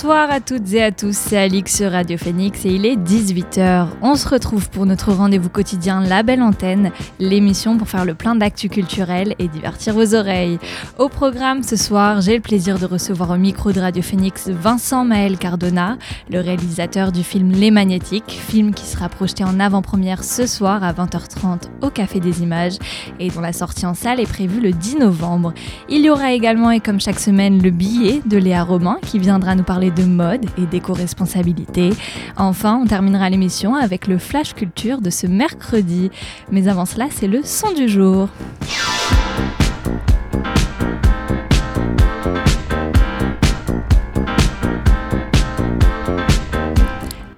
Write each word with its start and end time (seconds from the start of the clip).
Bonsoir 0.00 0.30
à 0.30 0.38
toutes 0.38 0.72
et 0.74 0.84
à 0.84 0.92
tous, 0.92 1.16
c'est 1.16 1.36
Alix 1.36 1.74
sur 1.74 1.90
Radio 1.90 2.16
Phoenix 2.16 2.64
et 2.64 2.68
il 2.68 2.86
est 2.86 2.94
18h. 2.94 3.88
On 4.00 4.14
se 4.14 4.28
retrouve 4.28 4.70
pour 4.70 4.86
notre 4.86 5.12
rendez-vous 5.12 5.48
quotidien 5.48 6.00
La 6.00 6.22
Belle 6.22 6.40
Antenne, 6.40 6.92
l'émission 7.18 7.76
pour 7.76 7.88
faire 7.88 8.04
le 8.04 8.14
plein 8.14 8.36
d'actu 8.36 8.68
culturel 8.68 9.34
et 9.40 9.48
divertir 9.48 9.94
vos 9.94 10.14
oreilles. 10.14 10.60
Au 10.98 11.08
programme 11.08 11.64
ce 11.64 11.74
soir, 11.74 12.20
j'ai 12.20 12.36
le 12.36 12.40
plaisir 12.40 12.78
de 12.78 12.86
recevoir 12.86 13.30
au 13.30 13.38
micro 13.38 13.72
de 13.72 13.80
Radio 13.80 14.00
Phoenix 14.00 14.48
Vincent 14.48 15.04
Maël 15.04 15.36
Cardona, 15.36 15.98
le 16.30 16.38
réalisateur 16.38 17.10
du 17.10 17.24
film 17.24 17.50
Les 17.50 17.72
Magnétiques, 17.72 18.30
film 18.30 18.74
qui 18.74 18.86
sera 18.86 19.08
projeté 19.08 19.42
en 19.42 19.58
avant-première 19.58 20.22
ce 20.22 20.46
soir 20.46 20.84
à 20.84 20.92
20h30 20.92 21.62
au 21.82 21.90
Café 21.90 22.20
des 22.20 22.40
Images 22.40 22.78
et 23.18 23.30
dont 23.30 23.40
la 23.40 23.52
sortie 23.52 23.84
en 23.84 23.94
salle 23.94 24.20
est 24.20 24.30
prévue 24.30 24.60
le 24.60 24.70
10 24.70 24.98
novembre. 24.98 25.54
Il 25.88 26.02
y 26.02 26.10
aura 26.10 26.34
également 26.34 26.70
et 26.70 26.78
comme 26.78 27.00
chaque 27.00 27.18
semaine 27.18 27.60
le 27.60 27.70
billet 27.70 28.22
de 28.26 28.38
Léa 28.38 28.62
Romain 28.62 28.98
qui 29.02 29.18
viendra 29.18 29.56
nous 29.56 29.64
parler 29.64 29.87
de 29.90 30.04
mode 30.04 30.46
et 30.56 30.66
d'éco-responsabilité. 30.66 31.90
Enfin, 32.36 32.80
on 32.82 32.86
terminera 32.86 33.30
l'émission 33.30 33.74
avec 33.74 34.06
le 34.06 34.18
Flash 34.18 34.54
Culture 34.54 35.00
de 35.00 35.10
ce 35.10 35.26
mercredi. 35.26 36.10
Mais 36.50 36.68
avant 36.68 36.86
cela, 36.86 37.06
c'est 37.10 37.28
le 37.28 37.42
son 37.42 37.72
du 37.72 37.88
jour. 37.88 38.28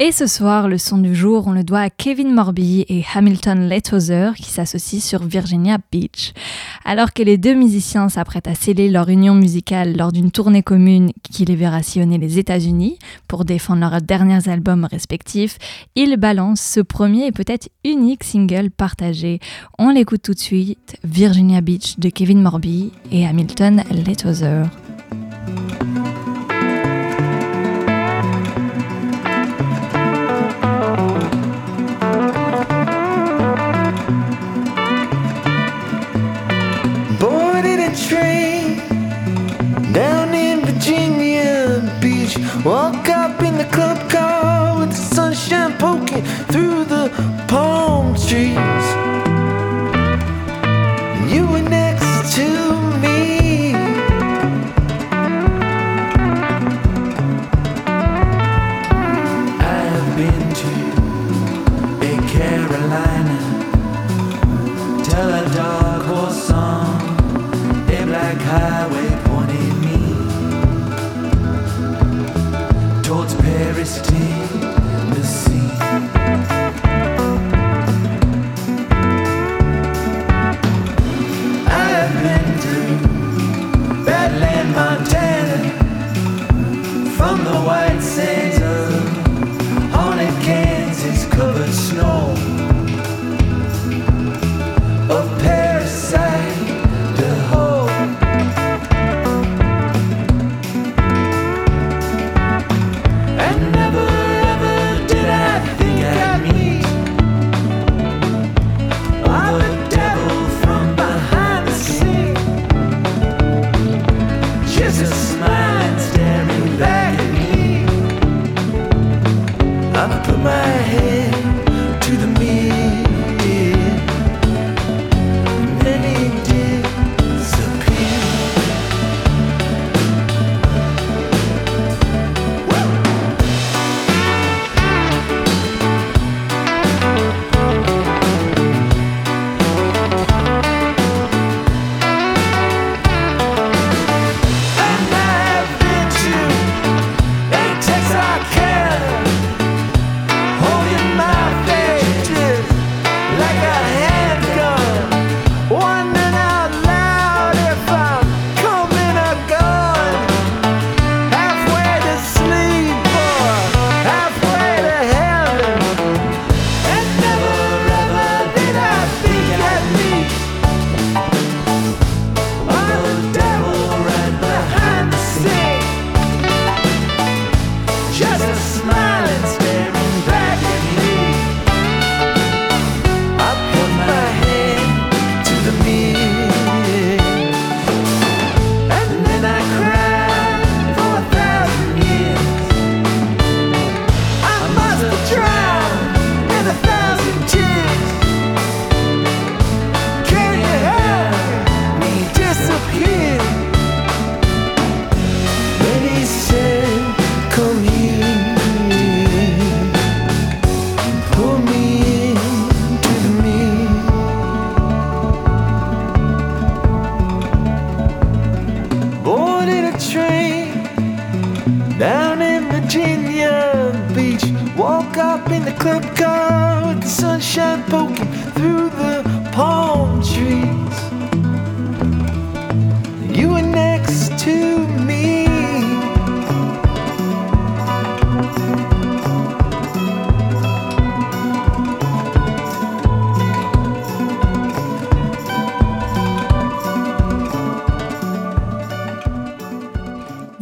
Et 0.02 0.12
ce 0.12 0.26
soir, 0.26 0.66
le 0.66 0.78
son 0.78 0.96
du 0.96 1.14
jour, 1.14 1.46
on 1.46 1.52
le 1.52 1.62
doit 1.62 1.80
à 1.80 1.90
Kevin 1.90 2.32
Morby 2.32 2.86
et 2.88 3.04
Hamilton 3.14 3.68
Letozer 3.68 4.32
qui 4.34 4.48
s'associent 4.48 4.98
sur 4.98 5.22
Virginia 5.24 5.76
Beach. 5.92 6.32
Alors 6.86 7.12
que 7.12 7.22
les 7.22 7.36
deux 7.36 7.52
musiciens 7.52 8.08
s'apprêtent 8.08 8.48
à 8.48 8.54
sceller 8.54 8.88
leur 8.88 9.10
union 9.10 9.34
musicale 9.34 9.94
lors 9.98 10.10
d'une 10.10 10.30
tournée 10.30 10.62
commune 10.62 11.10
qui 11.22 11.44
les 11.44 11.54
verra 11.54 11.82
sillonner 11.82 12.16
les 12.16 12.38
États-Unis 12.38 12.98
pour 13.28 13.44
défendre 13.44 13.82
leurs 13.82 14.00
derniers 14.00 14.48
albums 14.48 14.88
respectifs, 14.90 15.58
ils 15.96 16.16
balancent 16.16 16.62
ce 16.62 16.80
premier 16.80 17.26
et 17.26 17.32
peut-être 17.32 17.68
unique 17.84 18.24
single 18.24 18.70
partagé. 18.70 19.38
On 19.78 19.90
l'écoute 19.90 20.22
tout 20.22 20.32
de 20.32 20.38
suite, 20.38 20.96
Virginia 21.04 21.60
Beach 21.60 21.98
de 21.98 22.08
Kevin 22.08 22.40
Morby 22.40 22.90
et 23.12 23.26
Hamilton 23.26 23.84
Letozer. 23.90 24.64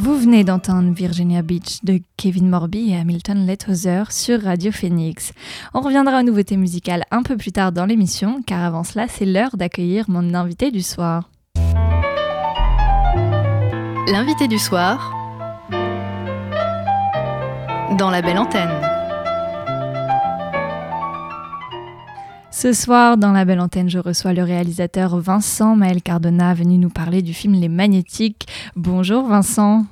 Vous 0.09 0.17
venez 0.17 0.43
d'entendre 0.43 0.91
Virginia 0.95 1.43
Beach 1.43 1.81
de 1.83 2.01
Kevin 2.17 2.49
Morby 2.49 2.93
et 2.93 2.97
Hamilton 2.97 3.47
Lethoser 3.47 4.05
sur 4.09 4.43
Radio 4.43 4.73
Phoenix. 4.73 5.35
On 5.75 5.83
reviendra 5.83 6.21
aux 6.21 6.23
nouveautés 6.23 6.57
musicales 6.57 7.05
un 7.11 7.23
peu 7.23 7.37
plus 7.37 7.53
tard 7.53 7.73
dans 7.73 7.85
l'émission, 7.85 8.41
car 8.41 8.65
avant 8.65 8.85
cela, 8.85 9.07
c'est 9.07 9.27
l'heure 9.27 9.59
d'accueillir 9.59 10.07
mon 10.09 10.33
invité 10.33 10.71
du 10.71 10.81
soir. 10.81 11.29
L'invité 14.11 14.49
du 14.49 14.59
soir 14.59 15.13
dans 17.99 18.09
la 18.11 18.23
belle 18.23 18.39
antenne. 18.39 18.81
Ce 22.51 22.73
soir, 22.73 23.19
dans 23.19 23.33
la 23.33 23.45
belle 23.45 23.61
antenne, 23.61 23.91
je 23.91 23.99
reçois 23.99 24.33
le 24.33 24.43
réalisateur 24.43 25.19
Vincent 25.21 25.77
Maël 25.77 26.01
Cardona, 26.01 26.55
venu 26.55 26.79
nous 26.79 26.89
parler 26.89 27.21
du 27.21 27.35
film 27.35 27.53
Les 27.53 27.69
Magnétiques. 27.69 28.49
Bonjour 28.75 29.27
Vincent. 29.27 29.85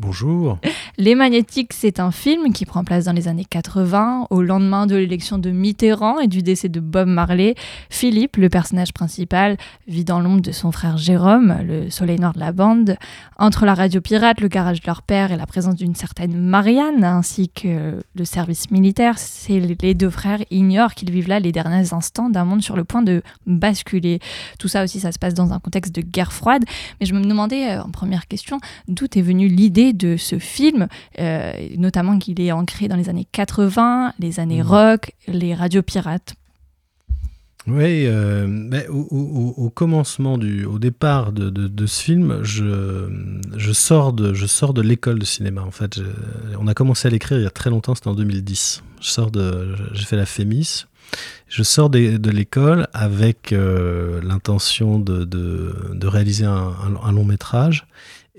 Bonjour. 0.00 0.58
Les 0.96 1.14
Magnétiques, 1.14 1.74
c'est 1.74 2.00
un 2.00 2.10
film 2.10 2.54
qui 2.54 2.64
prend 2.64 2.84
place 2.84 3.04
dans 3.04 3.12
les 3.12 3.28
années 3.28 3.44
80, 3.44 4.28
au 4.30 4.40
lendemain 4.40 4.86
de 4.86 4.96
l'élection 4.96 5.36
de 5.36 5.50
Mitterrand 5.50 6.20
et 6.20 6.26
du 6.26 6.42
décès 6.42 6.70
de 6.70 6.80
Bob 6.80 7.06
Marley. 7.06 7.54
Philippe, 7.90 8.38
le 8.38 8.48
personnage 8.48 8.94
principal, 8.94 9.58
vit 9.88 10.06
dans 10.06 10.20
l'ombre 10.20 10.40
de 10.40 10.52
son 10.52 10.72
frère 10.72 10.96
Jérôme, 10.96 11.54
le 11.66 11.90
soleil 11.90 12.18
noir 12.18 12.32
de 12.32 12.40
la 12.40 12.52
bande. 12.52 12.96
Entre 13.38 13.66
la 13.66 13.74
radio 13.74 14.00
pirate, 14.00 14.40
le 14.40 14.48
garage 14.48 14.80
de 14.80 14.86
leur 14.86 15.02
père 15.02 15.32
et 15.32 15.36
la 15.36 15.44
présence 15.44 15.74
d'une 15.74 15.94
certaine 15.94 16.34
Marianne, 16.34 17.04
ainsi 17.04 17.50
que 17.50 18.02
le 18.14 18.24
service 18.24 18.70
militaire, 18.70 19.16
les 19.50 19.94
deux 19.94 20.10
frères 20.10 20.40
ignorent 20.50 20.94
qu'ils 20.94 21.10
vivent 21.10 21.28
là 21.28 21.40
les 21.40 21.52
derniers 21.52 21.92
instants 21.92 22.30
d'un 22.30 22.46
monde 22.46 22.62
sur 22.62 22.74
le 22.74 22.84
point 22.84 23.02
de 23.02 23.22
basculer. 23.46 24.18
Tout 24.58 24.68
ça 24.68 24.82
aussi, 24.82 24.98
ça 24.98 25.12
se 25.12 25.18
passe 25.18 25.34
dans 25.34 25.52
un 25.52 25.58
contexte 25.58 25.94
de 25.94 26.00
guerre 26.00 26.32
froide. 26.32 26.64
Mais 27.00 27.06
je 27.06 27.14
me 27.14 27.22
demandais, 27.22 27.72
euh, 27.72 27.82
en 27.82 27.90
première 27.90 28.28
question, 28.28 28.60
d'où 28.88 29.04
est 29.14 29.20
venue 29.20 29.48
l'idée 29.48 29.89
de 29.92 30.16
ce 30.16 30.38
film, 30.38 30.88
euh, 31.18 31.52
notamment 31.76 32.18
qu'il 32.18 32.40
est 32.40 32.52
ancré 32.52 32.88
dans 32.88 32.96
les 32.96 33.08
années 33.08 33.26
80, 33.32 34.14
les 34.18 34.40
années 34.40 34.62
Mhm. 34.62 34.68
rock, 34.68 35.12
les 35.28 35.54
radios 35.54 35.82
pirates. 35.82 36.34
Oui, 37.66 38.06
euh, 38.06 38.46
ben, 38.48 38.84
au, 38.88 39.06
au- 39.10 39.54
au 39.66 39.70
commencement, 39.70 40.38
du, 40.38 40.64
au 40.64 40.78
départ 40.78 41.30
de, 41.32 41.50
de- 41.50 41.68
de 41.68 41.86
ce 41.86 42.02
film, 42.02 42.42
je, 42.42 43.08
je 43.54 43.72
sors 43.72 44.14
de, 44.14 44.32
je 44.32 44.46
sors 44.46 44.72
de 44.72 44.80
l'école 44.80 45.18
de 45.18 45.26
cinéma. 45.26 45.60
En 45.62 45.70
fait, 45.70 45.96
Je- 45.96 46.56
on 46.58 46.66
a 46.68 46.74
commencé 46.74 47.06
à 47.06 47.10
l'écrire 47.10 47.38
il 47.38 47.42
y 47.42 47.46
a 47.46 47.50
très 47.50 47.68
longtemps, 47.68 47.94
c'était 47.94 48.08
en 48.08 48.14
2010. 48.14 48.82
Je 49.02 49.08
sors 49.10 49.30
de, 49.30 49.74
j'ai 49.92 50.04
fait 50.06 50.16
la 50.16 50.24
FEMIS. 50.26 50.86
Je 51.48 51.62
sors 51.62 51.90
de, 51.90 52.30
l'école 52.30 52.86
avec 52.94 53.52
euh, 53.52 54.20
l'intention 54.22 54.98
de, 54.98 55.24
de- 55.24 55.74
de 55.92 56.06
réaliser 56.06 56.46
un, 56.46 56.52
un- 56.68 57.00
un 57.04 57.12
long 57.12 57.24
métrage. 57.24 57.86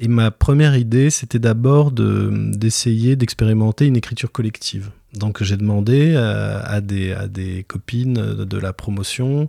Et 0.04 0.08
ma 0.08 0.32
première 0.32 0.76
idée, 0.76 1.12
c'était 1.12 1.38
d'abord 1.38 1.92
de- 1.92 2.52
d'essayer 2.54 3.16
d'expérimenter 3.16 3.86
une 3.86 3.96
écriture 3.96 4.32
collective. 4.32 4.90
Donc 5.14 5.44
j'ai 5.44 5.58
demandé 5.58 6.16
à, 6.16 6.82
des, 6.82 7.66
copines 7.68 8.14
de, 8.14 8.58
la 8.58 8.74
promotion 8.74 9.48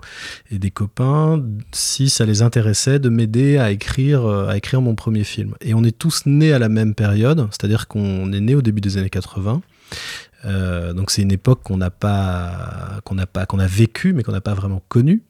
et 0.50 0.58
des 0.58 0.70
copains 0.70 1.42
si 1.72 2.10
ça 2.10 2.26
les 2.26 2.42
intéressait 2.42 2.98
de 2.98 3.08
m'aider 3.08 3.58
à 3.58 3.70
écrire, 3.70 4.24
mon 4.74 4.94
premier 4.94 5.24
film. 5.24 5.54
Et 5.60 5.72
on 5.72 5.84
est 5.84 5.96
tous 5.96 6.26
nés 6.26 6.52
à 6.52 6.58
la 6.58 6.68
même 6.68 6.94
période, 6.94 7.46
c'est-à-dire 7.50 7.86
qu'on 7.88 8.32
est 8.32 8.40
nés 8.40 8.56
au 8.56 8.62
début 8.62 8.80
des 8.80 8.98
années 8.98 9.08
80. 9.08 9.62
Euh, 10.44 10.92
donc 10.92 11.10
c'est 11.10 11.22
une 11.22 11.32
époque 11.32 11.62
qu'on 11.62 11.76
n'a 11.76 11.90
pas, 11.90 13.00
qu'on 13.04 13.18
a 13.58 13.66
vécu, 13.66 14.12
mais 14.12 14.22
qu'on 14.22 14.32
n'a 14.32 14.40
pas 14.40 14.54
vraiment 14.54 14.82
connue. 14.88 15.22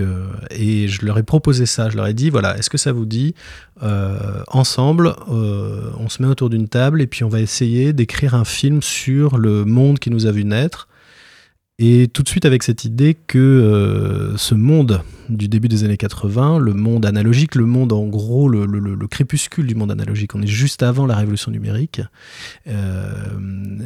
Euh, 0.00 0.26
et 0.50 0.86
je 0.88 1.04
leur 1.04 1.18
ai 1.18 1.22
proposé 1.24 1.66
ça. 1.66 1.90
Je 1.90 1.96
leur 1.96 2.06
ai 2.06 2.14
dit 2.14 2.30
voilà, 2.30 2.56
est-ce 2.58 2.70
que 2.70 2.78
ça 2.78 2.92
vous 2.92 3.06
dit 3.06 3.34
euh, 3.82 4.42
ensemble, 4.48 5.14
euh, 5.30 5.90
on 5.98 6.08
se 6.08 6.22
met 6.22 6.28
autour 6.28 6.48
d'une 6.50 6.68
table 6.68 7.02
et 7.02 7.06
puis 7.08 7.24
on 7.24 7.28
va 7.28 7.40
essayer 7.40 7.92
d'écrire 7.92 8.34
un 8.34 8.44
film 8.44 8.82
sur 8.82 9.36
le 9.36 9.64
monde 9.64 9.98
qui 9.98 10.10
nous 10.10 10.26
a 10.26 10.30
vu 10.32 10.44
naître. 10.44 10.86
Et 11.80 12.06
tout 12.06 12.22
de 12.22 12.28
suite 12.28 12.44
avec 12.44 12.62
cette 12.62 12.84
idée 12.84 13.16
que 13.26 14.32
ce 14.36 14.54
monde 14.54 15.02
du 15.28 15.48
début 15.48 15.66
des 15.66 15.82
années 15.82 15.96
80, 15.96 16.58
le 16.60 16.72
monde 16.72 17.04
analogique, 17.04 17.56
le 17.56 17.66
monde 17.66 17.92
en 17.92 18.04
gros, 18.06 18.48
le, 18.48 18.64
le- 18.66 18.78
le- 18.78 18.94
le 18.94 19.06
crépuscule 19.08 19.66
du 19.66 19.74
monde 19.74 19.90
analogique, 19.90 20.36
on 20.36 20.42
est 20.42 20.46
juste 20.46 20.84
avant 20.84 21.04
la 21.04 21.16
révolution 21.16 21.50
numérique, 21.50 22.00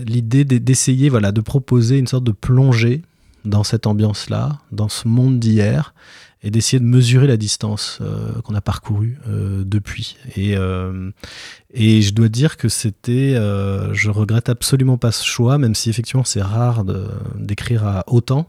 l'idée 0.06 0.44
d'e- 0.44 0.58
d'essayer 0.58 1.08
voilà, 1.08 1.32
de 1.32 1.40
proposer 1.40 1.98
une 1.98 2.06
sorte 2.06 2.24
de 2.24 2.32
plongée 2.32 3.02
dans 3.48 3.64
cette 3.64 3.86
ambiance-là, 3.86 4.58
dans 4.72 4.88
ce 4.88 5.08
monde 5.08 5.38
d'hier, 5.38 5.94
et 6.42 6.50
d'essayer 6.50 6.78
de 6.78 6.84
mesurer 6.84 7.26
la 7.26 7.36
distance 7.36 7.98
euh, 8.00 8.40
qu'on 8.42 8.54
a 8.54 8.60
parcourue 8.60 9.18
euh, 9.28 9.64
depuis. 9.64 10.16
Et, 10.36 10.56
euh, 10.56 11.10
et 11.72 12.00
je 12.00 12.14
dois 12.14 12.28
dire 12.28 12.56
que 12.56 12.68
c'était, 12.68 13.34
je 13.34 14.10
regrette 14.10 14.48
absolument 14.48 14.98
pas 14.98 15.12
ce 15.12 15.24
choix, 15.24 15.58
même 15.58 15.74
si 15.74 15.90
effectivement 15.90 16.24
c'est 16.24 16.42
rare 16.42 16.84
d'écrire 17.36 17.86
à 17.86 18.04
autant. 18.06 18.48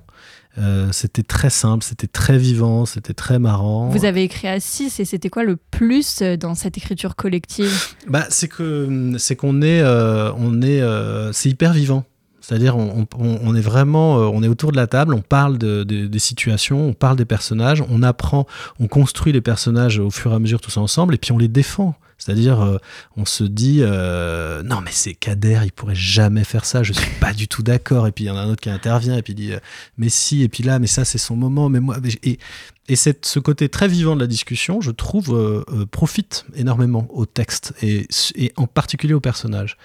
C'était 0.91 1.23
très 1.23 1.49
simple, 1.49 1.85
c'était 1.85 2.07
très 2.07 2.37
vivant, 2.37 2.85
c'était 2.85 3.13
très 3.13 3.39
marrant. 3.39 3.87
Vous 3.89 4.03
avez 4.03 4.23
écrit 4.23 4.49
à 4.49 4.59
6 4.59 4.99
et 4.99 5.05
c'était 5.05 5.29
quoi 5.29 5.43
le 5.43 5.55
plus 5.55 6.21
dans 6.21 6.53
cette 6.53 6.77
écriture 6.77 7.15
collective? 7.15 7.95
Bah, 8.07 8.25
c'est 8.29 8.49
qu'on 8.49 9.61
est, 9.61 9.81
on 9.83 10.61
est, 10.61 10.81
euh, 10.81 11.31
c'est 11.31 11.49
hyper 11.49 11.71
vivant. 11.71 12.03
C'est-à-dire, 12.49 12.75
on, 12.77 13.55
est 13.55 13.61
vraiment, 13.61 14.17
euh, 14.17 14.21
on 14.33 14.41
est 14.41 14.47
autour 14.47 14.71
de 14.71 14.75
la 14.75 14.87
table, 14.87 15.13
on 15.13 15.21
parle 15.21 15.59
de- 15.59 15.83
de- 15.83 16.07
des 16.07 16.19
situations, 16.19 16.83
on 16.83 16.93
parle 16.93 17.15
des 17.15 17.25
personnages, 17.25 17.83
on 17.91 18.01
apprend, 18.01 18.47
on 18.79 18.87
construit 18.87 19.31
les 19.31 19.39
personnages 19.41 19.99
au 19.99 20.09
fur 20.09 20.31
et 20.31 20.35
à 20.35 20.39
mesure 20.39 20.59
tous 20.59 20.77
ensemble, 20.77 21.13
et 21.13 21.19
puis 21.19 21.31
on 21.31 21.37
les 21.37 21.47
défend. 21.47 21.93
C'est-à-dire, 22.17 22.59
euh, 22.61 22.77
on 23.15 23.25
se 23.25 23.43
dit, 23.43 23.81
euh, 23.81 24.63
non 24.63 24.81
mais 24.81 24.89
c'est 24.91 25.13
Kader, 25.13 25.61
il 25.63 25.71
pourrait 25.71 25.93
jamais 25.93 26.43
faire 26.43 26.65
ça, 26.65 26.81
je 26.81 26.91
suis 26.91 27.11
pas 27.19 27.33
du 27.33 27.47
tout 27.47 27.61
d'accord. 27.61 28.07
Et 28.07 28.11
puis 28.11 28.23
il 28.23 28.27
y 28.27 28.31
en 28.31 28.35
a 28.35 28.41
un 28.41 28.49
autre 28.49 28.61
qui 28.61 28.71
intervient, 28.71 29.15
et 29.15 29.21
puis 29.21 29.33
il 29.33 29.35
dit, 29.35 29.51
mais 29.99 30.09
si, 30.09 30.41
et 30.41 30.49
puis 30.49 30.63
là, 30.63 30.79
mais 30.79 30.87
ça 30.87 31.05
c'est 31.05 31.19
son 31.19 31.35
moment, 31.35 31.69
mais 31.69 31.79
moi, 31.79 31.97
et, 32.23 32.39
et 32.87 32.95
cette, 32.95 33.27
ce 33.27 33.37
côté 33.37 33.69
très 33.69 33.87
vivant 33.87 34.15
de 34.15 34.21
la 34.21 34.27
discussion, 34.27 34.81
je 34.81 34.89
trouve, 34.89 35.63
profite 35.91 36.45
énormément 36.55 37.07
au 37.11 37.27
texte 37.27 37.75
et, 37.83 38.07
et 38.33 38.51
en 38.57 38.65
particulier 38.65 39.13
au 39.13 39.19
personnage. 39.21 39.77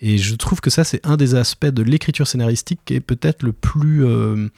Et 0.00 0.18
je 0.18 0.34
trouve 0.34 0.60
que 0.60 0.70
ça, 0.70 0.84
c'est 0.84 1.04
un 1.06 1.16
des 1.16 1.34
aspects 1.34 1.66
de 1.66 1.82
l'écriture 1.82 2.26
scénaristique 2.26 2.80
qui 2.84 2.94
est 2.94 3.00
peut-être 3.00 3.42
le 3.42 3.52
plus, 3.52 4.04
euh, 4.06 4.48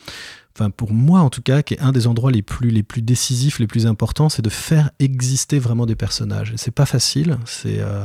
enfin 0.56 0.70
pour 0.70 0.92
moi 0.92 1.20
en 1.20 1.30
tout 1.30 1.42
cas, 1.42 1.62
qui 1.62 1.74
est 1.74 1.80
un 1.80 1.90
des 1.92 2.06
endroits 2.06 2.30
les 2.30 2.42
plus, 2.42 2.70
les 2.70 2.82
plus 2.84 3.02
décisifs, 3.02 3.58
les 3.58 3.66
plus 3.66 3.86
importants, 3.86 4.28
c'est 4.28 4.42
de 4.42 4.50
faire 4.50 4.90
exister 5.00 5.58
vraiment 5.58 5.84
des 5.86 5.96
personnages. 5.96 6.52
Et 6.52 6.56
C'est 6.58 6.70
pas 6.70 6.86
facile, 6.86 7.38
c'est 7.44 7.80
euh, 7.80 8.04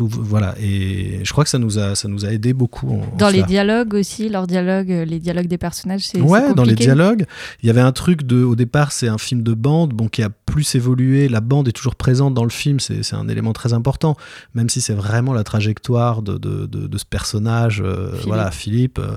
voilà. 0.00 0.54
Et 0.60 1.20
je 1.24 1.32
crois 1.32 1.44
que 1.44 1.50
ça 1.50 1.58
nous 1.58 1.78
a, 1.78 1.94
ça 1.94 2.08
nous 2.08 2.26
a 2.26 2.32
aidé 2.32 2.52
beaucoup. 2.52 2.90
En, 2.90 3.02
en 3.04 3.16
Dans 3.16 3.28
les 3.28 3.36
cela. 3.36 3.46
dialogues 3.46 3.94
aussi, 3.94 4.28
leurs 4.28 4.46
dialogues, 4.46 4.90
euh, 4.92 5.04
les 5.04 5.18
dialogues 5.20 5.46
des 5.46 5.58
personnages, 5.58 6.02
c'est 6.06 6.20
Ouais, 6.20 6.52
dans 6.54 6.64
les 6.64 6.74
dialogues, 6.74 7.24
il 7.62 7.68
y 7.68 7.70
avait 7.70 7.80
un 7.80 7.92
truc 7.92 8.24
de, 8.24 8.42
au 8.42 8.56
départ, 8.56 8.92
c'est 8.92 9.08
un 9.08 9.18
film 9.18 9.42
de 9.42 9.54
bande, 9.54 9.94
bon, 9.94 10.08
qui 10.08 10.22
a 10.22 10.28
plus 10.46 10.74
évolué. 10.76 11.28
La 11.28 11.40
bande 11.42 11.68
est 11.68 11.72
toujours 11.72 11.96
présente 11.96 12.32
dans 12.32 12.44
le 12.44 12.50
film, 12.50 12.80
c'est 12.80 13.12
un 13.14 13.28
élément 13.28 13.52
très 13.52 13.72
important, 13.74 14.16
même 14.54 14.68
si 14.70 14.80
c'est 14.80 14.94
vraiment 14.94 15.34
la 15.34 15.44
trajectoire 15.44 16.22
de, 16.22 16.38
de, 16.38 16.64
de- 16.66 16.86
de 16.86 16.98
ce 16.98 17.04
personnage, 17.04 17.82
euh, 17.84 18.12
Philippe. 18.12 18.26
voilà, 18.26 18.50
Philippe. 18.50 18.98
euh, 18.98 19.16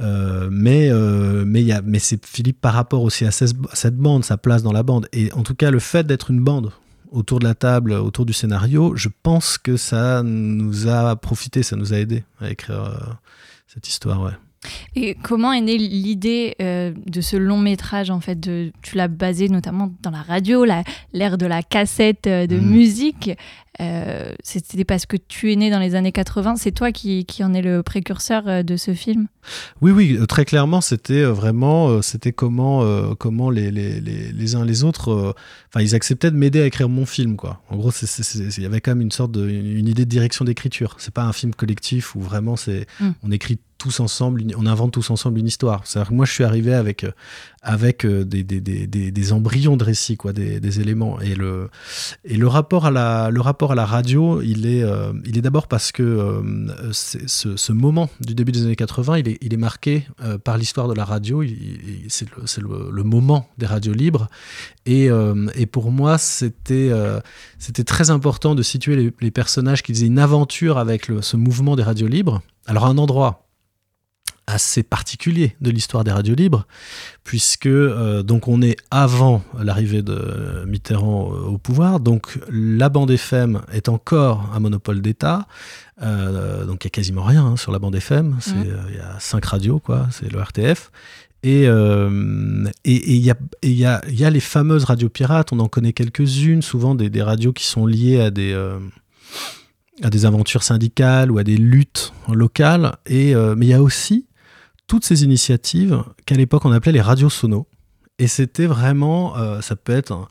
euh, 0.00 0.48
mais 0.52 0.88
euh, 0.90 1.44
mais 1.46 1.60
il 1.62 1.66
y 1.66 1.72
a, 1.72 1.82
mais 1.82 1.98
c'est 1.98 2.24
Philippe 2.24 2.60
par 2.60 2.74
rapport 2.74 3.02
aussi 3.02 3.24
à 3.24 3.30
cette, 3.30 3.54
à 3.72 3.74
cette 3.74 3.96
bande, 3.96 4.24
sa 4.24 4.36
place 4.36 4.62
dans 4.62 4.72
la 4.72 4.82
bande. 4.82 5.08
Et 5.12 5.32
en 5.32 5.42
tout 5.42 5.54
cas, 5.54 5.70
le 5.70 5.78
fait 5.80 6.06
d'être 6.06 6.30
une 6.30 6.40
bande 6.44 6.70
autour 7.10 7.40
de 7.40 7.44
la 7.44 7.54
table, 7.54 7.92
autour 7.92 8.24
du 8.26 8.32
scénario, 8.32 8.92
je 8.94 9.08
pense 9.24 9.58
que 9.58 9.76
ça 9.76 10.22
nous 10.22 10.86
a 10.86 11.16
profité, 11.16 11.62
ça 11.64 11.74
nous 11.74 11.92
a 11.92 11.96
aidé 11.96 12.22
à 12.40 12.50
écrire 12.50 12.84
euh, 12.84 13.12
cette 13.66 13.88
histoire, 13.88 14.22
ouais. 14.22 14.32
Et 14.94 15.16
comment 15.22 15.52
est 15.52 15.60
née 15.62 15.78
l'idée 15.78 16.54
euh, 16.60 16.92
de 17.06 17.20
ce 17.20 17.36
long 17.36 17.58
métrage 17.58 18.10
en 18.10 18.20
fait 18.20 18.38
de, 18.38 18.72
Tu 18.82 18.96
l'as 18.96 19.08
basé 19.08 19.48
notamment 19.48 19.90
dans 20.02 20.10
la 20.10 20.20
radio, 20.22 20.64
la- 20.64 20.84
l'ère 21.12 21.38
de 21.38 21.46
la 21.46 21.62
cassette 21.62 22.26
euh, 22.26 22.46
de 22.46 22.56
Mm. 22.56 22.66
musique. 22.70 23.30
Euh, 23.80 24.32
C'était 24.42 24.84
parce 24.84 25.06
que 25.06 25.16
tu 25.16 25.52
es 25.52 25.56
né 25.56 25.70
dans 25.70 25.78
les 25.78 25.94
années 25.94 26.12
80. 26.12 26.56
C'est 26.56 26.72
toi 26.72 26.92
qui, 26.92 27.24
qui 27.24 27.44
en 27.44 27.54
es 27.54 27.62
le 27.62 27.82
précurseur 27.82 28.42
euh, 28.48 28.62
de 28.62 28.76
ce 28.76 28.94
film? 28.94 29.28
Oui, 29.80 29.90
oui, 29.92 30.16
euh, 30.20 30.26
très 30.26 30.44
clairement, 30.44 30.80
c'était 30.80 31.22
vraiment, 31.22 32.02
c'était 32.02 32.32
comment, 32.32 32.82
euh, 32.82 33.14
comment 33.18 33.48
les, 33.48 33.70
les, 33.70 34.00
les, 34.00 34.32
les 34.32 34.54
uns 34.54 34.64
les 34.64 34.84
autres, 34.84 35.10
euh, 35.12 35.32
enfin, 35.68 35.82
ils 35.82 35.94
acceptaient 35.94 36.30
de 36.30 36.36
m'aider 36.36 36.60
à 36.60 36.66
écrire 36.66 36.88
mon 36.88 37.06
film, 37.06 37.36
quoi. 37.36 37.62
En 37.70 37.76
gros, 37.76 37.90
il 37.90 38.62
y 38.62 38.66
avait 38.66 38.80
quand 38.80 38.90
même 38.90 39.00
une 39.00 39.12
sorte 39.12 39.32
de, 39.32 39.48
une 39.48 39.88
idée 39.88 40.04
de 40.04 40.10
direction 40.10 40.44
d'écriture. 40.44 40.96
C'est 40.98 41.14
pas 41.14 41.24
un 41.24 41.32
film 41.32 41.54
collectif 41.54 42.14
où 42.14 42.20
vraiment 42.20 42.56
c'est, 42.56 42.86
Mm. 43.00 43.10
on 43.22 43.30
écrit 43.30 43.58
tous 43.78 44.00
ensemble, 44.00 44.42
on 44.58 44.66
invente 44.66 44.92
tous 44.92 45.10
ensemble 45.10 45.38
une 45.38 45.46
histoire. 45.46 45.82
C'est-à-dire 45.86 46.10
que 46.10 46.14
moi, 46.14 46.26
je 46.26 46.32
suis 46.32 46.44
arrivé 46.44 46.74
avec, 46.74 47.06
avec 47.62 48.06
euh, 48.06 48.24
des, 48.24 48.42
des, 48.42 48.60
des, 48.60 48.86
des, 48.86 49.32
embryons 49.32 49.76
de 49.76 49.84
récit, 49.84 50.16
quoi, 50.16 50.32
des, 50.32 50.80
éléments. 50.80 51.20
Et 51.20 51.34
le, 51.34 51.68
et 52.24 52.36
le 52.36 52.46
rapport 52.46 52.86
à 52.86 52.90
la, 52.90 53.30
le 53.30 53.40
rapport 53.40 53.72
à 53.72 53.74
la 53.74 53.84
radio, 53.84 54.40
il 54.40 54.66
est, 54.66 54.82
euh, 54.82 55.12
est 55.26 55.42
d'abord 55.42 55.68
parce 55.68 55.92
que 55.92 56.02
euh, 56.02 56.92
ce, 56.92 57.56
ce 57.56 57.72
moment 57.72 58.08
du 58.20 58.34
début 58.34 58.52
des 58.52 58.62
années 58.62 58.76
80, 58.76 59.18
il 59.18 59.28
est, 59.28 59.38
il 59.42 59.52
est 59.52 59.58
marqué 59.58 60.06
par 60.44 60.56
l'histoire 60.56 60.88
de 60.88 60.94
la 60.94 61.04
radio. 61.04 61.44
C'est 62.08 62.26
le, 62.60 62.90
le, 62.90 63.02
moment 63.02 63.48
des 63.58 63.66
radios 63.66 63.92
libres. 63.92 64.28
Et, 64.86 65.08
et 65.54 65.66
pour 65.66 65.90
moi, 65.90 66.18
c'était 66.18 66.90
c'était 67.58 67.84
très 67.84 68.10
important 68.10 68.54
de 68.54 68.62
situer 68.62 69.12
les, 69.20 69.30
personnages 69.30 69.82
qui 69.82 69.92
faisaient 69.92 70.06
une 70.06 70.18
aventure 70.18 70.78
avec 70.78 71.10
ce 71.20 71.36
mouvement 71.36 71.76
des 71.76 71.82
radios 71.82 72.08
libres. 72.08 72.42
Alors, 72.66 72.86
un 72.86 72.98
endroit 72.98 73.49
assez 74.50 74.82
particulier 74.82 75.56
de 75.60 75.70
l'histoire 75.70 76.04
des 76.04 76.10
radios 76.12 76.34
libres, 76.34 76.66
puisque 77.24 77.66
euh, 77.66 78.22
donc 78.22 78.48
on 78.48 78.62
est 78.62 78.76
avant 78.90 79.42
l'arrivée 79.58 80.02
de 80.02 80.64
Mitterrand 80.66 81.32
euh, 81.32 81.40
au 81.46 81.58
pouvoir, 81.58 82.00
donc 82.00 82.38
la 82.50 82.88
bande 82.88 83.10
FM 83.10 83.60
est 83.72 83.88
encore 83.88 84.50
un 84.54 84.60
monopole 84.60 85.00
d'État, 85.00 85.46
euh, 86.02 86.64
donc 86.64 86.84
il 86.84 86.86
y 86.86 86.88
a 86.88 86.90
quasiment 86.90 87.22
rien 87.24 87.44
hein, 87.44 87.56
sur 87.56 87.72
la 87.72 87.78
bande 87.78 87.94
FM, 87.94 88.38
euh, 88.48 88.64
il 88.90 88.96
y 88.96 89.00
a 89.00 89.18
cinq 89.20 89.44
radios, 89.46 89.78
quoi, 89.78 90.06
c'est 90.10 90.30
le 90.32 90.38
RTF. 90.40 90.90
Et 91.42 91.66
euh, 91.68 92.66
et- 92.84 92.96
et 92.96 93.14
il 93.14 93.22
y, 93.24 93.30
a, 93.30 93.36
et 93.62 93.70
y, 93.70 93.86
a, 93.86 94.02
y 94.10 94.24
a 94.26 94.30
les 94.30 94.40
fameuses 94.40 94.84
radios 94.84 95.08
pirates, 95.08 95.52
on 95.54 95.58
en 95.60 95.68
connaît 95.68 95.94
quelques-unes, 95.94 96.60
souvent 96.60 96.94
des, 96.94 97.08
des 97.08 97.22
radios 97.22 97.54
qui 97.54 97.64
sont 97.64 97.86
liées 97.86 98.20
à 98.20 98.30
des, 98.30 98.52
euh, 98.52 98.78
à 100.02 100.10
des 100.10 100.26
aventures 100.26 100.62
syndicales 100.62 101.30
ou 101.30 101.38
à 101.38 101.42
des 101.44 101.56
luttes 101.56 102.12
locales. 102.30 102.94
Et, 103.06 103.34
euh, 103.34 103.54
mais 103.56 103.64
il 103.64 103.68
y 103.70 103.74
a 103.74 103.82
aussi 103.82 104.26
toutes 104.90 105.04
ces 105.04 105.22
initiatives 105.22 106.02
qu'à 106.26 106.34
l'époque 106.34 106.64
on 106.64 106.72
appelait 106.72 106.90
les 106.90 107.00
radios 107.00 107.30
sonos. 107.30 107.68
Et 108.18 108.26
c'était 108.26 108.66
vraiment, 108.66 109.36
euh, 109.36 109.60
ça 109.60 109.76
peut 109.76 109.92
être 109.92 110.26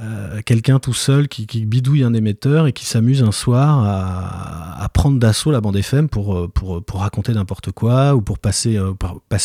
euh, 0.00 0.42
quelqu'un 0.44 0.78
tout 0.78 0.92
seul 0.92 1.28
qui, 1.28 1.46
bidouille 1.64 2.04
un 2.04 2.12
émetteur 2.12 2.66
et 2.66 2.74
qui 2.74 2.84
s'amuse 2.84 3.22
un 3.22 3.32
soir 3.32 3.82
à, 4.78 4.86
prendre 4.90 5.18
d'assaut 5.18 5.50
la 5.50 5.62
bande 5.62 5.76
FM 5.76 6.10
pour, 6.10 6.36
euh, 6.36 6.48
pour, 6.48 7.00
raconter 7.00 7.32
n'importe 7.32 7.72
quoi 7.72 8.14
ou 8.14 8.20
pour 8.20 8.38
passer, 8.38 8.78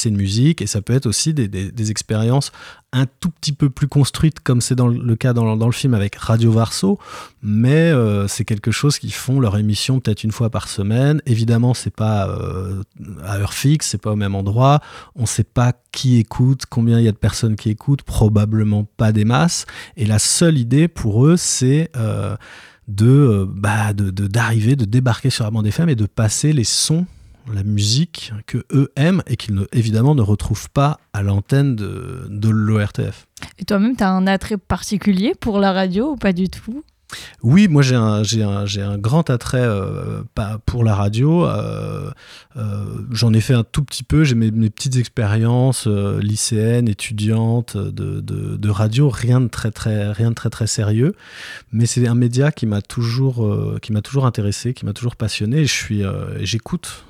une 0.04 0.18
musique. 0.18 0.62
Et 0.62 0.68
ça 0.68 0.82
peut 0.82 0.94
être 0.94 1.06
aussi 1.06 1.34
des 1.34 1.92
expériences 1.92 2.52
un 2.94 3.06
tout 3.06 3.30
petit 3.30 3.54
peu 3.54 3.70
plus 3.70 3.88
construites, 3.88 4.42
comme 4.42 4.60
c'est 4.60 4.76
dans 4.76 4.88
le 4.88 5.16
cas 5.16 5.32
dans, 5.34 5.56
le 5.56 5.72
film 5.72 5.94
avec 5.94 6.16
Radio 6.16 6.52
Varso, 6.52 7.00
mais 7.42 7.92
euh, 7.92 8.28
c'est 8.28 8.44
quelque 8.44 8.72
chose 8.72 9.00
qui 9.00 9.12
font 9.12 9.40
leur 9.40 9.58
émission 9.58 10.00
peut-être 10.00 10.24
une 10.24 10.32
fois 10.32 10.50
par 10.50 10.68
semaine. 10.68 11.22
Évidemment, 11.26 11.74
c'est 11.74 11.96
pas 11.96 12.28
euh, 12.28 12.84
à 13.24 13.38
heure 13.38 13.54
fixe, 13.54 13.88
c'est 13.88 14.02
pas 14.02 14.12
au 14.12 14.18
même 14.18 14.36
endroit. 14.36 14.82
On 15.16 15.26
sait 15.26 15.46
pas 15.46 15.74
qui 15.92 16.18
écoute, 16.18 16.64
combien 16.70 17.00
il 17.00 17.06
y 17.06 17.08
a 17.08 17.14
de 17.14 17.18
personnes 17.18 17.56
qui 17.56 17.70
écoutent, 17.70 18.04
probablement 18.04 18.84
pas 18.98 19.14
des 19.14 19.26
masses. 19.26 19.66
Et 19.96 20.06
la 20.06 20.20
seule 20.20 20.58
idée 20.58 20.90
pour 20.90 21.26
eux, 21.26 21.38
c'est 21.38 21.90
euh, 21.96 22.36
de 22.90 23.48
bah, 23.50 23.94
de- 23.94 24.10
d'arriver, 24.28 24.76
de, 24.76 24.84
débarquer 24.84 25.30
sur 25.30 25.46
la 25.46 25.52
bande 25.52 25.66
FM 25.66 25.88
et 25.88 25.96
de 25.96 26.06
passer 26.06 26.52
les 26.52 26.66
sons, 26.66 27.06
la 27.54 27.64
musique 27.64 28.34
que 28.46 28.66
eux 28.72 28.92
aiment 28.96 29.24
et 29.28 29.36
qu'ils 29.36 29.56
ne, 29.56 29.66
évidemment 29.72 30.16
ne 30.16 30.22
retrouvent 30.22 30.70
pas 30.70 31.00
à 31.14 31.24
l'antenne 31.24 31.76
de, 31.76 32.28
de 32.30 32.50
l'ORTF. 32.50 33.28
Et 33.60 33.66
toi-même, 33.66 33.96
tu 33.96 34.04
as 34.04 34.12
un 34.12 34.28
attrait 34.28 34.58
particulier 34.58 35.34
pour 35.40 35.60
la 35.60 35.72
radio 35.72 36.12
ou 36.12 36.16
pas 36.16 36.34
du 36.34 36.50
tout? 36.50 36.84
Oui, 37.44 37.68
moi 37.68 37.82
j'ai 37.82 37.96
un, 37.96 38.98
grand 38.98 39.30
attrait 39.30 39.62
euh, 39.62 40.24
pour 40.66 40.84
la 40.84 40.96
radio. 40.96 41.46
euh, 41.46 42.12
euh, 42.58 42.86
J'en 43.12 43.34
ai 43.34 43.42
fait 43.42 43.54
un 43.54 43.64
tout 43.64 43.84
petit 43.84 44.04
peu. 44.04 44.24
J'ai 44.24 44.36
mes, 44.36 44.52
mes 44.52 44.70
petites 44.70 44.98
expériences 44.98 45.88
lycéennes, 45.88 46.88
étudiantes 46.88 47.78
de, 47.78 48.70
radio. 48.70 49.10
Rien 49.10 49.42
de 49.42 49.48
très 49.48 49.72
très 49.72 50.12
rien 50.12 50.30
de 50.30 50.36
très 50.36 50.68
sérieux. 50.68 51.16
Mais 51.72 51.86
c'est 51.86 52.08
un 52.08 52.16
média 52.16 52.52
qui 52.52 52.66
m'a 52.66 52.82
toujours 52.82 53.46
intéressé, 54.24 54.74
qui 54.74 54.86
m'a 54.86 54.94
toujours 54.94 55.16
passionné. 55.16 55.66
Je 55.66 55.74
suis 55.74 56.04
j'écoute 56.42 57.06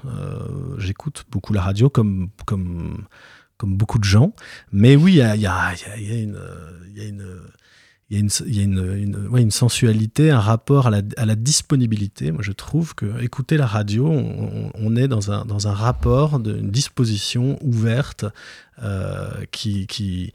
j'écoute 0.77 1.25
beaucoup 1.31 1.53
la 1.53 1.61
radio 1.61 1.89
comme 1.89 2.29
comme 2.45 3.05
comme 3.57 3.75
beaucoup 3.77 3.99
de 3.99 4.03
gens. 4.03 4.33
Mais 4.71 4.95
oui, 4.95 5.13
il 5.13 5.41
y 5.41 5.45
a 5.45 5.75
une 6.17 6.37
il 8.11 8.55
y 8.55 8.59
a, 8.59 8.63
une, 8.63 9.51
sensualité, 9.51 10.31
un 10.31 10.39
rapport 10.39 10.87
à 10.87 10.91
la, 10.91 11.35
disponibilité. 11.35 12.31
Moi, 12.31 12.41
je 12.43 12.51
trouve 12.51 12.93
que 12.93 13.21
écouter 13.23 13.55
la 13.55 13.65
radio, 13.65 14.07
on, 14.09 14.95
est 14.97 15.07
dans 15.07 15.31
un, 15.31 15.73
rapport, 15.73 16.39
de, 16.39 16.57
une 16.57 16.71
disposition 16.71 17.57
ouverte 17.61 18.25
euh, 18.83 19.29
qui- 19.51 20.33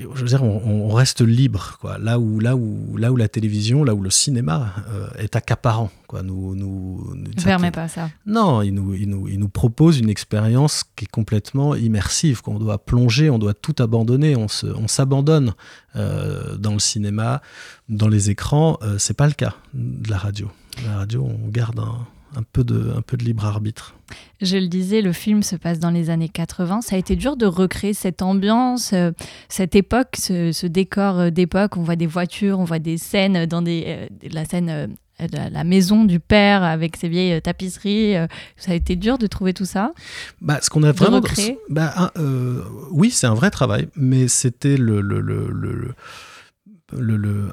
je 0.00 0.20
veux 0.20 0.26
dire, 0.28 0.42
on, 0.42 0.88
on 0.90 0.94
reste 0.94 1.20
libre, 1.20 1.76
quoi. 1.80 1.98
Là 1.98 2.18
où, 2.18 2.40
là 2.40 2.56
où, 2.56 2.96
là 2.96 3.12
où 3.12 3.16
la 3.16 3.28
télévision, 3.28 3.84
là 3.84 3.94
où 3.94 4.02
le 4.02 4.10
cinéma 4.10 4.72
euh, 4.90 5.08
est 5.18 5.36
accaparant, 5.36 5.90
quoi. 6.06 6.22
Nous, 6.22 6.54
nous, 6.54 7.14
Ne 7.14 7.42
permet 7.42 7.70
pas 7.70 7.88
ça. 7.88 8.10
non, 8.26 8.62
il 8.62 8.72
nous, 8.74 8.94
il, 8.94 9.08
nous, 9.08 9.28
il 9.28 9.38
nous 9.38 9.48
propose 9.48 9.98
une 9.98 10.08
expérience 10.08 10.84
qui 10.96 11.04
est 11.04 11.10
complètement 11.10 11.74
immersive, 11.74 12.42
qu'on 12.42 12.58
doit 12.58 12.84
plonger, 12.84 13.30
on 13.30 13.38
doit 13.38 13.54
tout 13.54 13.74
abandonner, 13.80 14.36
on 14.36 14.48
se- 14.48 14.66
on 14.66 14.88
s'abandonne 14.88 15.54
euh, 15.96 16.56
dans 16.56 16.72
le 16.72 16.78
cinéma, 16.80 17.42
dans 17.88 18.08
les 18.08 18.30
écrans. 18.30 18.78
Euh, 18.82 18.96
c'est 18.98 19.14
pas 19.16 19.26
le 19.26 19.32
cas 19.34 19.54
de 19.74 20.10
la 20.10 20.18
radio. 20.18 20.50
La 20.86 20.96
radio, 20.98 21.24
on 21.28 21.48
garde 21.48 21.78
un, 21.80 22.06
un 22.36 22.42
peu, 22.52 22.64
de, 22.64 22.92
un 22.96 23.02
peu 23.02 23.16
de 23.16 23.24
libre 23.24 23.44
arbitre. 23.44 23.94
Je 24.40 24.56
le 24.56 24.68
disais, 24.68 25.02
le 25.02 25.12
film 25.12 25.42
se 25.42 25.56
passe 25.56 25.78
dans 25.78 25.90
les 25.90 26.10
années 26.10 26.28
80. 26.28 26.80
Ça 26.82 26.96
a 26.96 26.98
été 26.98 27.16
dur 27.16 27.36
de 27.36 27.46
recréer 27.46 27.94
cette 27.94 28.22
ambiance, 28.22 28.92
euh, 28.92 29.12
cette 29.48 29.74
époque, 29.74 30.16
ce, 30.18 30.52
ce 30.52 30.66
décor 30.66 31.18
euh, 31.18 31.30
d'époque. 31.30 31.76
On 31.76 31.82
voit 31.82 31.96
des 31.96 32.06
voitures, 32.06 32.58
on 32.58 32.64
voit 32.64 32.78
des 32.78 32.98
scènes 32.98 33.46
dans 33.46 33.62
des, 33.62 33.84
euh, 33.86 34.06
la 34.30 34.44
scène, 34.44 34.68
euh, 34.70 34.86
de 35.20 35.36
la, 35.52 35.62
maison 35.62 36.04
du 36.04 36.18
père 36.18 36.64
avec 36.64 36.96
ses 36.96 37.08
vieilles 37.08 37.40
tapisseries. 37.40 38.14
Ça 38.56 38.72
a 38.72 38.74
été 38.74 38.96
dur 38.96 39.18
de 39.18 39.28
trouver 39.28 39.54
tout 39.54 39.66
ça. 39.66 39.92
Bah, 40.40 40.58
ce 40.60 40.68
qu'on 40.68 40.82
a 40.82 40.90
vraiment. 40.90 41.20
Bah, 41.68 42.12
euh, 42.16 42.64
oui, 42.90 43.10
c'est 43.10 43.28
un 43.28 43.34
vrai 43.34 43.50
travail, 43.50 43.88
mais 43.94 44.26
c'était 44.26 44.76
le. 44.76 45.00
le, 45.00 45.20
le, 45.20 45.48
le- 45.52 45.94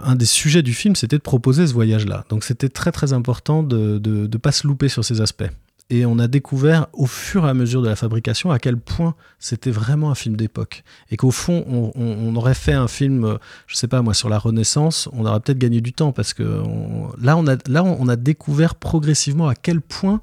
un 0.03 0.15
des 0.15 0.25
sujets 0.25 0.61
du 0.61 0.73
film, 0.73 0.95
c'était 0.95 1.17
de 1.17 1.21
proposer 1.21 1.67
ce 1.67 1.73
voyage-là. 1.73 2.25
Donc 2.29 2.43
c'était 2.43 2.69
très 2.69 2.91
très 2.91 3.13
important 3.13 3.63
de 3.63 3.99
ne 4.03 4.37
pas 4.37 4.51
se 4.51 4.67
louper 4.67 4.89
sur 4.89 5.03
ces 5.03 5.21
aspects. 5.21 5.49
Et 5.91 6.05
on 6.05 6.19
a 6.19 6.27
découvert 6.27 6.85
au 6.93 7.07
fur 7.07 7.47
et 7.47 7.49
à 7.49 7.55
mesure 7.55 7.81
de 7.81 7.87
la 7.87 7.95
fabrication 7.95 8.51
à 8.51 8.59
quel 8.59 8.77
point 8.77 9.15
c'était 9.39 9.71
vraiment 9.71 10.11
un 10.11 10.15
film 10.15 10.35
d'époque. 10.35 10.83
Et 11.09 11.17
qu'au 11.17 11.31
fond, 11.31 11.65
on, 11.95 12.35
aurait 12.35 12.53
fait 12.53 12.73
un 12.73 12.87
film, 12.87 13.39
je 13.65 13.75
sais 13.75 13.87
pas 13.87 14.03
moi, 14.03 14.13
sur 14.13 14.29
la 14.29 14.37
Renaissance, 14.37 15.09
on 15.13 15.25
aurait 15.25 15.39
peut-être 15.39 15.57
gagné 15.57 15.81
du 15.81 15.91
temps 15.91 16.11
parce 16.11 16.35
que 16.35 16.43
là, 17.19 17.35
on 17.37 17.47
a, 17.47 17.55
là, 17.67 17.83
on 17.83 18.07
a 18.07 18.15
découvert 18.15 18.75
progressivement 18.75 19.47
à 19.47 19.55
quel 19.55 19.81
point 19.81 20.21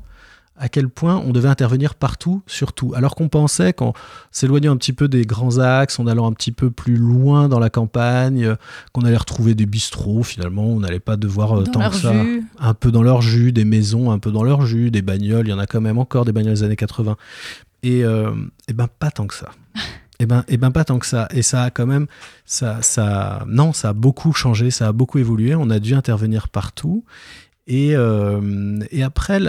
à 0.59 0.69
quel 0.69 0.89
point 0.89 1.17
on 1.17 1.33
devait 1.33 1.49
intervenir 1.49 1.95
partout, 1.95 2.43
surtout. 2.47 2.93
Alors 2.95 3.15
qu'on 3.15 3.29
pensait 3.29 3.73
qu'en 3.73 3.93
s'éloignant 4.31 4.73
un 4.73 4.77
petit 4.77 4.93
peu 4.93 5.09
des 5.09 5.27
grands 5.27 5.59
axes, 5.59 5.99
en 5.99 6.07
allant 6.07 6.27
un 6.27 6.33
petit 6.33 6.53
peu 6.53 6.71
plus 6.71 6.97
loin 6.97 7.49
dans 7.49 7.59
la 7.59 7.71
campagne, 7.71 8.45
euh, 8.45 8.57
qu'on 8.93 9.03
allait 9.03 9.17
retrouver 9.17 9.55
des 9.55 9.67
bistrots, 9.67 10.23
finalement, 10.23 10.67
on 10.67 10.81
n'allait 10.81 11.01
pas 11.01 11.17
devoir 11.17 11.59
euh, 11.59 11.65
tant 11.65 11.91
que 11.91 11.97
ça 11.97 12.13
jus. 12.13 12.45
un 12.59 12.75
peu 12.75 12.91
dans 12.91 13.03
leur 13.03 13.23
jus, 13.23 13.53
des 13.53 13.65
maisons 13.65 14.11
un 14.11 14.19
peu 14.19 14.31
dans 14.31 14.45
leur 14.45 14.65
jus, 14.65 14.91
des 14.91 15.03
bagnoles, 15.03 15.47
il 15.47 15.51
y 15.51 15.55
en 15.55 15.59
a 15.59 15.67
quand 15.67 15.81
même 15.81 15.99
encore 15.99 16.25
des 16.25 16.33
bagnoles 16.33 16.55
des 16.55 16.63
années 16.63 16.77
80. 16.77 17.17
Et, 17.83 18.05
euh, 18.05 18.31
et 18.69 18.73
ben 18.73 18.89
pas 18.99 19.11
tant 19.11 19.27
que 19.27 19.35
ça. 19.35 19.51
Et 20.19 20.25
ben, 20.25 20.45
et 20.49 20.57
ben 20.57 20.71
pas 20.71 20.83
tant 20.83 20.99
que 20.99 21.05
ça. 21.05 21.29
Et 21.31 21.43
ça 21.43 21.65
a 21.65 21.71
quand 21.71 21.87
même, 21.87 22.07
ça, 22.47 22.81
ça, 22.81 23.45
non, 23.47 23.75
ça 23.75 23.91
a 23.91 23.93
beaucoup 23.93 24.33
changé, 24.33 24.71
ça 24.71 24.89
a 24.89 24.93
beaucoup 24.93 25.19
évolué. 25.19 25.55
On 25.55 25.69
a 25.69 25.79
dû 25.79 25.95
intervenir 25.95 26.49
partout. 26.49 27.05
Et, 27.69 27.97
euh, 27.97 28.79
et 28.93 29.03
après, 29.03 29.41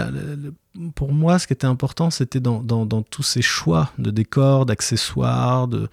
pour 0.96 1.12
moi, 1.12 1.38
ce 1.38 1.46
qui 1.46 1.52
était 1.52 1.66
important, 1.66 2.10
c'était 2.10 2.40
dans, 2.40 2.62
tous 3.02 3.22
ces 3.22 3.42
choix 3.42 3.92
de 3.98 4.10
décors, 4.10 4.66
d'accessoires, 4.66 5.68
de, 5.68 5.88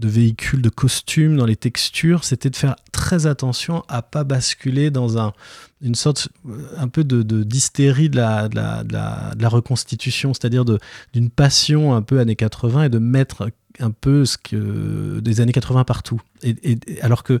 véhicules, 0.00 0.60
de 0.60 0.70
costumes, 0.70 1.36
dans 1.36 1.46
les 1.46 1.54
textures, 1.54 2.24
c'était 2.24 2.50
de 2.50 2.56
faire 2.56 2.74
très 2.90 3.26
attention 3.26 3.84
à 3.88 4.02
pas 4.02 4.24
basculer 4.24 4.90
dans 4.90 5.18
un, 5.18 5.32
une 5.80 5.94
sorte 5.94 6.28
euh, 6.48 6.66
un 6.76 6.88
peu 6.88 7.04
de 7.04 7.22
d'hystérie 7.42 8.10
de 8.10 8.16
la, 8.16 9.48
reconstitution, 9.48 10.34
c'est-à-dire 10.34 10.64
d'une 11.12 11.30
passion 11.30 11.94
un 11.94 12.02
peu 12.02 12.18
années 12.18 12.36
80 12.36 12.84
et 12.84 12.88
de 12.88 12.98
mettre 12.98 13.50
un 13.78 13.92
peu 13.92 14.24
des 14.52 15.40
années 15.40 15.52
80 15.52 15.84
partout. 15.84 16.20
Et 16.42 16.78
alors 17.02 17.22
que, 17.22 17.38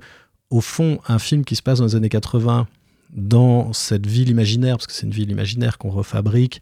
au 0.50 0.60
fond, 0.60 1.00
un 1.08 1.18
film 1.18 1.44
qui 1.44 1.56
se 1.56 1.62
passe 1.62 1.80
dans 1.80 1.86
les 1.86 1.96
années 1.96 2.08
80, 2.08 2.68
dans 3.10 3.72
cette 3.72 4.06
ville 4.06 4.28
imaginaire, 4.28 4.76
parce 4.76 4.86
que 4.86 4.92
c'est 4.92 5.06
une 5.06 5.12
ville 5.12 5.30
imaginaire 5.30 5.78
qu'on 5.78 5.90
refabrique, 5.90 6.60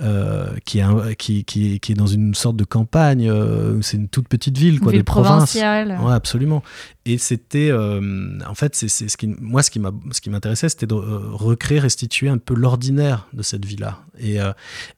euh, 0.00 0.48
qui, 0.64 0.78
est 0.78 0.82
un- 0.82 1.14
qui, 1.14 1.44
qui, 1.44 1.80
qui 1.80 1.92
est 1.92 1.94
dans 1.94 2.06
une 2.06 2.34
sorte 2.34 2.56
de 2.56 2.64
campagne, 2.64 3.28
euh, 3.30 3.80
c'est 3.82 3.96
une 3.96 4.08
toute 4.08 4.28
petite 4.28 4.58
ville, 4.58 4.78
quoi, 4.80 4.92
Ville 4.92 5.00
de 5.00 5.04
province. 5.04 5.50
provinciale. 5.50 5.98
Ouais, 6.02 6.12
absolument. 6.12 6.62
Et 7.06 7.18
c'était, 7.18 7.70
euh, 7.70 8.38
en 8.46 8.54
fait, 8.54 8.74
c'est 8.74 8.88
ce 8.88 9.16
qui, 9.16 9.26
moi, 9.40 9.62
ce 9.62 9.70
qui 9.70 10.30
m'intéressait, 10.30 10.68
c'était 10.68 10.86
de 10.86 10.94
recréer, 10.94 11.78
restituer 11.78 12.28
un 12.28 12.38
peu 12.38 12.54
l'ordinaire 12.54 13.28
de 13.32 13.42
cette 13.42 13.64
vie-là. 13.64 14.00
Et, 14.18 14.36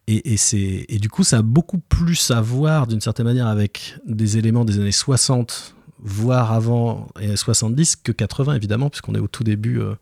et, 0.09 0.33
et 0.33 0.37
c'est, 0.37 0.85
et 0.89 0.99
du 0.99 1.09
coup, 1.09 1.23
ça 1.25 1.39
a 1.39 1.43
beaucoup 1.43 1.79
plus 1.79 2.31
à 2.31 2.41
voir, 2.41 2.87
d'une 2.87 3.01
certaine 3.01 3.27
manière, 3.27 3.47
avec 3.47 3.95
des 4.07 4.37
éléments 4.39 4.65
des 4.65 4.79
années 4.81 4.91
60 4.93 5.75
voire 6.01 6.53
avant 6.53 7.09
et 7.21 7.37
70 7.37 7.97
que 7.97 8.13
80 8.13 8.55
évidemment 8.55 8.89
puisqu'on 8.91 9.15
est 9.15 9.19
au 9.19 9.27
tout 9.29 9.45
début 9.45 9.81
euh, 9.81 9.95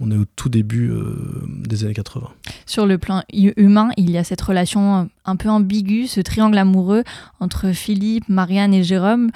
on 0.00 0.10
est 0.10 0.16
au 0.16 0.24
tout 0.36 0.48
début 0.48 0.90
euh, 0.90 1.42
des 1.48 1.84
années 1.84 1.94
80 1.94 2.28
Sur 2.66 2.86
le 2.86 2.98
plan 2.98 3.22
hu- 3.32 3.52
humain, 3.56 3.90
il 3.96 4.10
y 4.10 4.18
a 4.18 4.24
cette 4.24 4.40
relation 4.40 4.96
euh, 5.00 5.04
un 5.24 5.36
peu 5.36 5.48
ambiguë, 5.48 6.06
ce 6.06 6.20
triangle 6.20 6.58
amoureux 6.58 7.02
entre 7.40 7.72
Philippe, 7.72 8.28
Marianne 8.28 8.74
et 8.74 8.84
Jérôme. 8.84 9.30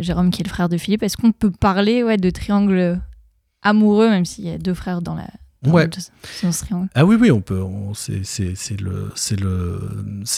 Jérôme 0.00 0.30
qui 0.32 0.42
est 0.42 0.44
le 0.44 0.48
frère 0.50 0.68
de 0.68 0.76
Philippe. 0.76 1.04
Est-ce 1.04 1.16
qu'on 1.16 1.30
peut 1.30 1.52
parler 1.52 2.02
ouais, 2.02 2.16
de 2.16 2.30
triangle 2.30 3.00
amoureux, 3.62 4.10
même 4.10 4.24
s'il 4.24 4.44
y 4.44 4.50
a 4.50 4.58
deux 4.58 4.74
frères 4.74 5.02
dans, 5.02 5.14
la, 5.14 5.28
Ouais. 5.66 5.88
Ah 6.94 7.04
oui, 7.04 7.16
oui, 7.20 7.30
on 7.32 7.40
peut. 7.40 7.60
c'est, 7.94 8.24
c'est, 8.24 8.54
c'est 8.54 8.80
le, 8.80 9.10
c'est 9.16 9.38
le, 9.40 9.80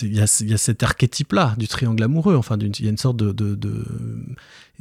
il 0.02 0.14
y 0.16 0.20
a, 0.20 0.42
y 0.46 0.54
a 0.54 0.56
cet 0.58 0.82
archétype-là 0.82 1.54
du 1.58 1.68
triangle 1.68 2.02
amoureux. 2.02 2.36
Enfin, 2.36 2.56
il 2.58 2.80
y 2.84 2.86
a 2.86 2.90
une 2.90 2.96
sorte 2.96 3.18
de, 3.18 3.32
de, 3.32 3.54
de- 3.54 3.84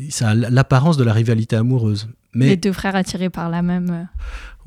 ça 0.09 0.29
a 0.29 0.33
l'apparence 0.35 0.95
de 0.95 1.03
la 1.03 1.11
rivalité 1.11 1.57
amoureuse. 1.57 2.07
Les 2.33 2.47
Mais 2.49 2.55
deux 2.57 2.71
frères 2.71 2.95
attirés 2.95 3.29
par 3.29 3.49
la 3.49 3.61
même. 3.61 4.07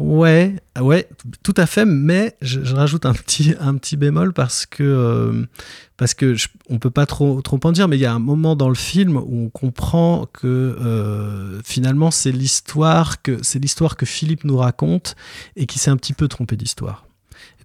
Ouais, 0.02 0.56
ouais, 0.80 1.08
tout 1.42 1.54
à 1.56 1.66
fait. 1.66 1.84
Mais 1.84 2.36
je, 2.42 2.74
rajoute 2.74 3.06
un 3.06 3.12
petit, 3.14 3.54
un 3.60 3.76
petit 3.76 3.96
bémol 3.96 4.32
parce 4.32 4.66
que, 4.66 4.82
euh, 4.82 5.44
parce 5.96 6.14
que 6.14 6.34
on 6.68 6.78
peut 6.78 6.90
pas 6.90 7.06
trop, 7.06 7.40
trop 7.42 7.60
en 7.64 7.72
dire. 7.72 7.88
Mais 7.88 7.96
il 7.96 8.00
y 8.00 8.06
a 8.06 8.12
un 8.12 8.18
moment 8.18 8.56
dans 8.56 8.68
le 8.68 8.74
film 8.74 9.16
où 9.16 9.44
on 9.44 9.48
comprend 9.48 10.26
que 10.32 10.46
euh, 10.46 11.60
finalement 11.64 12.10
c'est 12.10 12.32
l'histoire 12.32 13.22
que, 13.22 13.38
c'est 13.42 13.58
l'histoire 13.58 13.96
que 13.96 14.06
Philippe 14.06 14.44
nous 14.44 14.56
raconte 14.56 15.14
et 15.56 15.66
qui 15.66 15.78
s'est 15.78 15.90
un 15.90 15.96
petit 15.96 16.14
peu 16.14 16.28
trompé 16.28 16.56
d'histoire. 16.56 17.06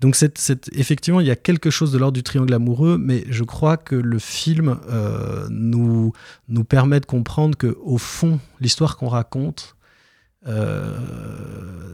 Donc 0.01 0.15
cette, 0.15 0.37
cette- 0.37 0.69
effectivement, 0.73 1.19
il 1.19 1.27
y 1.27 1.31
a 1.31 1.35
quelque 1.35 1.69
chose 1.69 1.91
de 1.91 1.97
l'ordre 1.97 2.13
du 2.15 2.23
triangle 2.23 2.53
amoureux, 2.53 2.97
mais 2.99 3.25
je 3.29 3.43
crois 3.43 3.77
que 3.77 3.95
le 3.95 4.19
film 4.19 4.77
euh, 4.89 5.47
nous, 5.49 6.13
nous 6.49 6.63
permet 6.63 6.99
de 6.99 7.05
comprendre 7.05 7.57
que 7.57 7.77
au 7.83 7.97
fond, 7.97 8.39
l'histoire 8.61 8.97
qu'on 8.97 9.07
raconte, 9.07 9.75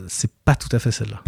c'est 0.08 0.32
pas 0.46 0.56
tout 0.56 0.70
à 0.72 0.80
fait 0.80 0.92
celle-là. 0.92 1.22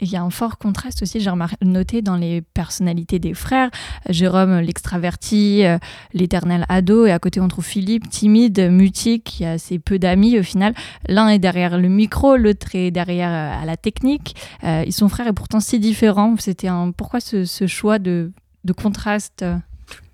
Il 0.00 0.10
y 0.10 0.16
a 0.16 0.22
un 0.22 0.30
fort 0.30 0.58
contraste 0.58 1.02
aussi, 1.02 1.20
j'ai 1.20 1.30
noté 1.62 2.02
dans 2.02 2.16
les 2.16 2.42
personnalités 2.42 3.20
des 3.20 3.32
frères. 3.32 3.70
Jérôme, 4.08 4.58
l'extraverti, 4.58 5.64
euh, 5.64 5.78
l'éternel 6.12 6.66
ado, 6.68 7.06
et 7.06 7.12
à 7.12 7.20
côté 7.20 7.40
on 7.40 7.46
trouve 7.46 7.64
Philippe, 7.64 8.10
timide, 8.10 8.68
mutique, 8.70 9.24
qui 9.24 9.44
a 9.44 9.52
assez 9.52 9.78
peu 9.78 10.00
d'amis 10.00 10.38
au 10.38 10.42
final. 10.42 10.74
L'un 11.08 11.28
est 11.28 11.38
derrière 11.38 11.78
le 11.78 11.88
micro, 11.88 12.36
l'autre 12.36 12.74
est 12.74 12.90
derrière 12.90 13.30
euh, 13.30 13.62
à 13.62 13.64
la 13.66 13.76
technique. 13.76 14.34
Euh, 14.64 14.82
ils 14.84 14.92
sont 14.92 15.08
frères 15.08 15.28
et 15.28 15.32
pourtant 15.32 15.60
si 15.60 15.78
différents. 15.78 16.34
C'était 16.38 16.68
un... 16.68 16.90
Pourquoi 16.90 17.20
ce, 17.20 17.66
choix 17.66 17.98
de 17.98 18.32
contraste 18.76 19.44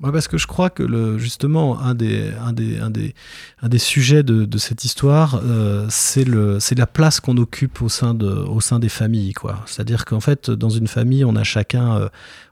Moi, 0.00 0.12
parce 0.12 0.28
que 0.28 0.38
je 0.38 0.46
crois 0.46 0.70
que 0.70 0.82
le, 0.82 1.18
justement, 1.18 1.80
un 1.80 1.94
des, 1.94 2.32
un 2.40 2.52
des, 2.52 2.78
un 2.78 2.90
des, 2.90 3.14
un 3.60 3.68
des 3.68 3.78
sujets 3.78 4.22
de, 4.22 4.58
cette 4.58 4.84
histoire, 4.84 5.40
euh, 5.44 5.86
c'est 5.90 6.24
la 6.24 6.86
place 6.86 7.20
qu'on 7.20 7.36
occupe 7.36 7.82
au 7.82 7.88
sein, 7.88 8.14
de, 8.14 8.26
au 8.26 8.60
sein 8.60 8.78
des 8.78 8.88
familles. 8.88 9.34
C'est-à-dire 9.66 10.04
qu'en 10.04 10.20
fait, 10.20 10.50
dans 10.50 10.70
une 10.70 10.86
famille, 10.86 11.24
on 11.24 11.36
a 11.36 11.44
chacun, 11.44 11.96
euh, 11.96 12.08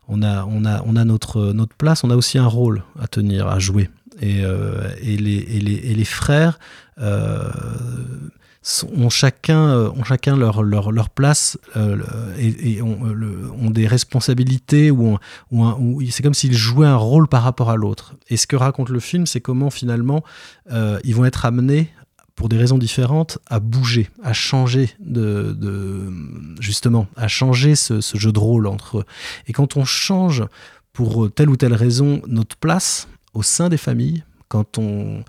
on 0.08 0.22
a, 0.22 0.44
on 0.44 0.64
a, 0.64 0.82
on 0.84 0.96
a 0.96 1.04
notre, 1.04 1.52
notre 1.52 1.74
place, 1.74 2.04
on 2.04 2.10
a 2.10 2.16
aussi 2.16 2.38
un 2.38 2.46
rôle 2.46 2.82
à 3.00 3.08
tenir, 3.08 3.48
à 3.48 3.58
jouer. 3.58 3.88
Et, 4.20 4.44
euh, 4.44 4.88
et, 5.00 5.16
les, 5.16 5.36
et, 5.36 5.60
les, 5.60 5.74
et 5.74 5.94
les 5.94 6.04
frères 6.04 6.58
euh, 7.00 7.48
ont 8.96 9.10
chacun, 9.10 9.68
euh, 9.68 9.90
ont 9.90 10.04
chacun 10.04 10.36
leur, 10.36 10.62
leur, 10.62 10.92
leur 10.92 11.10
place 11.10 11.58
euh, 11.76 11.96
et, 12.38 12.82
ont, 12.82 12.98
euh, 13.06 13.50
ont 13.60 13.70
des 13.70 13.86
responsabilités 13.86 14.90
ou 14.90 15.18
ou 15.50 16.02
c'est 16.10 16.22
comme 16.22 16.34
s'ils 16.34 16.56
jouaient 16.56 16.86
un 16.86 16.96
rôle 16.96 17.28
par 17.28 17.42
rapport 17.42 17.70
à 17.70 17.76
l'autre. 17.76 18.14
Et 18.28 18.36
ce 18.36 18.46
que 18.46 18.56
raconte 18.56 18.90
le 18.90 19.00
film, 19.00 19.26
c'est 19.26 19.40
comment 19.40 19.70
finalement 19.70 20.22
ils 21.04 21.14
vont 21.14 21.24
être 21.24 21.44
amenés, 21.44 21.90
pour 22.34 22.48
des 22.48 22.56
raisons 22.56 22.78
différentes, 22.78 23.38
à 23.48 23.58
bouger, 23.58 24.10
à 24.22 24.32
changer 24.32 24.90
de, 25.00 25.56
de- 25.58 26.12
justement, 26.60 27.08
à 27.16 27.26
changer 27.26 27.74
ce, 27.74 28.00
ce 28.00 28.16
jeu 28.16 28.30
de 28.30 28.38
rôle 28.38 28.68
entre 28.68 28.98
eux. 28.98 29.04
Et 29.48 29.52
quand 29.52 29.76
on 29.76 29.84
change 29.84 30.44
pour 30.92 31.32
telle 31.34 31.50
ou 31.50 31.56
telle 31.56 31.74
raison 31.74 32.22
notre 32.28 32.56
place 32.56 33.08
au 33.34 33.42
sein 33.42 33.68
des 33.68 33.76
familles, 33.76 34.22
quand 34.46 34.78
on 34.78 35.24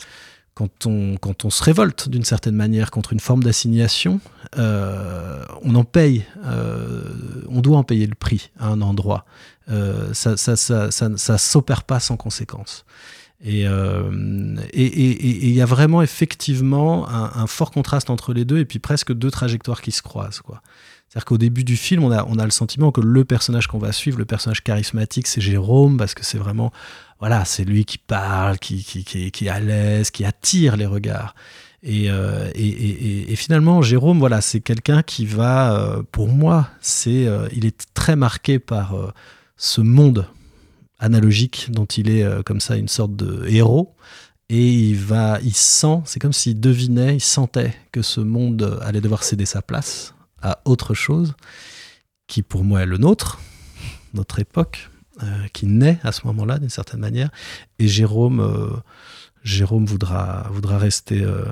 quand 0.59 0.85
on, 0.87 1.15
quand 1.17 1.45
on 1.45 1.49
se 1.49 1.63
révolte 1.63 2.09
d'une 2.09 2.25
certaine 2.25 2.55
manière 2.55 2.91
contre 2.91 3.13
une 3.13 3.21
forme 3.21 3.43
d'assignation, 3.43 4.19
euh, 4.57 5.41
on 5.63 5.73
en 5.75 5.85
paye, 5.85 6.25
euh, 6.45 7.01
on 7.47 7.61
doit 7.61 7.77
en 7.77 7.83
payer 7.85 8.05
le 8.07 8.15
prix 8.15 8.51
à 8.59 8.67
un 8.67 8.81
endroit. 8.81 9.25
Euh, 9.71 10.13
ça 10.13 10.35
ça, 10.35 10.57
ça, 10.57 10.91
ça, 10.91 11.09
ça 11.15 11.37
s'opère 11.37 11.83
pas 11.83 12.01
sans 12.01 12.17
conséquence. 12.17 12.83
Et 13.41 13.65
euh, 13.67 14.57
et- 14.73 15.47
il 15.47 15.53
y 15.53 15.61
a 15.61 15.65
vraiment 15.65 16.01
effectivement 16.01 17.07
un, 17.07 17.31
un 17.35 17.47
fort 17.47 17.71
contraste 17.71 18.09
entre 18.09 18.33
les 18.33 18.43
deux 18.43 18.57
et 18.57 18.65
puis 18.65 18.79
presque 18.79 19.13
deux 19.13 19.31
trajectoires 19.31 19.81
qui 19.81 19.91
se 19.93 20.01
croisent. 20.01 20.41
quoi. 20.41 20.61
C'est-à-dire 21.07 21.25
qu'au 21.25 21.37
début 21.39 21.63
du 21.63 21.77
film, 21.77 22.03
on 22.03 22.11
a, 22.11 22.23
on 22.25 22.37
a 22.37 22.43
le 22.45 22.51
sentiment 22.51 22.91
que 22.91 23.01
le 23.01 23.23
personnage 23.25 23.65
qu'on 23.67 23.79
va 23.79 23.91
suivre, 23.93 24.17
le 24.19 24.25
personnage 24.25 24.61
charismatique, 24.61 25.25
c'est 25.25 25.41
Jérôme, 25.41 25.97
parce 25.97 26.13
que 26.13 26.23
c'est 26.23 26.37
vraiment, 26.37 26.71
voilà, 27.19 27.45
c'est 27.45 27.65
lui 27.65 27.85
qui 27.85 27.97
parle, 27.97 28.57
qui, 28.59 28.83
qui, 28.83 29.03
qui, 29.31 29.45
est 29.45 29.49
à 29.49 29.59
l'aise, 29.59 30.09
qui 30.11 30.23
attire 30.25 30.77
les 30.77 30.85
regards. 30.85 31.35
Et, 31.83 32.09
euh, 32.09 32.49
et, 32.55 32.67
et- 32.67 33.31
et- 33.31 33.35
finalement, 33.35 33.81
Jérôme, 33.81 34.19
voilà, 34.19 34.41
c'est 34.41 34.59
quelqu'un 34.59 35.01
qui 35.01 35.25
va, 35.25 35.73
euh, 35.77 36.03
pour 36.11 36.27
moi, 36.27 36.69
c'est, 36.81 37.25
euh, 37.27 37.47
il 37.53 37.65
est 37.65 37.85
très 37.93 38.15
marqué 38.15 38.59
par 38.59 38.95
ce 39.57 39.81
monde 39.81 40.25
analogique 40.99 41.67
dont 41.71 41.85
il 41.85 42.09
est 42.09 42.43
comme 42.43 42.59
ça 42.59 42.75
une 42.75 42.89
sorte 42.89 43.15
de 43.15 43.45
héros. 43.47 43.95
Et 44.49 44.67
il 44.73 44.95
va, 44.97 45.39
il 45.43 45.53
sent, 45.53 46.01
c'est 46.05 46.19
comme 46.19 46.33
s'il 46.33 46.59
devinait, 46.59 47.15
il 47.17 47.21
sentait 47.21 47.73
que 47.91 48.01
ce 48.01 48.19
monde 48.19 48.79
allait 48.81 48.99
devoir 48.99 49.23
céder 49.23 49.45
sa 49.45 49.61
place 49.61 50.15
à 50.41 50.59
autre 50.65 50.93
chose, 50.95 51.35
qui 52.27 52.41
pour 52.41 52.63
moi 52.63 52.81
est 52.81 52.85
le 52.87 52.97
nôtre, 52.97 53.39
notre 54.13 54.39
époque, 54.39 54.89
qui 55.53 55.67
naît 55.67 55.99
à 56.03 56.11
ce 56.11 56.25
moment-là 56.27 56.59
d'une 56.59 56.69
certaine 56.69 56.99
manière. 56.99 57.29
Et 57.79 57.87
Jérôme, 57.87 58.39
euh, 58.39 58.69
Jérôme 59.43 59.85
voudra, 59.85 60.47
voudra 60.51 60.77
rester, 60.77 61.21
euh, 61.21 61.45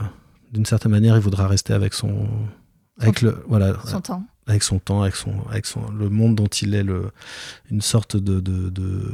d'une 0.53 0.65
certaine 0.65 0.91
manière, 0.91 1.15
il 1.15 1.21
voudra 1.21 1.47
rester 1.47 1.73
avec 1.73 1.93
son, 1.93 2.27
avec 2.99 3.21
le, 3.21 3.43
voilà, 3.47 3.75
son 3.85 4.01
temps 4.01 4.23
avec 4.47 4.63
son 4.63 4.79
temps, 4.79 5.01
avec 5.01 5.15
son, 5.15 5.33
avec 5.49 5.65
son, 5.65 5.91
le 5.91 6.09
monde 6.09 6.35
dont 6.35 6.47
il 6.47 6.73
est 6.73 6.83
le, 6.83 7.11
une 7.69 7.81
sorte 7.81 8.15
de, 8.15 8.39
de, 8.39 8.69
de, 8.69 9.13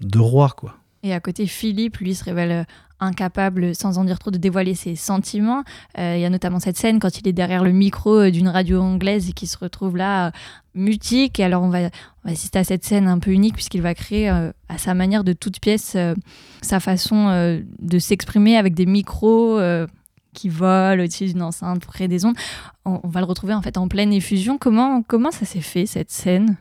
de 0.00 0.18
roi, 0.18 0.50
quoi. 0.56 0.76
Et 1.02 1.12
à 1.12 1.20
côté, 1.20 1.46
Philippe, 1.46 1.98
lui, 1.98 2.14
se 2.14 2.24
révèle 2.24 2.50
euh, 2.50 2.64
incapable, 3.00 3.74
sans 3.74 3.98
en 3.98 4.04
dire 4.04 4.18
trop, 4.18 4.30
de 4.30 4.38
dévoiler 4.38 4.74
ses 4.74 4.96
sentiments. 4.96 5.62
Euh, 5.98 6.14
Il 6.16 6.20
y 6.20 6.24
a 6.24 6.30
notamment 6.30 6.58
cette 6.58 6.76
scène 6.76 6.98
quand 6.98 7.18
il 7.18 7.28
est 7.28 7.32
derrière 7.32 7.62
le 7.62 7.70
micro 7.70 8.16
euh, 8.16 8.30
d'une 8.30 8.48
radio 8.48 8.80
anglaise 8.80 9.28
et 9.30 9.32
qui 9.32 9.46
se 9.46 9.56
retrouve 9.58 9.96
là, 9.96 10.32
mutique. 10.74 11.38
Et 11.38 11.44
alors, 11.44 11.62
on 11.62 11.68
va, 11.68 11.90
assister 12.24 12.58
à 12.58 12.64
cette 12.64 12.84
scène 12.84 13.06
un 13.06 13.18
peu 13.18 13.30
unique 13.30 13.54
puisqu'il 13.54 13.82
va 13.82 13.94
créer, 13.94 14.28
à 14.28 14.52
sa 14.76 14.92
manière 14.92 15.24
de 15.24 15.32
toute 15.32 15.60
pièce, 15.60 15.96
sa 16.60 16.78
façon 16.78 17.62
de 17.78 17.98
s'exprimer 17.98 18.58
avec 18.58 18.74
des 18.74 18.84
micros 18.84 19.58
qui 20.34 20.50
volent 20.50 21.02
au-dessus 21.02 21.24
d'une 21.24 21.40
enceinte 21.40 21.80
pour 21.80 21.94
créer 21.94 22.06
des 22.06 22.26
ondes. 22.26 22.36
On, 22.84 23.00
on 23.02 23.08
va 23.08 23.20
le 23.20 23.26
retrouver 23.26 23.54
en 23.54 23.62
fait 23.62 23.78
en 23.78 23.88
pleine 23.88 24.12
effusion. 24.12 24.58
Comment, 24.58 25.02
comment 25.02 25.30
ça 25.30 25.46
s'est 25.46 25.62
fait, 25.62 25.86
cette 25.86 26.10
scène? 26.10 26.58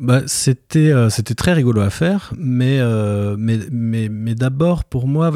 Bah, 0.00 0.22
c'était 0.26 0.90
euh, 0.92 1.10
c'était 1.10 1.34
très 1.34 1.52
rigolo 1.52 1.82
à 1.82 1.90
faire, 1.90 2.32
mais 2.38 2.78
euh, 2.80 3.36
mais 3.38 3.58
mais, 3.70 4.08
mais 4.08 4.34
d'abord 4.34 4.84
pour 4.84 5.06
moi, 5.06 5.30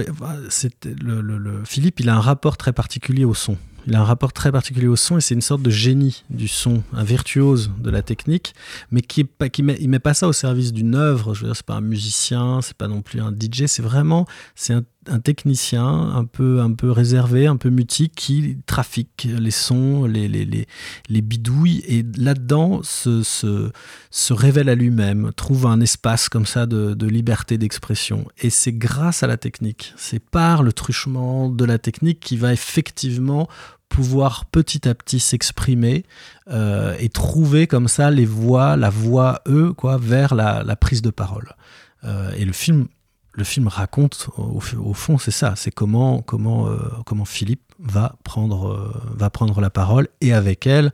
c'était 0.48 0.94
le, 1.02 1.20
le- 1.20 1.62
Philippe, 1.66 2.00
il 2.00 2.08
a 2.08 2.14
un 2.16 2.20
rapport 2.20 2.56
très 2.56 2.72
particulier 2.72 3.26
au 3.26 3.34
son. 3.34 3.58
Il 3.86 3.94
a 3.94 4.00
un 4.00 4.04
rapport 4.04 4.32
très 4.32 4.50
particulier 4.50 4.86
au 4.86 4.96
son 4.96 5.18
et 5.18 5.20
c'est 5.20 5.34
une 5.34 5.42
sorte 5.42 5.60
de 5.60 5.68
génie 5.68 6.24
du 6.30 6.48
son, 6.48 6.82
un 6.94 7.04
virtuose 7.04 7.70
de 7.78 7.90
la 7.90 8.00
technique, 8.00 8.54
mais 8.90 9.02
qui 9.02 9.28
qui 9.52 9.62
met 9.62 9.76
il 9.78 9.90
met 9.90 9.98
pas 9.98 10.14
ça 10.14 10.26
au 10.26 10.32
service 10.32 10.72
d'une 10.72 10.94
œuvre. 10.94 11.34
Je 11.34 11.42
veux 11.42 11.48
dire, 11.48 11.56
c'est 11.56 11.66
pas 11.66 11.74
un 11.74 11.82
musicien, 11.82 12.60
c'est 12.62 12.76
pas 12.78 12.88
non 12.88 13.02
plus 13.02 13.20
un 13.20 13.30
DJ, 13.30 13.66
c'est 13.66 13.82
vraiment 13.82 14.24
c'est 14.54 14.72
un 15.08 15.20
technicien 15.20 15.86
un 15.86 16.24
peu 16.24 16.60
un 16.60 16.72
peu 16.72 16.90
réservé, 16.90 17.46
un 17.46 17.56
peu 17.56 17.70
mutique 17.70 18.14
qui 18.14 18.58
trafique 18.66 19.28
les 19.38 19.50
sons, 19.50 20.04
les 20.04 20.28
les 20.28 20.44
les, 20.44 20.66
les 21.08 21.22
bidouilles 21.22 21.82
et 21.86 22.04
là-dedans 22.16 22.82
se, 22.82 23.22
se 23.22 23.70
se 24.10 24.32
révèle 24.32 24.68
à 24.68 24.74
lui-même, 24.74 25.32
trouve 25.36 25.66
un 25.66 25.80
espace 25.80 26.28
comme 26.28 26.46
ça 26.46 26.66
de, 26.66 26.94
de 26.94 27.06
liberté 27.06 27.58
d'expression. 27.58 28.26
Et 28.40 28.50
c'est 28.50 28.72
grâce 28.72 29.22
à 29.22 29.26
la 29.26 29.36
technique, 29.36 29.92
c'est 29.96 30.20
par 30.20 30.62
le 30.62 30.72
truchement 30.72 31.48
de 31.48 31.64
la 31.64 31.78
technique 31.78 32.20
qui 32.20 32.36
va 32.36 32.52
effectivement 32.52 33.48
pouvoir 33.88 34.46
petit 34.46 34.88
à 34.88 34.94
petit 34.94 35.20
s'exprimer 35.20 36.04
euh, 36.50 36.96
et 36.98 37.08
trouver 37.08 37.66
comme 37.66 37.86
ça 37.86 38.10
les 38.10 38.24
voix, 38.24 38.76
la 38.76 38.90
voix 38.90 39.40
eux, 39.46 39.72
quoi, 39.72 39.98
vers 39.98 40.34
la, 40.34 40.64
la 40.64 40.74
prise 40.74 41.00
de 41.00 41.10
parole. 41.10 41.54
Euh, 42.02 42.32
et 42.36 42.44
le 42.44 42.52
film, 42.52 42.88
le 43.36 43.44
film 43.44 43.66
raconte 43.68 44.28
au, 44.38 44.60
au 44.78 44.94
fond, 44.94 45.18
c'est 45.18 45.30
ça, 45.32 45.54
c'est 45.56 45.70
comment, 45.72 46.22
comment, 46.22 46.68
euh, 46.68 46.78
comment 47.04 47.24
Philippe 47.24 47.60
va 47.80 48.14
prendre, 48.22 48.68
euh, 48.72 48.92
va 49.16 49.28
prendre 49.30 49.60
la 49.60 49.70
parole 49.70 50.08
et 50.20 50.32
avec 50.32 50.66
elle 50.66 50.92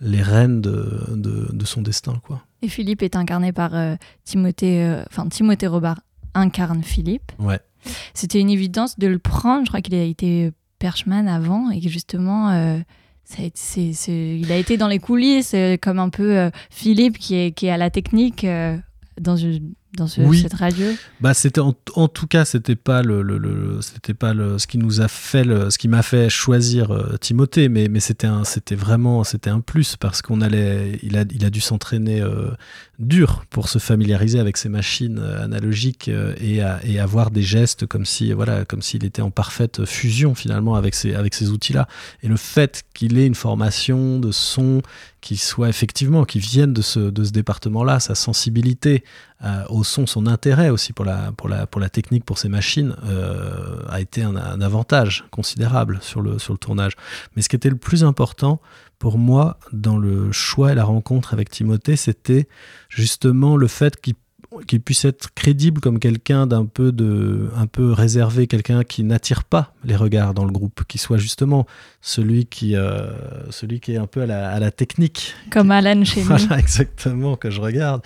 les 0.00 0.22
rênes 0.22 0.60
de, 0.60 1.04
de, 1.10 1.50
de 1.52 1.64
son 1.64 1.82
destin, 1.82 2.20
quoi. 2.24 2.42
Et 2.62 2.68
Philippe 2.68 3.02
est 3.02 3.16
incarné 3.16 3.50
par 3.52 3.74
euh, 3.74 3.96
Timothée, 4.24 4.84
euh, 4.84 5.02
enfin 5.10 5.28
Timothée 5.28 5.66
Robard 5.66 6.00
incarne 6.34 6.82
Philippe. 6.84 7.32
Ouais. 7.40 7.58
C'était 8.14 8.38
une 8.40 8.50
évidence 8.50 8.96
de 8.98 9.08
le 9.08 9.18
prendre. 9.18 9.64
Je 9.64 9.70
crois 9.70 9.80
qu'il 9.80 9.96
a 9.96 10.02
été 10.04 10.52
Perchman 10.78 11.26
avant 11.28 11.70
et 11.70 11.80
que 11.80 11.88
justement, 11.88 12.48
ça 13.24 13.42
a 13.42 13.44
été- 13.44 13.52
c'est- 13.56 13.92
c'est- 13.92 14.38
il 14.38 14.50
a 14.52 14.56
été 14.56 14.76
dans 14.76 14.86
les 14.88 15.00
coulisses 15.00 15.54
comme 15.82 15.98
un 15.98 16.08
peu 16.08 16.50
Philippe 16.70 17.18
qui 17.18 17.34
est, 17.34 17.50
qui 17.52 17.66
est 17.66 17.70
à 17.70 17.76
la 17.76 17.90
technique 17.90 18.46
dans, 19.20 19.36
une- 19.36 19.74
dans 19.96 20.06
ce- 20.06 20.20
Oui. 20.22 20.40
cette 20.40 20.54
radio? 20.54 20.86
Bah 21.20 21.34
c'était 21.34 21.60
en, 21.60 21.74
en 21.96 22.08
tout 22.08 22.26
cas 22.26 22.44
c'était 22.44 22.76
pas 22.76 23.02
le, 23.02 23.22
le- 23.22 23.38
le- 23.38 23.80
c'était 23.82 24.14
pas 24.14 24.32
le, 24.34 24.58
ce 24.58 24.66
qui 24.66 24.78
nous 24.78 25.00
a 25.00 25.08
fait 25.08 25.44
le- 25.44 25.70
ce 25.70 25.76
qui 25.78 25.88
m'a 25.88 26.02
fait 26.02 26.30
choisir 26.30 26.90
euh, 26.92 27.16
Timothée 27.20 27.68
mais 27.68 27.88
mais 27.88 28.00
c'était 28.00 28.26
un 28.26 28.44
c'était 28.44 28.74
vraiment 28.74 29.22
c'était 29.24 29.50
un 29.50 29.60
plus 29.60 29.96
parce 29.96 30.22
qu'on 30.22 30.40
allait 30.40 30.98
il 31.02 31.16
a 31.18 31.24
il 31.30 31.44
a 31.44 31.50
dû 31.50 31.60
s'entraîner 31.60 32.20
euh, 32.22 32.50
dur 33.02 33.44
pour 33.50 33.68
se 33.68 33.78
familiariser 33.78 34.38
avec 34.38 34.56
ces 34.56 34.68
machines 34.68 35.18
euh, 35.18 35.44
analogiques 35.44 36.08
euh, 36.08 36.34
et, 36.40 36.62
à- 36.62 36.80
avoir 37.02 37.30
des 37.30 37.42
gestes 37.42 37.86
comme 37.86 38.04
si 38.04 38.32
voilà 38.32 38.64
comme 38.64 38.80
s'il 38.82 39.04
était 39.04 39.22
en 39.22 39.30
parfaite 39.30 39.84
fusion 39.84 40.34
finalement 40.34 40.74
avec 40.76 40.94
ces 40.94 41.14
avec 41.14 41.34
ces 41.34 41.50
outils 41.50 41.72
là 41.72 41.88
et 42.22 42.28
le 42.28 42.36
fait 42.36 42.84
qu'il 42.94 43.18
ait 43.18 43.26
une 43.26 43.34
formation 43.34 44.18
de 44.20 44.30
son 44.30 44.82
qui 45.20 45.36
soit 45.36 45.68
effectivement 45.68 46.24
qui 46.24 46.38
vienne 46.38 46.72
de 46.72 46.82
ce 46.82 47.00
de 47.00 47.24
ce 47.24 47.32
département 47.32 47.82
là 47.84 47.98
sa 48.00 48.14
sensibilité 48.14 49.02
euh, 49.44 49.64
au 49.70 49.82
son, 49.82 50.06
son 50.06 50.26
intérêt 50.28 50.68
aussi 50.70 50.92
pour 50.92 51.04
la, 51.04 51.32
pour 51.36 51.48
la, 51.48 51.66
pour 51.66 51.80
la 51.80 51.88
technique, 51.88 52.24
pour 52.24 52.38
ces 52.38 52.48
machines, 52.48 52.94
a 53.88 54.00
été 54.00 54.22
un, 54.22 54.36
un 54.36 54.60
avantage 54.60 55.24
considérable 55.32 55.98
sur 56.00 56.20
le, 56.20 56.38
sur 56.38 56.52
le 56.52 56.58
tournage. 56.60 56.92
Mais 57.34 57.42
ce 57.42 57.48
qui 57.48 57.56
était 57.56 57.68
le 57.68 57.74
plus 57.76 58.04
important 58.04 58.60
pour 59.02 59.18
moi 59.18 59.58
dans 59.72 59.98
le 59.98 60.30
choix 60.30 60.70
et 60.70 60.76
la 60.76 60.84
rencontre 60.84 61.34
avec 61.34 61.50
Timothée, 61.50 61.96
c'était 61.96 62.46
justement 62.88 63.56
le 63.56 63.66
fait 63.66 64.00
qu'il 64.00 64.80
puisse 64.80 65.04
être 65.04 65.34
crédible 65.34 65.80
comme 65.80 65.98
quelqu'un 65.98 66.46
d'un 66.46 66.66
peu 66.66 66.92
de 66.92 67.50
un 67.56 67.66
peu 67.66 67.90
réservé 67.90 68.46
quelqu'un 68.46 68.84
qui 68.84 69.02
n'attire 69.02 69.42
pas 69.42 69.74
les 69.82 69.96
regards 69.96 70.34
dans 70.34 70.44
le 70.44 70.52
groupe 70.52 70.84
qui 70.86 70.98
soit 70.98 71.16
justement 71.16 71.66
celui 72.00 72.46
qui 72.46 72.76
euh, 72.76 73.10
celui 73.50 73.80
qui 73.80 73.94
est 73.94 73.96
un 73.96 74.06
peu 74.06 74.22
à 74.22 74.26
la, 74.26 74.50
à 74.50 74.60
la 74.60 74.70
technique 74.70 75.34
Comme 75.50 75.72
Alan 75.72 76.04
chez 76.04 76.20
nous. 76.20 76.26
voilà, 76.28 76.60
exactement, 76.60 77.34
que 77.34 77.50
je 77.50 77.60
regarde. 77.60 78.02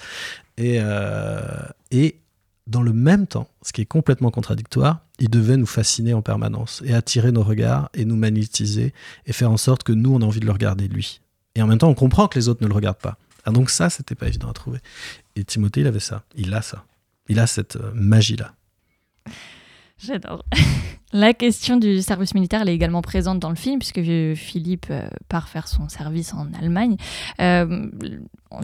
Et, 0.56 0.78
euh, 0.80 1.42
et 1.90 2.20
dans 2.66 2.80
le 2.80 2.94
même 2.94 3.26
temps, 3.26 3.48
ce 3.60 3.74
qui 3.74 3.82
est 3.82 3.86
complètement 3.86 4.30
contradictoire, 4.30 5.00
il 5.18 5.30
devait 5.30 5.56
nous 5.56 5.66
fasciner 5.66 6.14
en 6.14 6.22
permanence 6.22 6.82
et 6.84 6.94
attirer 6.94 7.32
nos 7.32 7.42
regards 7.42 7.88
et 7.94 8.04
nous 8.04 8.16
magnétiser 8.16 8.92
et 9.26 9.32
faire 9.32 9.50
en 9.50 9.56
sorte 9.56 9.82
que 9.82 9.92
nous, 9.92 10.14
on 10.14 10.20
a 10.20 10.24
envie 10.24 10.40
de 10.40 10.46
le 10.46 10.52
regarder 10.52 10.88
lui. 10.88 11.20
Et 11.54 11.62
en 11.62 11.66
même 11.66 11.78
temps, 11.78 11.88
on 11.88 11.94
comprend 11.94 12.28
que 12.28 12.38
les 12.38 12.48
autres 12.48 12.62
ne 12.62 12.68
le 12.68 12.74
regardent 12.74 12.98
pas. 12.98 13.16
Ah, 13.44 13.50
donc 13.50 13.70
ça, 13.70 13.88
c'était 13.88 14.14
pas 14.14 14.26
évident 14.26 14.50
à 14.50 14.52
trouver. 14.52 14.78
Et 15.36 15.44
Timothée, 15.44 15.80
il 15.80 15.86
avait 15.86 16.00
ça. 16.00 16.22
Il 16.34 16.52
a 16.52 16.62
ça. 16.62 16.84
Il 17.28 17.38
a 17.38 17.46
cette 17.46 17.76
euh, 17.76 17.92
magie-là. 17.94 18.52
J'adore. 19.98 20.44
La 21.12 21.32
question 21.32 21.76
du 21.78 22.02
service 22.02 22.34
militaire 22.34 22.62
elle 22.62 22.68
est 22.68 22.74
également 22.74 23.00
présente 23.00 23.38
dans 23.38 23.48
le 23.48 23.56
film, 23.56 23.78
puisque 23.78 24.02
Philippe 24.34 24.86
euh, 24.90 25.08
part 25.28 25.48
faire 25.48 25.68
son 25.68 25.88
service 25.88 26.34
en 26.34 26.52
Allemagne. 26.60 26.96
Euh, 27.40 27.88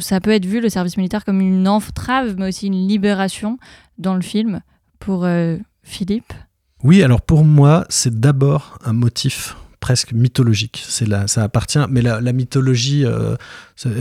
ça 0.00 0.20
peut 0.20 0.32
être 0.32 0.44
vu, 0.44 0.60
le 0.60 0.68
service 0.68 0.96
militaire, 0.96 1.24
comme 1.24 1.40
une 1.40 1.68
entrave, 1.68 2.34
mais 2.36 2.48
aussi 2.48 2.66
une 2.66 2.86
libération 2.88 3.58
dans 3.96 4.14
le 4.14 4.22
film 4.22 4.60
pour 4.98 5.26
Philippe. 5.82 6.32
Oui, 6.82 7.02
alors 7.02 7.22
pour 7.22 7.44
moi, 7.44 7.84
c'est 7.88 8.18
d'abord 8.20 8.78
un 8.84 8.92
motif 8.92 9.56
presque 9.80 10.12
mythologique. 10.12 10.82
C'est 10.86 11.06
la, 11.06 11.26
ça 11.26 11.42
appartient, 11.42 11.78
mais 11.90 12.02
la, 12.02 12.20
la 12.20 12.32
mythologie, 12.32 13.04
euh, 13.04 13.36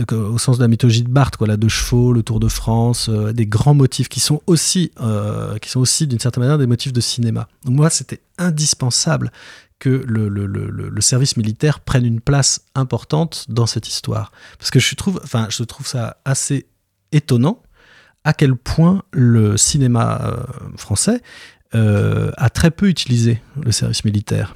que- 0.06 0.14
au 0.14 0.38
sens 0.38 0.58
de 0.58 0.62
la 0.62 0.68
mythologie 0.68 1.02
de 1.02 1.08
Barthes, 1.08 1.36
quoi, 1.36 1.46
la 1.48 1.56
deux 1.56 1.68
chevaux, 1.68 2.12
le 2.12 2.22
Tour 2.22 2.38
de 2.38 2.48
France, 2.48 3.08
euh, 3.08 3.32
des 3.32 3.46
grands 3.46 3.74
motifs 3.74 4.08
qui 4.08 4.20
sont 4.20 4.40
aussi, 4.46 4.92
euh, 5.00 5.58
qui 5.58 5.68
sont 5.68 5.80
aussi 5.80 6.06
d'une 6.06 6.20
certaine 6.20 6.42
manière 6.44 6.58
des 6.58 6.68
motifs 6.68 6.92
de 6.92 7.00
cinéma. 7.00 7.48
Donc 7.64 7.74
moi, 7.74 7.90
c'était 7.90 8.20
indispensable 8.38 9.32
que 9.80 9.88
le, 9.90 10.28
le- 10.28 10.46
service 11.00 11.36
militaire 11.36 11.80
prenne 11.80 12.06
une 12.06 12.20
place 12.20 12.60
importante 12.76 13.46
dans 13.48 13.66
cette 13.66 13.88
histoire, 13.88 14.30
parce 14.58 14.70
que 14.70 14.78
je 14.78 14.94
trouve, 14.94 15.20
enfin, 15.24 15.48
je 15.50 15.64
trouve 15.64 15.86
ça 15.88 16.18
assez 16.24 16.66
étonnant 17.10 17.60
à 18.22 18.32
quel 18.32 18.54
point 18.54 19.02
le 19.12 19.56
cinéma 19.56 20.20
euh, 20.22 20.36
français 20.76 21.16
euh, 21.16 21.18
a 21.74 22.50
très 22.50 22.70
peu 22.70 22.88
utilisé 22.88 23.40
le 23.62 23.72
service 23.72 24.04
militaire. 24.04 24.54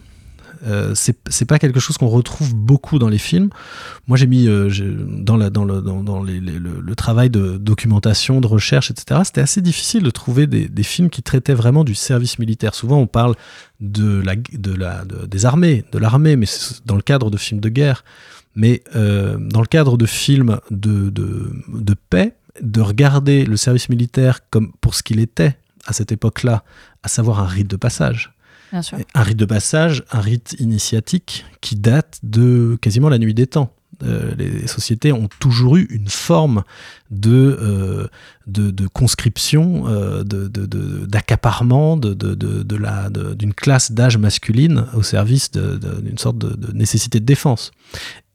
Euh, 0.66 0.94
c'est 0.94 1.44
pas 1.44 1.58
quelque 1.58 1.80
chose 1.80 1.98
qu'on 1.98 2.08
retrouve 2.08 2.54
beaucoup 2.54 2.98
dans 2.98 3.08
les 3.08 3.18
films. 3.18 3.50
Moi, 4.06 4.16
j'ai 4.16 4.26
mis 4.26 4.48
euh, 4.48 4.68
dans, 5.08 5.36
le, 5.36 6.94
travail 6.94 7.30
de 7.30 7.56
documentation, 7.56 8.40
de 8.40 8.46
recherche, 8.46 8.90
etc. 8.90 9.20
C'était 9.24 9.40
assez 9.40 9.60
difficile 9.60 10.02
de 10.02 10.10
trouver 10.10 10.46
des, 10.46 10.82
films 10.82 11.10
qui 11.10 11.22
traitaient 11.22 11.54
vraiment 11.54 11.84
du 11.84 11.94
service 11.94 12.38
militaire. 12.38 12.74
Souvent, 12.74 12.98
on 12.98 13.06
parle 13.06 13.34
des 13.80 14.24
armées, 15.44 15.84
de 15.92 15.98
l'armée, 15.98 16.36
mais 16.36 16.46
dans 16.84 16.96
le 16.96 17.02
cadre 17.02 17.30
de 17.30 17.36
films 17.36 17.60
de 17.60 17.68
guerre. 17.68 18.04
Mais 18.54 18.82
euh, 18.94 19.36
dans 19.38 19.60
le 19.60 19.66
cadre 19.66 19.98
de 19.98 20.06
films 20.06 20.58
de, 20.70 21.12
paix, 22.08 22.34
de 22.62 22.80
regarder 22.80 23.44
le 23.44 23.56
service 23.56 23.90
militaire 23.90 24.40
pour 24.80 24.94
ce 24.94 25.02
qu'il 25.02 25.20
était 25.20 25.58
à 25.86 25.92
cette 25.92 26.12
époque-là, 26.12 26.64
à 27.02 27.08
savoir 27.08 27.40
un 27.40 27.46
rite 27.46 27.68
de 27.68 27.76
passage. 27.76 28.32
Bien 28.72 28.82
sûr. 28.82 28.98
Un 29.14 29.22
rite 29.22 29.38
de 29.38 29.44
passage, 29.44 30.02
un 30.10 30.20
rite 30.20 30.56
initiatique 30.58 31.44
qui 31.60 31.76
date 31.76 32.18
de 32.22 32.76
quasiment 32.82 33.08
la 33.08 33.18
nuit 33.18 33.34
des 33.34 33.46
temps. 33.46 33.72
Euh, 34.02 34.34
les 34.36 34.66
sociétés 34.66 35.10
ont 35.12 35.28
toujours 35.40 35.76
eu 35.76 35.84
une 35.88 36.08
forme 36.08 36.64
de, 37.10 37.56
euh, 37.62 38.08
de, 38.46 38.70
de 38.70 38.86
conscription, 38.88 39.86
euh, 39.86 40.22
de- 40.22 40.48
de- 40.48 40.66
de- 40.66 41.06
d'accaparement 41.06 41.96
de, 41.96 42.12
de, 42.12 42.34
d'une 43.34 43.54
classe 43.54 43.92
d'âge 43.92 44.18
masculine 44.18 44.84
au 44.94 45.02
service 45.02 45.50
d'une 45.52 46.18
sorte 46.18 46.36
de, 46.36 46.54
de 46.56 46.72
nécessité 46.72 47.20
de 47.20 47.24
défense. 47.24 47.70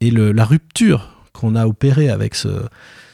Et 0.00 0.10
le- 0.10 0.32
la 0.32 0.44
rupture 0.44 1.14
qu'on 1.32 1.54
a 1.54 1.66
opérée 1.66 2.08
avec 2.10 2.34
ce, 2.34 2.48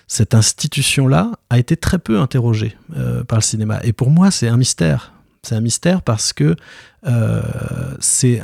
cette 0.09 0.35
institution-là 0.35 1.33
a 1.51 1.59
été 1.59 1.77
très 1.77 1.99
peu 1.99 2.19
interrogée 2.19 2.77
euh, 2.97 3.23
par 3.25 3.39
le 3.39 3.43
cinéma. 3.43 3.79
Et 3.85 3.93
pour 3.93 4.11
moi, 4.11 4.31
c'est 4.31 4.49
un 4.49 4.57
mystère. 4.57 5.13
C'est 5.43 5.55
un 5.55 5.61
mystère 5.61 6.03
parce 6.03 6.33
que 6.33 6.57
euh, 7.07 7.43
c'est 8.01 8.41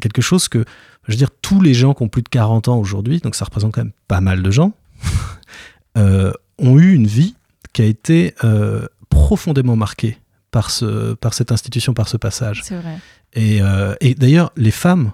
quelque 0.00 0.22
chose 0.22 0.48
que, 0.48 0.64
je 1.04 1.12
veux 1.12 1.18
dire, 1.18 1.30
tous 1.42 1.60
les 1.60 1.74
gens 1.74 1.92
qui 1.94 2.02
ont 2.02 2.08
plus 2.08 2.22
de 2.22 2.28
40 2.28 2.68
ans 2.68 2.78
aujourd'hui, 2.78 3.20
donc 3.20 3.36
ça 3.36 3.44
représente 3.44 3.72
quand 3.72 3.82
même 3.82 3.92
pas 4.08 4.22
mal 4.22 4.42
de 4.42 4.50
gens, 4.50 4.72
euh, 5.98 6.32
ont 6.58 6.78
eu 6.78 6.94
une 6.94 7.06
vie 7.06 7.36
qui 7.74 7.82
a 7.82 7.84
été 7.84 8.34
profondément 9.10 9.76
marquée 9.76 10.18
par, 10.50 10.70
ce, 10.70 11.12
par 11.12 11.34
cette 11.34 11.52
institution, 11.52 11.92
par 11.92 12.08
ce 12.08 12.16
passage. 12.16 12.62
C'est 12.64 12.76
vrai. 12.76 12.98
Et, 13.34 13.60
et 14.00 14.14
d'ailleurs, 14.14 14.50
les 14.56 14.70
femmes, 14.70 15.12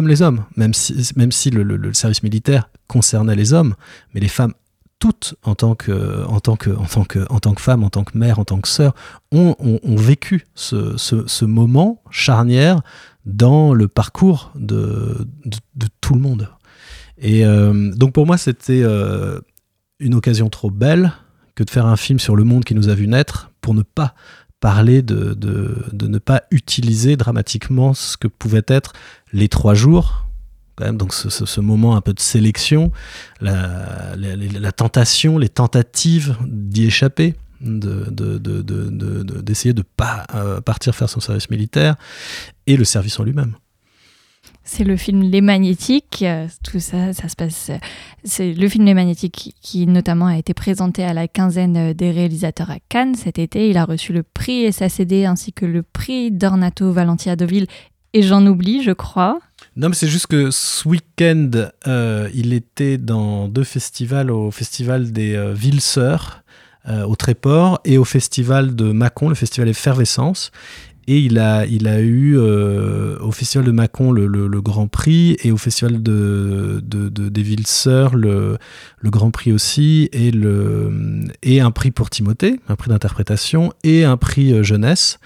les 0.00 0.22
hommes, 0.22 0.44
même 0.56 0.72
si, 0.72 1.50
le, 1.50 1.94
service 1.94 2.22
militaire 2.22 2.68
concernait 2.88 3.36
les 3.36 3.52
hommes, 3.52 3.74
mais 4.14 4.20
les 4.20 4.28
femmes 4.28 4.54
toutes, 4.98 5.34
en 5.42 5.56
tant 5.56 5.74
que, 5.74 6.24
en 6.26 6.38
tant 6.38 6.54
que, 6.54 6.70
en 6.70 6.84
tant 6.84 7.04
que, 7.04 7.26
en 7.28 7.54
femmes, 7.56 7.82
en 7.82 7.90
tant 7.90 8.04
que 8.04 8.16
mères, 8.16 8.38
en 8.38 8.44
tant 8.44 8.60
que 8.60 8.68
sœurs, 8.68 8.94
ont, 9.32 9.56
vécu 9.84 10.46
ce, 10.54 11.44
moment 11.44 12.00
charnière 12.10 12.82
dans 13.26 13.74
le 13.74 13.88
parcours 13.88 14.52
de, 14.54 15.26
tout 16.00 16.14
le 16.14 16.20
monde. 16.20 16.48
Et 17.18 17.44
euh, 17.44 17.92
donc 17.94 18.12
pour 18.12 18.26
moi, 18.26 18.38
c'était 18.38 18.82
euh, 18.82 19.40
une 19.98 20.14
occasion 20.14 20.48
trop 20.48 20.70
belle 20.70 21.12
que 21.54 21.64
de 21.64 21.70
faire 21.70 21.86
un 21.86 21.96
film 21.96 22.18
sur 22.18 22.36
le 22.36 22.44
monde 22.44 22.64
qui 22.64 22.74
nous 22.74 22.88
a 22.88 22.94
vu 22.94 23.06
naître 23.08 23.50
pour 23.60 23.74
ne 23.74 23.82
pas 23.82 24.14
parler 24.62 25.02
de, 25.02 25.36
ne 25.92 26.18
pas 26.18 26.44
utiliser 26.52 27.16
dramatiquement 27.16 27.94
ce 27.94 28.16
que 28.16 28.28
pouvaient 28.28 28.64
être 28.68 28.92
les 29.32 29.48
trois 29.48 29.74
jours, 29.74 30.26
quand 30.76 30.84
même, 30.86 30.96
donc 30.96 31.12
ce, 31.14 31.60
moment 31.60 31.96
un 31.96 32.00
peu 32.00 32.12
de 32.14 32.20
sélection, 32.20 32.92
la, 33.40 34.72
tentation, 34.72 35.38
les 35.38 35.48
tentatives 35.48 36.36
d'y 36.46 36.84
échapper, 36.86 37.34
de- 37.60 38.06
de- 38.10 38.38
de- 38.38 38.60
de- 38.62 38.90
de- 38.90 39.22
de- 39.22 39.40
d'essayer 39.40 39.72
de 39.74 39.80
ne 39.80 39.86
pas 39.96 40.24
euh, 40.34 40.60
partir 40.60 40.94
faire 40.94 41.08
son 41.08 41.20
service 41.20 41.50
militaire, 41.50 41.96
et 42.66 42.76
le 42.76 42.84
service 42.84 43.18
en 43.20 43.24
lui-même. 43.24 43.54
C'est 44.64 44.84
le 44.84 44.96
film 44.96 45.22
Les 45.22 45.40
Magnétiques. 45.40 46.22
euh, 46.22 46.46
Tout 46.62 46.78
ça, 46.78 47.12
ça 47.12 47.28
se 47.28 47.34
passe. 47.36 47.70
euh, 47.70 47.78
C'est 48.24 48.52
le 48.54 48.68
film 48.68 48.84
Les 48.84 48.94
Magnétiques 48.94 49.54
qui, 49.60 49.86
notamment 49.88 50.26
a 50.26 50.36
été 50.38 50.54
présenté 50.54 51.02
à 51.04 51.12
la 51.14 51.26
quinzaine 51.26 51.92
des 51.92 52.10
réalisateurs 52.12 52.70
à 52.70 52.76
Cannes 52.88 53.14
cet 53.16 53.38
été. 53.40 53.68
Il 53.70 53.76
a 53.76 53.84
reçu 53.84 54.12
le 54.12 54.22
prix 54.22 54.72
SACD 54.72 55.24
ainsi 55.24 55.52
que 55.52 55.66
le 55.66 55.82
prix 55.82 56.30
d'Ornato 56.30 56.92
Valenti 56.92 57.28
à 57.28 57.34
Deauville. 57.36 57.66
Et 58.14 58.22
j'en 58.22 58.46
oublie, 58.46 58.82
je 58.82 58.90
crois. 58.90 59.40
Non, 59.76 59.88
mais 59.88 59.94
c'est 59.94 60.08
juste 60.08 60.26
que 60.26 60.50
ce 60.50 60.86
week-end, 60.86 61.50
euh, 61.86 62.28
il 62.34 62.52
était 62.52 62.98
dans 62.98 63.48
deux 63.48 63.64
festivals, 63.64 64.30
au 64.30 64.50
festival 64.50 65.12
des 65.12 65.34
euh, 65.34 65.54
Villes 65.54 65.80
Sœurs, 65.80 66.42
euh, 66.88 67.04
au 67.04 67.16
Tréport, 67.16 67.80
et 67.84 67.96
au 67.96 68.04
festival 68.04 68.74
de 68.74 68.92
Mâcon, 68.92 69.28
le 69.30 69.34
festival 69.34 69.68
Effervescence. 69.68 70.50
Et 71.08 71.18
il 71.18 71.38
a, 71.38 71.64
il 71.66 71.88
a 71.88 72.00
eu 72.00 72.36
euh, 72.38 73.18
au 73.20 73.32
festival 73.32 73.66
de 73.66 73.72
Mâcon 73.72 74.12
le, 74.12 74.28
Grand 74.60 74.86
Prix, 74.88 75.36
et 75.42 75.50
au 75.50 75.56
festival 75.56 76.02
de, 76.02 76.80
de- 76.84 77.08
de- 77.08 77.28
des 77.28 77.42
Villes 77.42 77.66
Sœurs 77.66 78.14
le, 78.14 78.56
le 79.00 79.10
Grand 79.10 79.30
Prix 79.30 79.52
aussi, 79.52 80.08
et, 80.12 80.30
le, 80.30 80.92
et 81.42 81.60
un 81.60 81.70
prix 81.70 81.90
pour 81.90 82.10
Timothée, 82.10 82.60
un 82.68 82.76
prix 82.76 82.90
d'interprétation, 82.90 83.72
et 83.82 84.04
un 84.04 84.16
prix 84.16 84.62
jeunesse. 84.62 85.18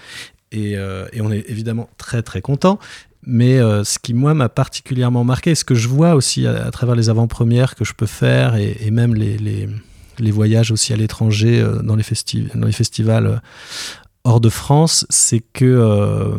Et, 0.51 0.77
euh, 0.77 1.07
et 1.13 1.21
on 1.21 1.31
est 1.31 1.43
évidemment 1.49 1.89
très 1.97 2.23
très 2.23 2.41
content. 2.41 2.79
Mais 3.23 3.59
euh, 3.59 3.83
ce 3.83 3.99
qui, 3.99 4.13
moi, 4.13 4.33
m'a 4.33 4.47
particulièrement 4.47 5.25
marqué, 5.25 5.53
ce 5.55 5.65
que 5.65 5.75
je 5.75 5.89
vois 5.89 6.15
aussi 6.15 6.47
à, 6.47 6.71
travers 6.71 6.95
les 6.95 7.09
avant-premières 7.09 7.75
que 7.75 7.83
je 7.83 7.93
peux 7.93 8.05
faire 8.05 8.55
et, 8.55 8.89
même 8.91 9.13
les, 9.15 9.37
les, 9.37 10.31
voyages 10.31 10.71
aussi 10.71 10.93
à 10.93 10.95
l'étranger 10.95 11.59
euh, 11.59 11.81
dans, 11.81 11.97
les 11.97 12.03
dans 12.55 12.65
les 12.67 12.71
festivals 12.71 13.41
hors 14.23 14.39
de 14.39 14.49
France, 14.49 15.05
c'est 15.09 15.41
que 15.41 16.33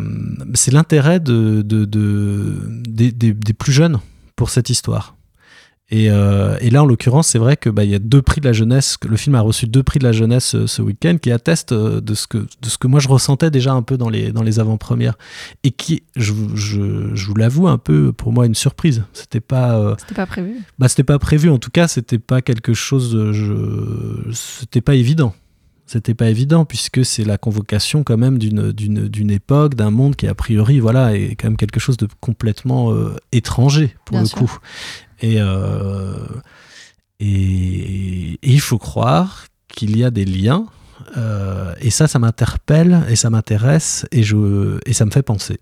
c'est 0.54 0.72
l'intérêt 0.72 1.20
de, 1.20 1.60
de- 1.62 1.84
de- 1.84 2.62
des, 2.68 3.12
des- 3.12 3.34
des 3.34 3.52
plus 3.52 3.72
jeunes 3.72 3.98
pour 4.36 4.48
cette 4.48 4.70
histoire. 4.70 5.17
Et, 5.90 6.10
euh, 6.10 6.58
et 6.60 6.68
là, 6.68 6.82
en 6.82 6.86
l'occurrence, 6.86 7.28
c'est 7.28 7.38
vrai 7.38 7.56
que 7.56 7.70
bah, 7.70 7.82
y 7.82 7.94
a 7.94 7.98
deux 7.98 8.20
prix 8.20 8.42
de 8.42 8.46
la 8.46 8.52
jeunesse. 8.52 8.98
Le 9.08 9.16
film 9.16 9.34
a 9.36 9.40
reçu 9.40 9.66
deux 9.66 9.82
prix 9.82 9.98
de 9.98 10.04
la 10.04 10.12
jeunesse 10.12 10.54
euh, 10.54 10.66
ce 10.66 10.82
week-end, 10.82 11.16
qui 11.16 11.30
attestent 11.32 11.72
euh, 11.72 12.02
de 12.02 12.14
ce 12.14 12.26
que 12.26 12.36
de 12.38 12.68
ce 12.68 12.76
que 12.76 12.86
moi 12.86 13.00
je 13.00 13.08
ressentais 13.08 13.50
déjà 13.50 13.72
un 13.72 13.80
peu 13.80 13.96
dans 13.96 14.10
les 14.10 14.30
dans 14.30 14.42
les 14.42 14.60
avant-premières, 14.60 15.16
et 15.64 15.70
qui, 15.70 16.02
je, 16.14 16.32
vous- 16.32 16.54
je, 16.56 17.14
je 17.14 17.26
vous 17.26 17.34
l'avoue, 17.36 17.68
un 17.68 17.78
peu 17.78 18.12
pour 18.12 18.32
moi 18.34 18.44
une 18.44 18.54
surprise. 18.54 19.04
C'était 19.14 19.40
pas 19.40 19.78
euh, 19.78 19.94
C'était 19.98 20.14
pas 20.14 20.26
prévu. 20.26 20.56
bah, 20.78 20.88
c'était 20.88 21.04
pas 21.04 21.18
prévu, 21.18 21.48
en 21.48 21.58
tout 21.58 21.70
cas, 21.70 21.88
c'était 21.88 22.18
pas 22.18 22.42
quelque 22.42 22.74
chose. 22.74 23.32
Je... 23.32 24.30
C'était 24.32 24.82
pas 24.82 24.94
évident. 24.94 25.34
C'était 25.86 26.12
pas 26.12 26.28
évident, 26.28 26.66
puisque 26.66 27.02
c'est 27.02 27.24
la 27.24 27.38
convocation, 27.38 28.04
quand 28.04 28.18
même, 28.18 28.36
d'une, 28.36 28.72
d'une, 28.72 29.08
d'une 29.08 29.30
époque, 29.30 29.74
d'un 29.74 29.90
monde 29.90 30.16
qui, 30.16 30.26
a 30.26 30.34
priori, 30.34 30.80
voilà, 30.80 31.16
est 31.16 31.34
quand 31.34 31.48
même 31.48 31.56
quelque 31.56 31.80
chose 31.80 31.96
de 31.96 32.06
complètement 32.20 32.92
euh, 32.92 33.16
étranger, 33.32 33.96
pour 34.04 34.12
Bien 34.16 34.20
le 34.20 34.26
sûr. 34.26 34.36
coup. 34.36 34.58
Et, 35.20 35.36
euh, 35.40 36.14
et, 37.20 38.32
et 38.34 38.38
il 38.42 38.60
faut 38.60 38.78
croire 38.78 39.46
qu'il 39.68 39.96
y 39.96 40.04
a 40.04 40.10
des 40.10 40.24
liens. 40.24 40.66
euh, 41.16 41.74
et 41.80 41.90
ça, 41.90 42.06
ça 42.08 42.18
m'interpelle 42.18 43.02
et 43.08 43.16
ça 43.16 43.30
m'intéresse 43.30 44.06
et, 44.12 44.22
je, 44.22 44.78
et 44.86 44.92
ça 44.92 45.04
me 45.04 45.10
fait 45.10 45.22
penser. 45.22 45.58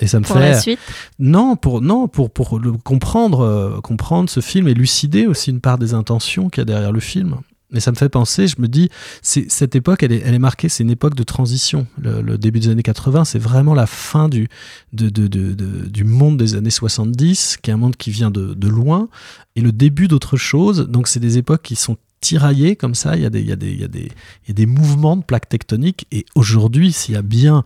Et 0.00 0.06
ça 0.06 0.20
me 0.20 0.24
Pour 0.24 0.36
fait. 0.36 0.50
la 0.50 0.60
suite, 0.60 0.78
Non, 1.18 1.56
pour, 1.56 1.80
non, 1.80 2.06
pour, 2.08 2.30
pour 2.30 2.58
le 2.60 2.72
comprendre, 2.72 3.40
euh, 3.40 3.80
comprendre 3.80 4.30
ce 4.30 4.40
film 4.40 4.68
et 4.68 4.74
lucider 4.74 5.26
aussi 5.26 5.50
une 5.50 5.60
part 5.60 5.76
des 5.78 5.92
intentions 5.92 6.48
qu'il 6.50 6.60
y 6.60 6.62
a 6.62 6.64
derrière 6.66 6.92
le 6.92 7.00
film. 7.00 7.36
Mais 7.70 7.80
ça 7.80 7.90
me 7.90 7.96
fait 7.96 8.08
penser, 8.08 8.46
je 8.46 8.56
me 8.60 8.66
dis, 8.66 8.88
cette 9.20 9.76
époque, 9.76 10.02
elle 10.02 10.12
est, 10.12 10.38
marquée, 10.38 10.70
c'est 10.70 10.82
une 10.82 10.90
époque 10.90 11.14
de 11.14 11.22
transition. 11.22 11.86
Le, 12.00 12.38
début 12.38 12.60
des 12.60 12.68
années 12.68 12.82
80, 12.82 13.26
c'est 13.26 13.38
vraiment 13.38 13.74
la 13.74 13.86
fin 13.86 14.30
du, 14.30 14.48
du 14.92 16.04
monde 16.04 16.38
des 16.38 16.54
années 16.54 16.70
70, 16.70 17.58
qui 17.60 17.70
est 17.70 17.74
un 17.74 17.76
monde 17.76 17.96
qui 17.96 18.10
vient 18.10 18.30
de, 18.30 18.68
loin, 18.68 19.08
et 19.54 19.60
le 19.60 19.72
début 19.72 20.08
d'autre 20.08 20.38
chose. 20.38 20.88
Donc, 20.88 21.08
c'est 21.08 21.20
des 21.20 21.36
époques 21.36 21.62
qui 21.62 21.76
sont 21.76 21.98
tiraillées 22.20 22.74
comme 22.74 22.94
ça. 22.94 23.16
Il 23.16 23.22
y 23.22 23.26
a 23.26 23.30
des, 23.30 23.40
il 23.40 23.50
y 23.50 23.84
a 23.84 24.54
des 24.54 24.66
mouvements 24.66 25.16
de 25.16 25.22
plaques 25.22 25.50
tectoniques. 25.50 26.06
Et 26.10 26.24
aujourd'hui, 26.34 26.92
s'il 26.92 27.14
y 27.14 27.18
a 27.18 27.22
bien 27.22 27.64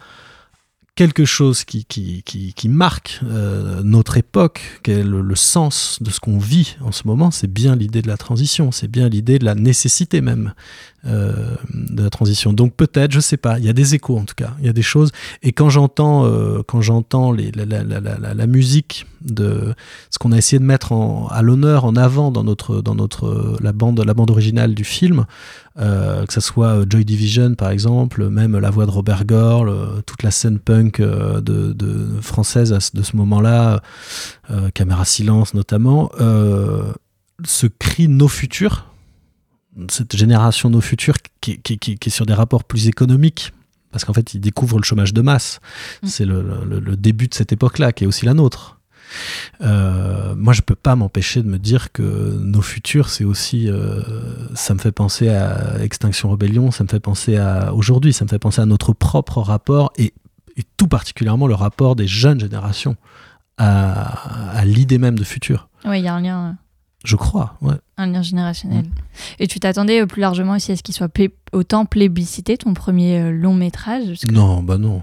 quelque 0.94 1.24
chose 1.24 1.64
qui, 1.64 1.84
qui, 1.84 2.22
qui, 2.22 2.52
qui 2.52 2.68
marque 2.68 3.20
euh, 3.24 3.82
notre 3.82 4.18
époque, 4.18 4.60
quel 4.82 4.98
est 4.98 5.02
le 5.04 5.34
sens 5.36 6.02
de 6.02 6.10
ce 6.10 6.20
qu'on 6.20 6.38
vit 6.38 6.76
en 6.82 6.92
ce 6.92 7.06
moment, 7.06 7.30
c'est 7.30 7.50
bien 7.50 7.76
l'idée 7.76 8.02
de 8.02 8.08
la 8.08 8.16
transition, 8.16 8.72
c'est 8.72 8.88
bien 8.88 9.08
l'idée 9.08 9.38
de 9.38 9.44
la 9.44 9.54
nécessité 9.54 10.20
même 10.20 10.54
euh, 11.04 11.56
de 11.74 12.00
la 12.00 12.10
transition. 12.10 12.52
Donc 12.52 12.74
peut-être, 12.76 13.10
je 13.10 13.18
sais 13.18 13.36
pas, 13.36 13.58
il 13.58 13.64
y 13.64 13.68
a 13.68 13.72
des 13.72 13.96
échos 13.96 14.16
en 14.16 14.24
tout 14.24 14.36
cas, 14.36 14.54
il 14.60 14.66
y 14.66 14.68
a 14.68 14.72
des 14.72 14.82
choses. 14.82 15.10
Et 15.42 15.50
quand 15.50 15.68
j'entends 15.68 16.24
euh, 16.26 16.62
quand 16.64 16.80
j'entends 16.80 17.32
la, 17.32 18.46
musique 18.46 19.06
de 19.20 19.74
ce 20.10 20.20
qu'on 20.20 20.30
a 20.30 20.38
essayé 20.38 20.60
de 20.60 20.64
mettre 20.64 20.92
à 21.28 21.42
l'honneur 21.42 21.86
en 21.86 21.96
avant 21.96 22.30
dans 22.30 22.44
notre 22.44 22.82
dans 22.82 22.94
notre 22.94 23.56
la 23.60 23.72
bande 23.72 23.98
la 23.98 24.14
bande 24.14 24.30
originale 24.30 24.76
du 24.76 24.84
film, 24.84 25.26
euh, 25.80 26.24
que 26.24 26.32
ce 26.32 26.40
soit 26.40 26.88
Joy 26.88 27.04
Division 27.04 27.56
par 27.56 27.70
exemple, 27.70 28.28
même 28.28 28.56
la 28.56 28.70
voix 28.70 28.86
de 28.86 28.92
Robert 28.92 29.24
Gore, 29.24 29.74
toute 30.06 30.22
la 30.22 30.30
scène 30.30 30.60
punk 30.60 31.00
de, 31.00 32.20
française 32.20 32.92
de 32.94 33.02
ce 33.02 33.16
moment-là, 33.16 33.82
caméra 34.72 35.04
silence 35.04 35.52
notamment, 35.52 36.12
ce 36.16 37.66
cri 37.66 38.06
nos 38.06 38.28
futurs, 38.28 38.86
cette 39.88 40.16
génération 40.16 40.70
nos 40.70 40.80
futurs 40.80 41.16
qui, 41.40 41.58
qui, 41.60 41.78
qui- 41.78 41.96
qui 41.98 42.08
est 42.08 42.12
sur 42.12 42.26
des 42.26 42.34
rapports 42.34 42.64
plus 42.64 42.88
économiques. 42.88 43.52
Parce 43.90 44.04
qu'en 44.06 44.12
fait, 44.14 44.32
ils 44.34 44.40
découvrent 44.40 44.78
le 44.78 44.84
chômage 44.84 45.12
de 45.12 45.20
masse. 45.20 45.60
Mm. 46.02 46.06
C'est 46.06 46.24
le, 46.24 46.42
le- 46.64 46.80
le 46.80 46.96
début 46.96 47.28
de 47.28 47.34
cette 47.34 47.52
époque-là, 47.52 47.92
qui 47.92 48.04
est 48.04 48.06
aussi 48.06 48.24
la 48.24 48.32
nôtre. 48.34 48.78
Euh, 49.60 50.34
moi, 50.34 50.52
je 50.54 50.62
peux 50.62 50.74
pas 50.74 50.96
m'empêcher 50.96 51.42
de 51.42 51.48
me 51.48 51.58
dire 51.58 51.92
que 51.92 52.02
nos 52.40 52.62
futurs, 52.62 53.08
c'est 53.10 53.24
aussi, 53.24 53.68
euh, 53.68 54.00
ça 54.54 54.72
me 54.74 54.78
fait 54.78 54.92
penser 54.92 55.28
à 55.28 55.78
Extinction 55.82 56.30
Rebellion, 56.30 56.70
ça 56.70 56.84
me 56.84 56.88
fait 56.88 57.00
penser 57.00 57.36
à 57.36 57.74
aujourd'hui, 57.74 58.12
ça 58.14 58.24
me 58.24 58.30
fait 58.30 58.38
penser 58.38 58.60
à 58.62 58.66
notre 58.66 58.92
propre 58.94 59.40
rapport 59.42 59.92
et, 59.98 60.14
et 60.56 60.62
tout 60.78 60.88
particulièrement 60.88 61.46
le 61.46 61.54
rapport 61.54 61.94
des 61.96 62.06
jeunes 62.06 62.40
générations 62.40 62.96
à, 63.58 64.56
à 64.56 64.64
l'idée 64.64 64.98
même 64.98 65.18
de 65.18 65.24
futur. 65.24 65.68
oui, 65.84 65.98
il 65.98 66.04
y 66.04 66.08
a 66.08 66.14
un 66.14 66.20
lien, 66.22 66.56
Je 67.04 67.16
crois, 67.16 67.56
ouais. 67.62 67.74
un 67.96 68.06
lien 68.06 68.22
générationnel. 68.22 68.84
Et 69.38 69.46
tu 69.48 69.58
t'attendais 69.60 70.00
euh, 70.02 70.06
plus 70.06 70.20
largement 70.20 70.52
aussi 70.54 70.72
à 70.72 70.76
ce 70.76 70.82
qu'il 70.82 70.94
soit 70.94 71.08
plé- 71.08 71.34
autant 71.52 71.84
plébiscité, 71.84 72.56
ton 72.56 72.74
premier 72.74 73.18
euh, 73.20 73.30
long 73.32 73.54
métrage? 73.54 74.20
Non, 74.30 74.62
bah 74.62 74.78
non. 74.78 75.02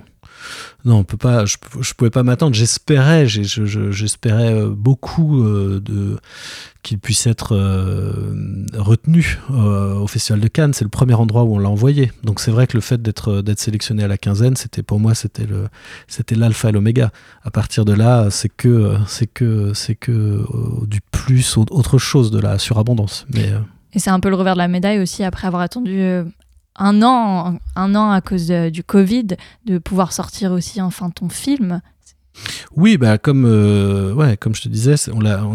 Non, 0.86 0.98
on 0.98 1.04
peut 1.04 1.18
pas. 1.18 1.46
Je, 1.46 1.58
je 1.82 1.94
pouvais 1.94 2.10
pas 2.10 2.24
m'attendre. 2.24 2.56
J'espérais, 2.56 3.28
j'espérais 3.28 4.54
euh, 4.54 4.70
beaucoup 4.70 5.44
euh, 5.44 5.82
qu'il 6.84 7.00
puisse 7.00 7.28
être 7.28 7.56
euh, 7.56 8.66
retenu 8.78 9.40
au 9.50 10.08
Festival 10.08 10.40
de 10.40 10.48
Cannes. 10.48 10.74
C'est 10.74 10.86
le 10.86 10.90
premier 10.90 11.14
endroit 11.16 11.44
où 11.44 11.56
on 11.56 11.60
l'a 11.60 11.70
envoyé. 11.70 12.12
Donc 12.24 12.40
c'est 12.40 12.52
vrai 12.52 12.68
que 12.68 12.78
le 12.78 12.82
fait 12.82 13.02
d'être 13.02 13.44
sélectionné 13.58 14.04
à 14.04 14.08
la 14.08 14.18
quinzaine, 14.18 14.56
c'était 14.56 14.84
pour 14.84 15.00
moi 15.00 15.14
c'était 15.16 16.36
l'alpha 16.36 16.70
et 16.70 16.72
l'oméga. 16.72 17.12
À 17.44 17.52
partir 17.52 17.84
de 17.86 17.94
là, 17.94 18.30
c'est 18.30 18.50
que 18.50 18.96
c'est 19.08 19.28
que 19.28 19.74
c'est 19.74 19.96
que 19.96 20.46
du 20.88 21.00
plus 21.12 21.58
au- 21.58 21.66
autre 21.72 21.98
chose 21.98 22.32
de 22.32 22.40
la 22.40 22.58
surabondance. 22.58 23.26
Mais 23.34 23.52
Et 23.94 24.00
c'est 24.00 24.10
un 24.12 24.20
peu 24.20 24.30
le 24.30 24.36
revers 24.36 24.54
de 24.54 24.60
la 24.60 24.68
médaille 24.68 25.00
aussi, 25.00 25.24
après 25.24 25.48
avoir 25.48 25.62
attendu 25.62 26.02
un 26.80 27.04
an, 27.04 27.60
un 27.76 27.96
an 27.96 28.12
à 28.12 28.22
cause 28.22 28.48
du 28.48 28.84
Covid, 28.84 29.28
de 29.66 29.78
pouvoir 29.78 30.14
sortir 30.14 30.52
aussi 30.52 30.82
enfin 30.82 31.10
ton 31.10 31.30
film. 31.30 31.82
Oui, 32.76 32.98
bah 32.98 33.18
comme, 33.18 33.46
euh, 33.46 34.14
ouais, 34.14 34.38
comme 34.38 34.56
je 34.56 34.62
te 34.62 34.70
disais, 34.70 34.96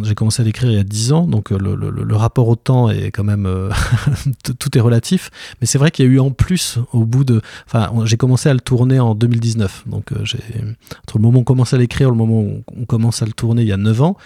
j'ai 0.03 0.15
commencé 0.15 0.43
à 0.43 0.45
l'écrire 0.45 0.71
il 0.71 0.77
y 0.77 0.81
a 0.81 0.85
10 0.85 1.13
ans, 1.13 1.27
donc 1.27 1.53
euh, 1.53 1.59
le, 1.59 2.17
rapport 2.17 2.49
au 2.49 2.57
temps 2.57 2.91
est 2.91 3.11
quand 3.11 3.25
même... 3.25 3.47
euh, 3.47 3.71
tout- 4.59 4.77
est 4.77 4.81
relatif, 4.81 5.31
mais 5.61 5.67
c'est 5.67 5.79
vrai 5.79 5.91
qu'il 5.91 6.05
y 6.05 6.09
a 6.09 6.11
eu 6.11 6.19
en 6.19 6.31
plus, 6.31 6.79
au 6.93 7.05
bout 7.05 7.25
de... 7.25 7.41
Enfin, 7.67 7.91
j'ai 8.05 8.17
commencé 8.17 8.49
à 8.49 8.55
le 8.55 8.61
tourner 8.61 9.01
en 9.01 9.15
2019, 9.15 9.85
donc 9.87 10.13
entre 10.13 11.17
le 11.17 11.23
moment 11.23 11.39
où 11.39 11.41
on 11.41 11.45
commence 11.45 11.73
à 11.73 11.79
l'écrire 11.79 12.09
et 12.09 12.11
le 12.11 12.17
moment 12.17 12.41
où 12.41 12.63
on, 12.77 12.85
commence 12.85 13.23
à 13.23 13.27
le 13.27 13.33
tourner 13.33 13.63
il 13.63 13.69
y 13.69 13.73
a 13.73 13.77
9 13.77 14.03
ans, 14.03 14.17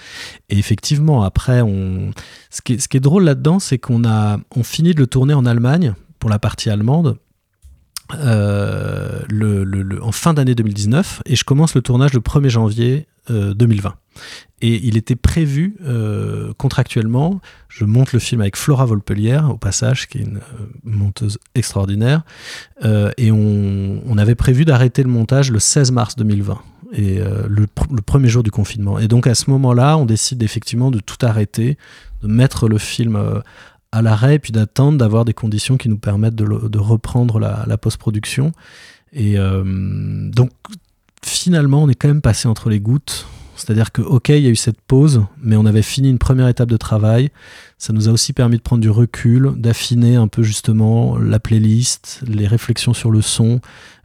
et 0.48 0.58
effectivement, 0.58 1.22
après, 1.22 1.60
ce, 2.50 2.62
qui 2.62 2.74
est, 2.74 2.78
ce 2.78 2.88
qui 2.88 2.96
est 2.96 3.00
drôle 3.00 3.24
là-dedans, 3.24 3.58
c'est 3.58 3.78
qu'on 3.78 4.04
a 4.04 4.38
on 4.56 4.62
finit 4.62 4.94
de 4.94 5.00
le 5.00 5.06
tourner 5.06 5.34
en 5.34 5.46
Allemagne, 5.46 5.94
pour 6.18 6.30
la 6.30 6.38
partie 6.38 6.70
allemande, 6.70 7.18
euh, 8.14 9.20
en 10.00 10.12
fin 10.12 10.32
d'année 10.32 10.54
2019 10.54 11.22
et 11.26 11.36
je 11.36 11.44
commence 11.44 11.74
le 11.74 11.82
tournage 11.82 12.14
le 12.14 12.20
1er 12.20 12.48
janvier 12.48 13.06
euh, 13.30 13.52
2020. 13.52 13.94
Et 14.62 14.80
il 14.86 14.96
était 14.96 15.14
prévu 15.14 15.76
euh, 15.84 16.52
contractuellement, 16.56 17.40
je 17.68 17.84
monte 17.84 18.12
le 18.12 18.18
film 18.18 18.40
avec 18.40 18.56
Flora 18.56 18.86
Volpelière 18.86 19.50
au 19.50 19.58
passage, 19.58 20.08
qui 20.08 20.18
est 20.18 20.22
une 20.22 20.38
euh, 20.38 20.66
monteuse 20.84 21.38
extraordinaire, 21.54 22.22
euh, 22.84 23.10
et 23.18 23.30
on, 23.30 24.18
avait 24.18 24.34
prévu 24.34 24.64
d'arrêter 24.64 25.02
le 25.04 25.10
montage 25.10 25.52
le 25.52 25.60
16 25.60 25.92
mars 25.92 26.16
2020. 26.16 26.58
Et 26.92 27.20
euh, 27.20 27.46
le, 27.48 27.66
pr- 27.66 27.94
le 27.94 28.00
premier 28.00 28.28
jour 28.28 28.42
du 28.42 28.50
confinement. 28.50 28.98
Et 28.98 29.06
donc 29.06 29.26
à 29.26 29.34
ce 29.34 29.50
moment-là, 29.50 29.96
on 29.98 30.06
décide 30.06 30.42
effectivement 30.42 30.90
de 30.90 30.98
tout 30.98 31.18
arrêter, 31.24 31.76
de 32.22 32.26
mettre 32.28 32.68
le 32.68 32.78
film 32.78 33.14
euh, 33.14 33.40
à 33.92 34.02
l'arrêt 34.02 34.38
puis 34.38 34.52
d'attendre 34.52 34.98
d'avoir 34.98 35.24
des 35.24 35.32
conditions 35.32 35.76
qui 35.76 35.88
nous 35.88 35.98
permettent 35.98 36.34
de, 36.34 36.78
reprendre 36.78 37.38
la, 37.38 37.64
la 37.66 37.78
post-production. 37.78 38.52
Et 39.12 39.38
euh, 39.38 39.62
donc 40.30 40.50
finalement, 41.24 41.82
on 41.82 41.88
est 41.88 41.94
quand 41.94 42.08
même 42.08 42.22
passé 42.22 42.48
entre 42.48 42.68
les 42.68 42.80
gouttes 42.80 43.26
C'est-à-dire 43.58 43.92
que, 43.92 44.00
ok, 44.02 44.28
il 44.30 44.38
y 44.40 44.46
a 44.46 44.50
eu 44.50 44.56
cette 44.56 44.80
pause, 44.80 45.22
mais 45.42 45.56
on 45.56 45.66
avait 45.66 45.82
fini 45.82 46.08
une 46.08 46.18
première 46.18 46.48
étape 46.48 46.68
de 46.70 46.76
travail. 46.76 47.30
Ça 47.76 47.92
nous 47.92 48.08
a 48.08 48.12
aussi 48.12 48.32
permis 48.32 48.56
de 48.56 48.62
prendre 48.62 48.80
du 48.82 48.90
recul, 48.90 49.52
d'affiner 49.56 50.16
un 50.16 50.28
peu 50.28 50.42
justement 50.42 51.16
la 51.18 51.38
playlist, 51.40 52.22
les 52.26 52.46
réflexions 52.46 52.94
sur 52.94 53.10
le 53.10 53.20
son, 53.22 53.60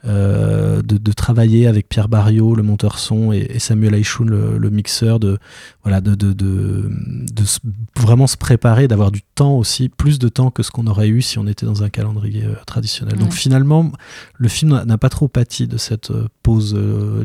euh, 0.05 0.81
de, 0.81 0.97
de 0.97 1.11
travailler 1.13 1.65
avec 1.67 1.87
Pierre 1.87 2.09
Barriot, 2.09 2.55
le 2.55 2.63
monteur 2.63 2.99
son, 2.99 3.31
et, 3.31 3.47
et 3.49 3.59
Samuel 3.59 3.93
Aïchoun, 3.93 4.29
le, 4.29 4.57
le 4.57 4.69
mixeur, 4.69 5.19
de, 5.19 5.37
voilà, 5.83 6.01
de, 6.01 6.13
de, 6.15 6.33
de, 6.33 6.89
de 7.31 7.43
s- 7.43 7.59
vraiment 7.97 8.27
se 8.27 8.35
préparer, 8.37 8.87
d'avoir 8.87 9.11
du 9.11 9.21
temps 9.35 9.55
aussi, 9.57 9.87
plus 9.89 10.19
de 10.19 10.27
temps 10.29 10.51
que 10.51 10.61
ce 10.61 10.71
qu'on 10.71 10.87
aurait 10.87 11.07
eu 11.07 11.21
si 11.21 11.39
on 11.39 11.47
était 11.47 11.65
dans 11.65 11.83
un 11.83 11.89
calendrier 11.89 12.43
euh, 12.43 12.55
traditionnel. 12.65 13.17
Donc 13.17 13.33
finalement, 13.33 13.91
le 14.37 14.47
film 14.49 14.83
n'a- 14.85 14.97
pas 14.97 15.09
trop 15.09 15.27
pâti 15.27 15.67
de 15.67 15.77
cette 15.77 16.11
euh, 16.11 16.27
pause 16.43 16.75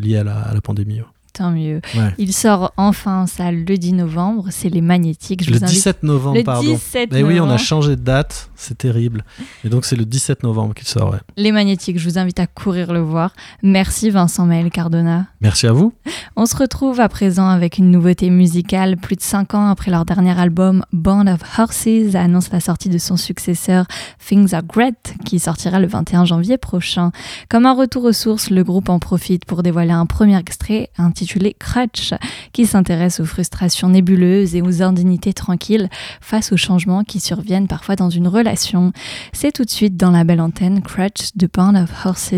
liée 0.00 0.16
à 0.18 0.24
la, 0.24 0.36
à 0.40 0.54
la 0.54 0.60
pandémie. 0.60 1.00
Tant 1.32 1.50
mieux. 1.50 1.80
Ouais. 1.94 2.12
Il 2.18 2.32
sort 2.32 2.72
enfin 2.76 3.22
en 3.22 3.26
salle 3.26 3.64
le 3.64 3.76
10 3.78 3.92
novembre. 3.92 4.46
C'est 4.50 4.68
Les 4.70 4.80
Magnétiques. 4.80 5.44
Je 5.44 5.50
Le 5.50 5.58
vous 5.58 5.64
invite. 5.64 5.76
17 5.76 6.02
novembre, 6.02 6.38
Le 6.38 6.42
pardon. 6.44 6.62
17 6.72 7.10
Mais 7.12 7.22
oui, 7.22 7.38
on 7.40 7.48
a 7.48 7.56
changé 7.58 7.90
de 7.96 8.00
date, 8.02 8.50
c'est 8.56 8.76
terrible. 8.78 9.24
Et 9.64 9.68
donc 9.68 9.84
c'est 9.84 9.94
le 9.96 10.04
17 10.04 10.42
novembre 10.42 10.74
qu'il 10.74 10.86
sort. 10.88 11.12
ouais. 11.12 11.18
Les 11.36 11.52
Magnétiques. 11.52 11.98
Je 11.98 12.04
vous 12.08 12.18
invite 12.18 12.40
à 12.40 12.46
courir 12.46 12.92
le 12.92 13.00
voir. 13.00 13.32
Merci 13.62 14.10
Vincent 14.10 14.46
Maël 14.46 14.70
Cardona. 14.70 15.26
Merci 15.40 15.66
à 15.66 15.72
vous. 15.72 15.92
On 16.36 16.46
se 16.46 16.56
retrouve 16.56 17.00
à 17.00 17.08
présent 17.08 17.48
avec 17.48 17.78
une 17.78 17.90
nouveauté 17.90 18.30
musicale. 18.30 18.96
Plus 18.96 19.16
de 19.16 19.22
5 19.22 19.54
ans 19.54 19.68
après 19.68 19.90
leur 19.90 20.04
dernier 20.04 20.38
album, 20.38 20.84
Band 20.92 21.26
of 21.26 21.40
Horses 21.58 22.14
annonce 22.14 22.50
la 22.50 22.60
sortie 22.60 22.88
de 22.88 22.98
son 22.98 23.16
successeur 23.16 23.86
Things 24.26 24.54
Are 24.54 24.62
Great, 24.64 25.14
qui 25.24 25.38
sortira 25.38 25.78
le 25.78 25.86
21 25.86 26.24
janvier 26.24 26.58
prochain. 26.58 27.12
Comme 27.48 27.66
un 27.66 27.74
retour 27.74 28.04
aux 28.04 28.12
sources, 28.12 28.50
le 28.50 28.64
groupe 28.64 28.88
en 28.88 28.98
profite 28.98 29.44
pour 29.44 29.62
dévoiler 29.62 29.92
un 29.92 30.06
premier 30.06 30.36
extrait 30.38 30.90
intitulé 31.18 31.57
Crutch, 31.59 32.14
qui 32.52 32.64
s'intéresse 32.64 33.18
aux 33.18 33.24
frustrations 33.24 33.88
nébuleuses 33.88 34.54
et 34.54 34.62
aux 34.62 34.83
indignités 34.83 35.33
tranquilles 35.33 35.88
face 36.20 36.52
aux 36.52 36.57
changements 36.57 37.02
qui 37.02 37.18
surviennent 37.18 37.66
parfois 37.66 37.96
dans 37.96 38.11
une 38.11 38.28
relation. 38.28 38.92
C'est 39.33 39.52
tout 39.52 39.64
de 39.64 39.70
suite 39.70 39.96
dans 39.96 40.12
la 40.12 40.22
belle 40.22 40.40
antenne 40.40 40.81
Crutch 40.81 41.31
de 41.35 41.48
Band 41.52 41.74
of 41.74 41.90
Horses. 42.07 42.35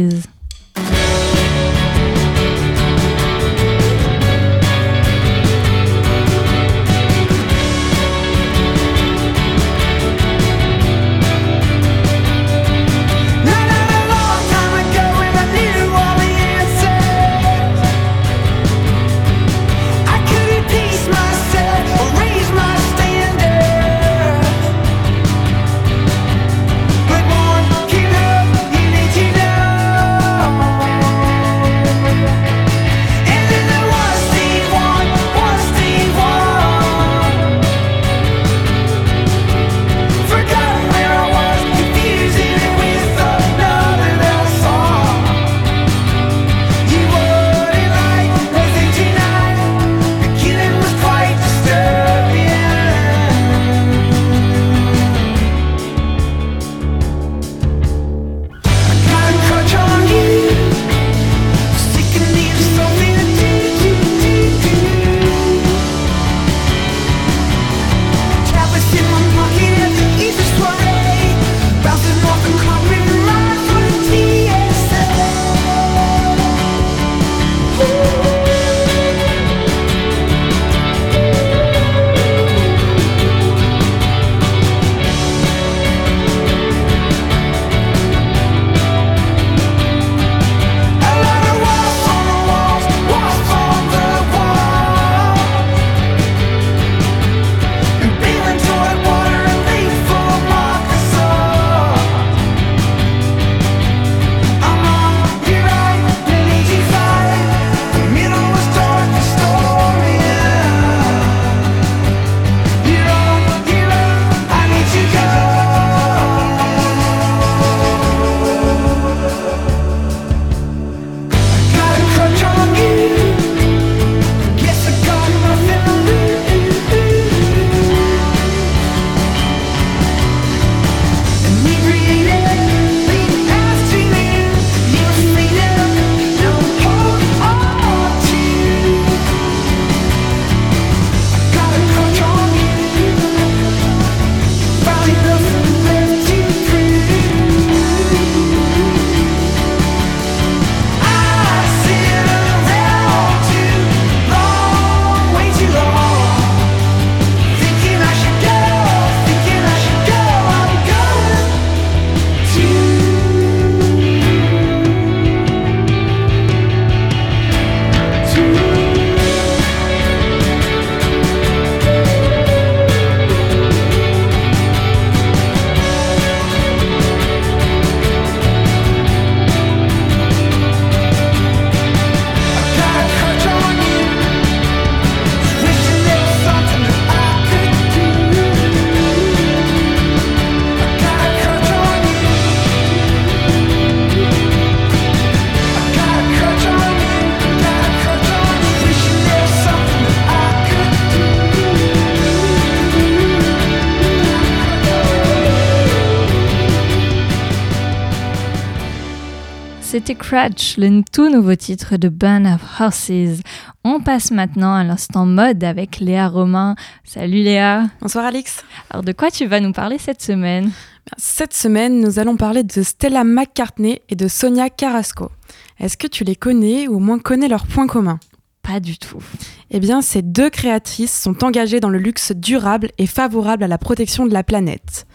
Crutch, 210.30 210.76
le 210.76 211.02
tout 211.10 211.28
nouveau 211.28 211.56
titre 211.56 211.96
de 211.96 212.08
Band 212.08 212.44
of 212.44 212.60
Horses. 212.80 213.42
On 213.82 213.98
passe 213.98 214.30
maintenant 214.30 214.72
à 214.72 214.84
l'instant 214.84 215.26
mode 215.26 215.64
avec 215.64 215.98
Léa 215.98 216.28
Romain. 216.28 216.76
Salut 217.02 217.42
Léa. 217.42 217.90
Bonsoir 218.00 218.26
Alix. 218.26 218.62
Alors 218.90 219.02
de 219.02 219.10
quoi 219.10 219.32
tu 219.32 219.46
vas 219.46 219.58
nous 219.58 219.72
parler 219.72 219.98
cette 219.98 220.22
semaine? 220.22 220.70
Cette 221.18 221.52
semaine, 221.52 222.00
nous 222.00 222.20
allons 222.20 222.36
parler 222.36 222.62
de 222.62 222.80
Stella 222.80 223.24
McCartney 223.24 224.02
et 224.08 224.14
de 224.14 224.28
Sonia 224.28 224.70
Carrasco. 224.70 225.32
Est-ce 225.80 225.96
que 225.96 226.06
tu 226.06 226.22
les 226.22 226.36
connais 226.36 226.86
ou 226.86 226.98
au 226.98 227.00
moins 227.00 227.18
connais 227.18 227.48
leurs 227.48 227.66
points 227.66 227.88
communs? 227.88 228.20
Pas 228.62 228.78
du 228.78 228.98
tout. 228.98 229.24
Eh 229.72 229.80
bien, 229.80 230.00
ces 230.00 230.22
deux 230.22 230.48
créatrices 230.48 231.20
sont 231.20 231.42
engagées 231.42 231.80
dans 231.80 231.90
le 231.90 231.98
luxe 231.98 232.30
durable 232.36 232.90
et 232.98 233.08
favorable 233.08 233.64
à 233.64 233.68
la 233.68 233.78
protection 233.78 234.26
de 234.26 234.32
la 234.32 234.44
planète. 234.44 235.08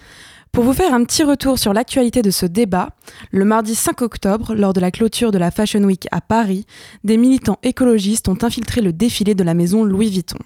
Pour 0.55 0.63
vous 0.63 0.71
faire 0.71 0.93
un 0.93 1.03
petit 1.03 1.25
retour 1.25 1.59
sur 1.59 1.73
l'actualité 1.73 2.21
de 2.21 2.31
ce 2.31 2.45
débat, 2.45 2.91
le 3.31 3.43
mardi 3.43 3.75
5 3.75 4.01
octobre, 4.01 4.55
lors 4.55 4.71
de 4.71 4.79
la 4.79 4.89
clôture 4.89 5.33
de 5.33 5.37
la 5.37 5.51
Fashion 5.51 5.83
Week 5.83 6.07
à 6.13 6.21
Paris, 6.21 6.65
des 7.03 7.17
militants 7.17 7.59
écologistes 7.61 8.29
ont 8.29 8.37
infiltré 8.41 8.79
le 8.79 8.93
défilé 8.93 9.35
de 9.35 9.43
la 9.43 9.53
maison 9.53 9.83
Louis 9.83 10.09
Vuitton. 10.09 10.37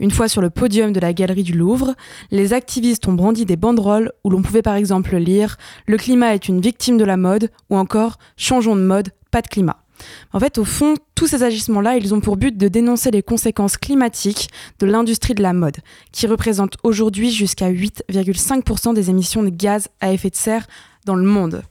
Une 0.00 0.10
fois 0.10 0.26
sur 0.26 0.42
le 0.42 0.50
podium 0.50 0.92
de 0.92 0.98
la 0.98 1.12
galerie 1.12 1.44
du 1.44 1.52
Louvre, 1.52 1.94
les 2.32 2.52
activistes 2.52 3.06
ont 3.06 3.12
brandi 3.12 3.44
des 3.44 3.54
banderoles 3.54 4.10
où 4.24 4.30
l'on 4.30 4.42
pouvait 4.42 4.60
par 4.60 4.74
exemple 4.74 5.14
lire 5.18 5.56
Le 5.86 5.98
climat 5.98 6.34
est 6.34 6.48
une 6.48 6.60
victime 6.60 6.98
de 6.98 7.04
la 7.04 7.16
mode 7.16 7.48
ou 7.70 7.76
encore 7.76 8.18
Changeons 8.36 8.74
de 8.74 8.82
mode, 8.82 9.10
pas 9.30 9.40
de 9.40 9.46
climat. 9.46 9.83
En 10.32 10.40
fait, 10.40 10.58
au 10.58 10.64
fond, 10.64 10.94
tous 11.14 11.26
ces 11.26 11.42
agissements-là, 11.42 11.96
ils 11.96 12.14
ont 12.14 12.20
pour 12.20 12.36
but 12.36 12.56
de 12.56 12.68
dénoncer 12.68 13.10
les 13.10 13.22
conséquences 13.22 13.76
climatiques 13.76 14.48
de 14.78 14.86
l'industrie 14.86 15.34
de 15.34 15.42
la 15.42 15.52
mode, 15.52 15.76
qui 16.12 16.26
représente 16.26 16.76
aujourd'hui 16.82 17.30
jusqu'à 17.30 17.70
8,5% 17.70 18.94
des 18.94 19.10
émissions 19.10 19.42
de 19.42 19.50
gaz 19.50 19.88
à 20.00 20.12
effet 20.12 20.30
de 20.30 20.36
serre 20.36 20.66
dans 21.04 21.16
le 21.16 21.24
monde. 21.24 21.62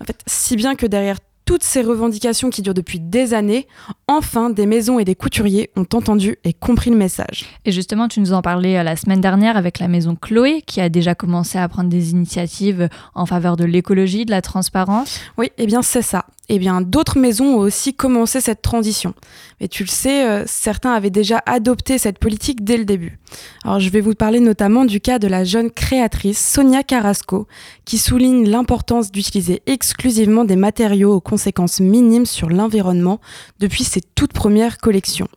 En 0.00 0.04
fait, 0.04 0.20
si 0.26 0.56
bien 0.56 0.74
que 0.74 0.86
derrière 0.86 1.18
toutes 1.46 1.62
ces 1.62 1.80
revendications 1.80 2.50
qui 2.50 2.60
durent 2.60 2.74
depuis 2.74 3.00
des 3.00 3.32
années, 3.32 3.66
enfin 4.08 4.50
des 4.50 4.66
maisons 4.66 4.98
et 4.98 5.04
des 5.04 5.14
couturiers 5.14 5.70
ont 5.76 5.86
entendu 5.94 6.36
et 6.44 6.52
compris 6.52 6.90
le 6.90 6.96
message. 6.96 7.46
Et 7.64 7.72
justement, 7.72 8.08
tu 8.08 8.20
nous 8.20 8.32
en 8.32 8.42
parlais 8.42 8.76
euh, 8.76 8.82
la 8.82 8.96
semaine 8.96 9.20
dernière 9.20 9.56
avec 9.56 9.78
la 9.78 9.88
maison 9.88 10.16
Chloé, 10.16 10.62
qui 10.66 10.80
a 10.80 10.88
déjà 10.88 11.14
commencé 11.14 11.56
à 11.56 11.68
prendre 11.68 11.88
des 11.88 12.10
initiatives 12.10 12.88
en 13.14 13.24
faveur 13.24 13.56
de 13.56 13.64
l'écologie, 13.64 14.26
de 14.26 14.32
la 14.32 14.42
transparence. 14.42 15.20
Oui, 15.38 15.50
eh 15.56 15.66
bien 15.66 15.82
c'est 15.82 16.02
ça 16.02 16.26
eh 16.48 16.58
bien, 16.58 16.80
d'autres 16.80 17.18
maisons 17.18 17.56
ont 17.56 17.58
aussi 17.58 17.94
commencé 17.94 18.40
cette 18.40 18.62
transition. 18.62 19.14
Mais 19.60 19.68
tu 19.68 19.84
le 19.84 19.88
sais, 19.88 20.28
euh, 20.28 20.44
certains 20.46 20.92
avaient 20.92 21.10
déjà 21.10 21.42
adopté 21.46 21.96
cette 21.98 22.18
politique 22.18 22.62
dès 22.62 22.76
le 22.76 22.84
début. 22.84 23.18
Alors, 23.64 23.80
je 23.80 23.88
vais 23.88 24.00
vous 24.00 24.14
parler 24.14 24.40
notamment 24.40 24.84
du 24.84 25.00
cas 25.00 25.18
de 25.18 25.28
la 25.28 25.44
jeune 25.44 25.70
créatrice 25.70 26.38
Sonia 26.38 26.82
Carrasco, 26.82 27.46
qui 27.84 27.98
souligne 27.98 28.48
l'importance 28.48 29.10
d'utiliser 29.10 29.62
exclusivement 29.66 30.44
des 30.44 30.56
matériaux 30.56 31.14
aux 31.14 31.20
conséquences 31.20 31.80
minimes 31.80 32.26
sur 32.26 32.50
l'environnement 32.50 33.20
depuis 33.58 33.84
ses 33.84 34.02
toutes 34.14 34.32
premières 34.32 34.78
collections. 34.78 35.28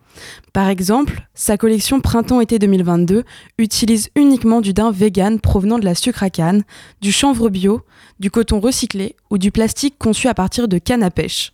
Par 0.53 0.67
exemple, 0.67 1.27
sa 1.33 1.57
collection 1.57 2.01
Printemps-été 2.01 2.59
2022 2.59 3.23
utilise 3.57 4.09
uniquement 4.15 4.61
du 4.61 4.73
daim 4.73 4.91
vegan 4.91 5.39
provenant 5.39 5.79
de 5.79 5.85
la 5.85 5.95
sucre 5.95 6.23
à 6.23 6.29
canne, 6.29 6.63
du 7.01 7.11
chanvre 7.11 7.49
bio, 7.49 7.81
du 8.19 8.29
coton 8.31 8.59
recyclé 8.59 9.15
ou 9.29 9.37
du 9.37 9.51
plastique 9.51 9.97
conçu 9.97 10.27
à 10.27 10.33
partir 10.33 10.67
de 10.67 10.77
canne 10.77 11.03
à 11.03 11.11
pêche. 11.11 11.53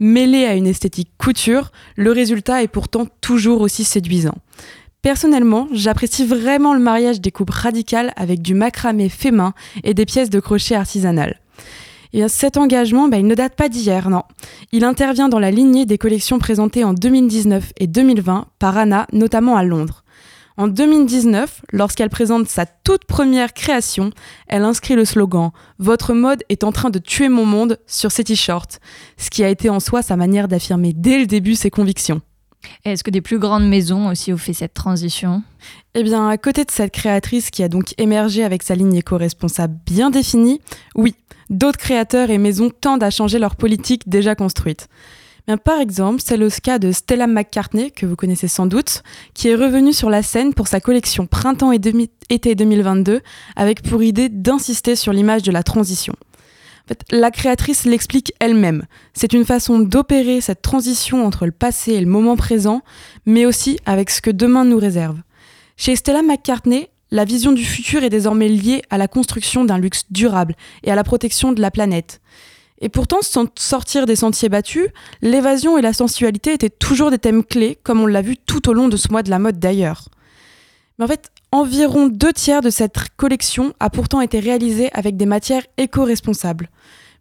Mêlé 0.00 0.46
à 0.46 0.54
une 0.54 0.66
esthétique 0.66 1.10
couture, 1.18 1.72
le 1.94 2.10
résultat 2.10 2.62
est 2.62 2.68
pourtant 2.68 3.06
toujours 3.20 3.60
aussi 3.60 3.84
séduisant. 3.84 4.36
Personnellement, 5.02 5.68
j'apprécie 5.72 6.24
vraiment 6.24 6.72
le 6.72 6.80
mariage 6.80 7.20
des 7.20 7.30
coupes 7.30 7.50
radicales 7.50 8.14
avec 8.16 8.40
du 8.40 8.54
macramé 8.54 9.10
fait 9.10 9.30
main 9.30 9.52
et 9.84 9.92
des 9.92 10.06
pièces 10.06 10.30
de 10.30 10.40
crochet 10.40 10.74
artisanales. 10.74 11.38
Et 12.14 12.26
cet 12.28 12.56
engagement, 12.56 13.08
bah, 13.08 13.18
il 13.18 13.26
ne 13.26 13.34
date 13.34 13.54
pas 13.54 13.68
d'hier, 13.68 14.08
non. 14.08 14.22
Il 14.72 14.84
intervient 14.84 15.28
dans 15.28 15.38
la 15.38 15.50
lignée 15.50 15.84
des 15.84 15.98
collections 15.98 16.38
présentées 16.38 16.82
en 16.82 16.94
2019 16.94 17.72
et 17.78 17.86
2020 17.86 18.46
par 18.58 18.78
Anna, 18.78 19.06
notamment 19.12 19.56
à 19.56 19.64
Londres. 19.64 20.02
En 20.60 20.68
2019, 20.68 21.62
lorsqu'elle 21.72 22.10
présente 22.10 22.46
sa 22.46 22.66
toute 22.66 23.06
première 23.06 23.54
création, 23.54 24.10
elle 24.46 24.64
inscrit 24.64 24.94
le 24.94 25.06
slogan 25.06 25.52
Votre 25.78 26.12
mode 26.12 26.44
est 26.50 26.64
en 26.64 26.70
train 26.70 26.90
de 26.90 26.98
tuer 26.98 27.30
mon 27.30 27.46
monde 27.46 27.78
sur 27.86 28.12
ses 28.12 28.24
t-shirts, 28.24 28.78
ce 29.16 29.30
qui 29.30 29.42
a 29.42 29.48
été 29.48 29.70
en 29.70 29.80
soi 29.80 30.02
sa 30.02 30.16
manière 30.16 30.48
d'affirmer 30.48 30.92
dès 30.92 31.18
le 31.18 31.24
début 31.24 31.54
ses 31.54 31.70
convictions. 31.70 32.20
Est-ce 32.84 33.02
que 33.02 33.10
des 33.10 33.22
plus 33.22 33.38
grandes 33.38 33.66
maisons 33.66 34.08
aussi 34.08 34.34
ont 34.34 34.36
fait 34.36 34.52
cette 34.52 34.74
transition? 34.74 35.42
Eh 35.94 36.02
bien, 36.02 36.28
à 36.28 36.36
côté 36.36 36.66
de 36.66 36.70
cette 36.70 36.92
créatrice 36.92 37.48
qui 37.48 37.62
a 37.62 37.68
donc 37.70 37.94
émergé 37.96 38.44
avec 38.44 38.62
sa 38.62 38.74
ligne 38.74 38.96
éco-responsable 38.96 39.78
bien 39.86 40.10
définie, 40.10 40.60
oui, 40.94 41.14
d'autres 41.48 41.78
créateurs 41.78 42.28
et 42.28 42.36
maisons 42.36 42.68
tendent 42.68 43.02
à 43.02 43.08
changer 43.08 43.38
leur 43.38 43.56
politique 43.56 44.10
déjà 44.10 44.34
construite. 44.34 44.88
Par 45.64 45.80
exemple, 45.80 46.22
c'est 46.24 46.36
le 46.36 46.48
cas 46.50 46.78
de 46.78 46.92
Stella 46.92 47.26
McCartney, 47.26 47.90
que 47.90 48.06
vous 48.06 48.16
connaissez 48.16 48.48
sans 48.48 48.66
doute, 48.66 49.02
qui 49.34 49.48
est 49.48 49.54
revenue 49.54 49.92
sur 49.92 50.10
la 50.10 50.22
scène 50.22 50.54
pour 50.54 50.68
sa 50.68 50.80
collection 50.80 51.26
Printemps 51.26 51.72
et 51.72 51.80
été 52.28 52.54
2022, 52.54 53.20
avec 53.56 53.82
pour 53.82 54.02
idée 54.02 54.28
d'insister 54.28 54.96
sur 54.96 55.12
l'image 55.12 55.42
de 55.42 55.52
la 55.52 55.62
transition. 55.62 56.14
La 57.10 57.30
créatrice 57.30 57.84
l'explique 57.84 58.32
elle-même. 58.40 58.86
C'est 59.14 59.32
une 59.32 59.44
façon 59.44 59.78
d'opérer 59.78 60.40
cette 60.40 60.62
transition 60.62 61.24
entre 61.24 61.46
le 61.46 61.52
passé 61.52 61.92
et 61.92 62.00
le 62.00 62.06
moment 62.06 62.36
présent, 62.36 62.82
mais 63.26 63.46
aussi 63.46 63.78
avec 63.86 64.10
ce 64.10 64.20
que 64.20 64.30
demain 64.30 64.64
nous 64.64 64.78
réserve. 64.78 65.18
Chez 65.76 65.96
Stella 65.96 66.22
McCartney, 66.22 66.88
la 67.12 67.24
vision 67.24 67.52
du 67.52 67.64
futur 67.64 68.04
est 68.04 68.10
désormais 68.10 68.48
liée 68.48 68.82
à 68.90 68.98
la 68.98 69.08
construction 69.08 69.64
d'un 69.64 69.78
luxe 69.78 70.04
durable 70.10 70.54
et 70.84 70.92
à 70.92 70.94
la 70.94 71.04
protection 71.04 71.52
de 71.52 71.60
la 71.60 71.70
planète. 71.70 72.20
Et 72.80 72.88
pourtant, 72.88 73.18
sans 73.20 73.46
sortir 73.58 74.06
des 74.06 74.16
sentiers 74.16 74.48
battus, 74.48 74.88
l'évasion 75.20 75.76
et 75.76 75.82
la 75.82 75.92
sensualité 75.92 76.52
étaient 76.52 76.70
toujours 76.70 77.10
des 77.10 77.18
thèmes 77.18 77.44
clés, 77.44 77.78
comme 77.82 78.00
on 78.00 78.06
l'a 78.06 78.22
vu 78.22 78.36
tout 78.36 78.68
au 78.68 78.72
long 78.72 78.88
de 78.88 78.96
ce 78.96 79.10
mois 79.10 79.22
de 79.22 79.30
la 79.30 79.38
mode 79.38 79.58
d'ailleurs. 79.58 80.08
Mais 80.98 81.04
en 81.04 81.08
fait, 81.08 81.30
environ 81.52 82.08
deux 82.08 82.32
tiers 82.32 82.62
de 82.62 82.70
cette 82.70 82.96
collection 83.16 83.74
a 83.80 83.90
pourtant 83.90 84.20
été 84.20 84.40
réalisée 84.40 84.90
avec 84.92 85.16
des 85.16 85.26
matières 85.26 85.66
éco-responsables. 85.76 86.70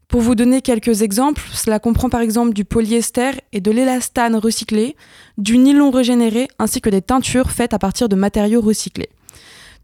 Pour 0.08 0.22
vous 0.22 0.34
donner 0.34 0.62
quelques 0.62 1.04
exemples, 1.04 1.44
cela 1.54 1.78
comprend 1.78 2.10
par 2.10 2.22
exemple 2.22 2.54
du 2.54 2.66
polyester 2.66 3.32
et 3.54 3.62
de 3.62 3.70
l'élastane 3.70 4.36
recyclé, 4.36 4.96
du 5.38 5.58
nylon 5.58 5.92
régénéré 5.92 6.48
ainsi 6.58 6.82
que 6.82 6.90
des 6.90 7.04
teintures 7.04 7.52
faites 7.52 7.76
à 7.76 7.80
partir 7.80 8.10
de 8.10 8.16
matériaux 8.16 8.62
recyclés. 8.62 9.10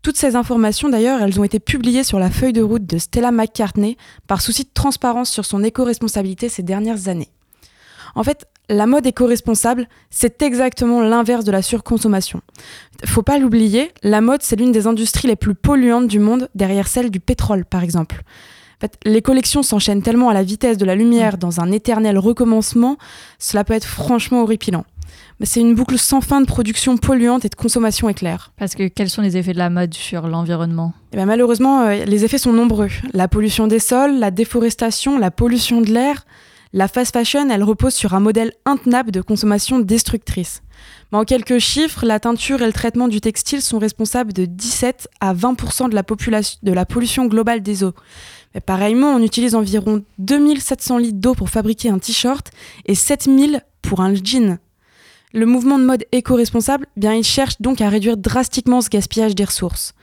Toutes 0.06 0.18
ces 0.18 0.36
informations, 0.36 0.88
d'ailleurs, 0.88 1.20
elles 1.24 1.40
ont 1.40 1.44
été 1.44 1.60
publiées 1.60 2.04
sur 2.04 2.20
la 2.20 2.30
feuille 2.30 2.54
de 2.54 2.62
route 2.62 2.86
de 2.86 3.00
Stella 3.00 3.32
McCartney 3.32 3.98
par 4.28 4.40
souci 4.40 4.64
de 4.64 4.70
transparence 4.72 5.32
sur 5.32 5.46
son 5.46 5.64
éco-responsabilité 5.64 6.48
ces 6.48 6.62
dernières 6.62 7.08
années. 7.08 7.32
En 8.14 8.24
fait, 8.24 8.46
la 8.70 8.86
mode 8.86 9.08
éco-responsable, 9.08 9.88
c'est 10.12 10.44
exactement 10.44 11.02
l'inverse 11.02 11.44
de 11.44 11.52
la 11.52 11.64
surconsommation. 11.64 12.42
Faut 13.08 13.24
pas 13.24 13.40
l'oublier, 13.40 13.94
la 14.04 14.22
mode, 14.22 14.44
c'est 14.44 14.58
l'une 14.58 14.72
des 14.72 14.86
industries 14.86 15.28
les 15.28 15.36
plus 15.36 15.56
polluantes 15.56 16.08
du 16.08 16.20
monde, 16.20 16.50
derrière 16.54 16.88
celle 16.88 17.10
du 17.10 17.20
pétrole, 17.20 17.66
par 17.66 17.82
exemple. 17.82 18.22
En 18.78 18.82
fait, 18.82 19.00
les 19.06 19.24
collections 19.24 19.64
s'enchaînent 19.64 20.04
tellement 20.04 20.30
à 20.30 20.36
la 20.36 20.44
vitesse 20.44 20.78
de 20.78 20.86
la 20.86 20.94
lumière 20.94 21.40
dans 21.40 21.62
un 21.62 21.72
éternel 21.72 22.20
recommencement, 22.20 22.98
cela 23.40 23.64
peut 23.64 23.74
être 23.74 23.88
franchement 23.88 24.44
horripilant 24.44 24.86
c'est 25.44 25.60
une 25.60 25.76
boucle 25.76 25.98
sans 25.98 26.22
fin 26.22 26.40
de 26.40 26.46
production 26.46 26.98
polluante 26.98 27.44
et 27.44 27.50
de 27.50 27.56
consommation 27.56 28.08
éclair. 28.08 28.54
Parce 28.58 28.76
que 28.76 28.88
quels 28.88 29.10
sont 29.10 29.22
les 29.22 29.36
effets 29.36 29.54
de 29.54 29.58
la 29.58 29.70
mode 29.70 29.94
sur 29.94 30.28
l'environnement? 30.28 30.94
Eh 31.12 31.18
ben, 31.18 31.26
Malheureusement, 31.26 31.82
euh, 31.82 32.06
les 32.06 32.24
effets 32.24 32.38
sont 32.38 32.54
nombreux. 32.54 32.90
La 33.14 33.28
pollution 33.28 33.68
des 33.68 33.80
sols, 33.80 34.18
la 34.18 34.32
déforestation, 34.32 35.18
la 35.18 35.32
pollution 35.32 35.82
de 35.82 35.92
l'air. 35.92 36.26
La 36.72 36.88
fast 36.88 37.14
fashion, 37.14 37.50
elle 37.50 37.64
repose 37.64 37.94
sur 37.94 38.14
un 38.14 38.20
modèle 38.20 38.52
intenable 38.66 39.12
de 39.12 39.22
consommation 39.22 39.80
destructrice. 39.80 40.62
Mais 41.12 41.18
en 41.18 41.24
quelques 41.24 41.60
chiffres, 41.60 42.06
la 42.06 42.20
teinture 42.20 42.62
et 42.62 42.66
le 42.66 42.74
traitement 42.74 43.08
du 43.08 43.22
textile 43.22 43.62
sont 43.62 43.80
responsables 43.80 44.34
de 44.34 44.46
17 44.46 45.08
à 45.22 45.34
20% 45.34 45.90
de 45.90 45.96
la, 45.96 46.04
population, 46.04 46.60
de 46.64 46.72
la 46.74 46.86
pollution 46.86 47.26
globale 47.28 47.62
des 47.62 47.84
eaux. 47.84 47.94
Mais 48.54 48.62
pareillement, 48.62 49.12
on 49.12 49.22
utilise 49.22 49.56
environ 49.56 50.04
2700 50.20 50.98
litres 50.98 51.20
d'eau 51.20 51.34
pour 51.34 51.50
fabriquer 51.50 51.90
un 51.90 52.00
t-shirt 52.00 52.52
et 52.86 52.96
7000 52.96 53.62
pour 53.82 54.02
un 54.02 54.14
jean. 54.16 54.58
Le 55.36 55.46
mouvement 55.46 55.78
de 55.78 55.84
mode 55.84 56.06
éco-responsable, 56.14 56.88
bien, 56.96 57.14
il 57.14 57.26
cherche 57.26 57.60
donc 57.60 57.82
à 57.82 57.90
réduire 57.90 58.16
drastiquement 58.16 58.80
ce 58.80 58.90
gaspillage 58.90 59.36
des 59.36 59.44
ressources. 59.44 59.94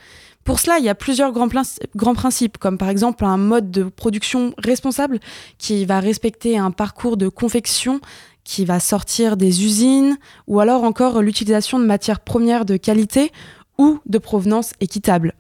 Pour 0.45 0.61
cela, 0.61 0.79
il 0.79 0.85
y 0.85 0.91
a 0.91 0.95
plusieurs 0.95 1.33
grands, 1.33 1.49
grands, 1.97 2.15
principes, 2.15 2.59
comme 2.59 2.77
par 2.77 2.91
exemple 2.91 3.25
un 3.25 3.39
mode 3.39 3.71
de 3.71 3.85
production 3.85 4.53
responsable 4.59 5.21
qui 5.57 5.87
va 5.87 6.01
respecter 6.01 6.59
un 6.59 6.71
parcours 6.71 7.17
de 7.17 7.31
confection 7.31 8.03
qui 8.45 8.67
va 8.67 8.79
sortir 8.79 9.39
des 9.39 9.65
usines, 9.65 10.19
ou 10.49 10.61
alors 10.61 10.85
encore 10.85 11.23
l'utilisation 11.23 11.79
de 11.79 11.87
matières 11.87 12.21
premières 12.21 12.67
de 12.67 12.77
qualité 12.77 13.33
ou 13.79 14.01
de 14.05 14.19
provenance 14.19 14.75
équitable. 14.81 15.33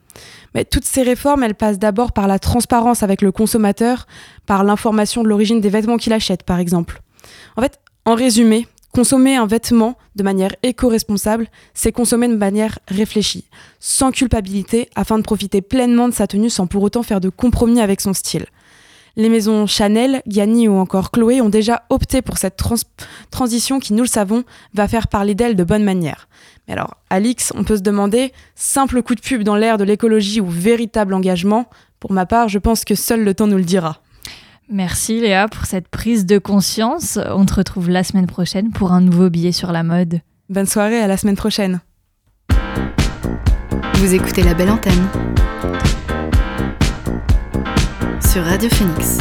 Mais 0.54 0.64
toutes 0.64 0.86
ces 0.86 1.02
réformes, 1.02 1.42
elles 1.42 1.54
passent 1.54 1.78
d'abord 1.78 2.12
par 2.12 2.28
la 2.28 2.38
transparence 2.38 3.02
avec 3.02 3.20
le 3.20 3.30
consommateur, 3.30 4.06
par 4.46 4.64
l'information 4.64 5.22
de 5.22 5.28
l'origine 5.28 5.60
des 5.60 5.68
vêtements 5.68 5.98
qu'il 5.98 6.14
achète, 6.14 6.44
par 6.44 6.60
exemple. 6.60 7.02
En 7.58 7.60
fait, 7.60 7.78
en 8.06 8.14
résumé, 8.14 8.66
Consommer 8.92 9.36
un 9.36 9.46
vêtement 9.46 9.96
de 10.16 10.22
manière 10.22 10.54
éco-responsable, 10.62 11.48
c'est 11.72 11.92
consommer 11.92 12.28
de 12.28 12.36
manière 12.36 12.78
réfléchie, 12.88 13.46
sans 13.80 14.12
culpabilité, 14.12 14.90
afin 14.94 15.16
de 15.16 15.22
profiter 15.22 15.62
pleinement 15.62 16.08
de 16.08 16.14
sa 16.14 16.26
tenue 16.26 16.50
sans 16.50 16.66
pour 16.66 16.82
autant 16.82 17.02
faire 17.02 17.22
de 17.22 17.30
compromis 17.30 17.80
avec 17.80 18.02
son 18.02 18.12
style. 18.12 18.44
Les 19.16 19.30
maisons 19.30 19.66
Chanel, 19.66 20.22
Gianni 20.26 20.68
ou 20.68 20.74
encore 20.74 21.10
Chloé 21.10 21.40
ont 21.40 21.48
déjà 21.48 21.84
opté 21.88 22.20
pour 22.20 22.36
cette 22.36 22.62
transition 23.30 23.78
qui, 23.78 23.94
nous 23.94 24.02
le 24.02 24.08
savons, 24.08 24.44
va 24.74 24.88
faire 24.88 25.08
parler 25.08 25.34
d'elle 25.34 25.56
de 25.56 25.64
bonne 25.64 25.84
manière. 25.84 26.28
Mais 26.68 26.74
alors, 26.74 26.96
Alix, 27.08 27.50
on 27.54 27.64
peut 27.64 27.76
se 27.76 27.82
demander, 27.82 28.32
simple 28.54 29.02
coup 29.02 29.14
de 29.14 29.20
pub 29.20 29.42
dans 29.42 29.56
l'ère 29.56 29.78
de 29.78 29.84
l'écologie 29.84 30.40
ou 30.40 30.48
véritable 30.48 31.14
engagement? 31.14 31.66
Pour 31.98 32.12
ma 32.12 32.26
part, 32.26 32.48
je 32.48 32.58
pense 32.58 32.84
que 32.84 32.94
seul 32.94 33.24
le 33.24 33.34
temps 33.34 33.46
nous 33.46 33.56
le 33.56 33.64
dira. 33.64 34.02
Merci 34.68 35.20
Léa 35.20 35.48
pour 35.48 35.66
cette 35.66 35.88
prise 35.88 36.26
de 36.26 36.38
conscience. 36.38 37.18
On 37.30 37.44
te 37.44 37.54
retrouve 37.54 37.90
la 37.90 38.04
semaine 38.04 38.26
prochaine 38.26 38.70
pour 38.70 38.92
un 38.92 39.00
nouveau 39.00 39.28
billet 39.28 39.52
sur 39.52 39.72
la 39.72 39.82
mode. 39.82 40.20
Bonne 40.48 40.66
soirée, 40.66 41.00
à 41.00 41.06
la 41.06 41.16
semaine 41.16 41.36
prochaine. 41.36 41.80
Vous 43.94 44.14
écoutez 44.14 44.42
la 44.42 44.54
belle 44.54 44.70
antenne 44.70 45.08
sur 48.20 48.42
Radio 48.44 48.70
Phoenix. 48.70 49.18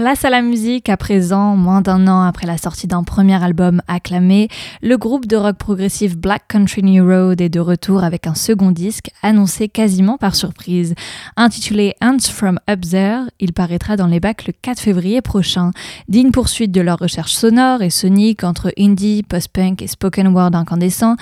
Place 0.00 0.24
à 0.24 0.30
la 0.30 0.40
musique 0.40 0.88
à 0.88 0.96
présent, 0.96 1.56
moins 1.56 1.82
d'un 1.82 2.08
an 2.08 2.22
après 2.22 2.46
la 2.46 2.56
sortie 2.56 2.86
d'un 2.86 3.02
premier 3.02 3.34
album 3.44 3.82
acclamé, 3.86 4.48
le 4.80 4.96
groupe 4.96 5.26
de 5.26 5.36
rock 5.36 5.58
progressif 5.58 6.16
Black 6.16 6.44
Country 6.48 6.82
New 6.82 7.04
Road 7.04 7.38
est 7.42 7.50
de 7.50 7.60
retour 7.60 8.02
avec 8.02 8.26
un 8.26 8.34
second 8.34 8.70
disque 8.70 9.10
annoncé 9.22 9.68
quasiment 9.68 10.16
par 10.16 10.36
surprise. 10.36 10.94
Intitulé 11.36 11.96
Ants 12.00 12.30
from 12.32 12.58
Up 12.70 12.80
There, 12.80 13.24
il 13.40 13.52
paraîtra 13.52 13.98
dans 13.98 14.06
les 14.06 14.20
bacs 14.20 14.46
le 14.46 14.54
4 14.54 14.80
février 14.80 15.20
prochain. 15.20 15.70
Digne 16.08 16.30
poursuite 16.30 16.72
de 16.72 16.80
leur 16.80 16.98
recherche 16.98 17.34
sonore 17.34 17.82
et 17.82 17.90
sonique 17.90 18.42
entre 18.42 18.72
indie, 18.78 19.22
post-punk 19.22 19.82
et 19.82 19.86
spoken 19.86 20.28
word 20.28 20.54
incandescent, 20.54 21.16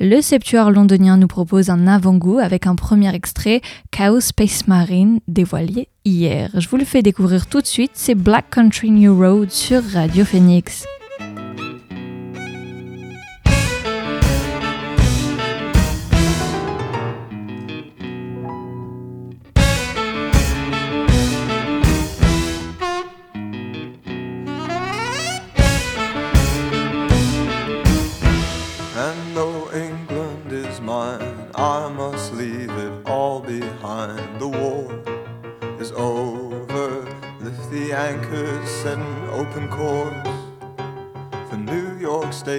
le 0.00 0.20
septuor 0.20 0.72
londonien 0.72 1.18
nous 1.18 1.28
propose 1.28 1.70
un 1.70 1.86
avant-goût 1.86 2.40
avec 2.40 2.66
un 2.66 2.74
premier 2.74 3.14
extrait, 3.14 3.60
Chaos 3.92 4.18
Space 4.18 4.66
Marine, 4.66 5.20
dévoilé 5.28 5.88
hier. 6.04 6.50
Je 6.54 6.68
vous 6.68 6.76
le 6.76 6.84
fais 6.84 7.02
découvrir 7.02 7.46
tout 7.46 7.60
de 7.60 7.66
suite, 7.66 7.92
c'est 7.94 8.14
Black 8.14 8.50
Country 8.50 8.90
New 8.90 9.16
Road 9.16 9.50
sur 9.50 9.82
Radio 9.92 10.24
Phoenix. 10.24 10.86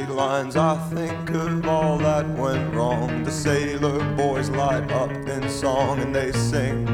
Lines, 0.04 0.58
I 0.58 0.76
think 0.94 1.30
of 1.30 1.66
all 1.66 1.98
that 2.00 2.28
went 2.38 2.76
wrong. 2.76 3.24
The 3.24 3.32
sailor 3.32 4.04
boys 4.16 4.50
light 4.50 4.92
up 4.92 5.10
in 5.12 5.48
song 5.48 6.00
and 6.00 6.14
they 6.14 6.34
sing 6.34 6.86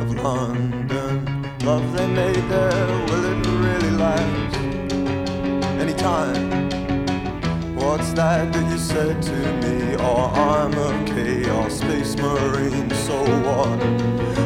of 0.00 0.12
London. 0.16 1.24
Love 1.60 1.92
they 1.96 2.06
made 2.08 2.44
there, 2.50 2.86
will 3.06 3.24
it 3.24 3.46
really 3.46 3.90
last? 3.90 4.56
Anytime. 5.78 6.50
What's 7.76 8.12
that 8.14 8.52
that 8.52 8.70
you 8.72 8.78
said 8.78 9.22
to 9.22 9.36
me? 9.62 9.94
Oh, 10.00 10.26
I'm 10.34 10.74
a 10.74 11.04
chaos 11.06 11.74
space 11.78 12.16
marine, 12.16 12.90
so 12.90 13.22
what? 13.46 13.80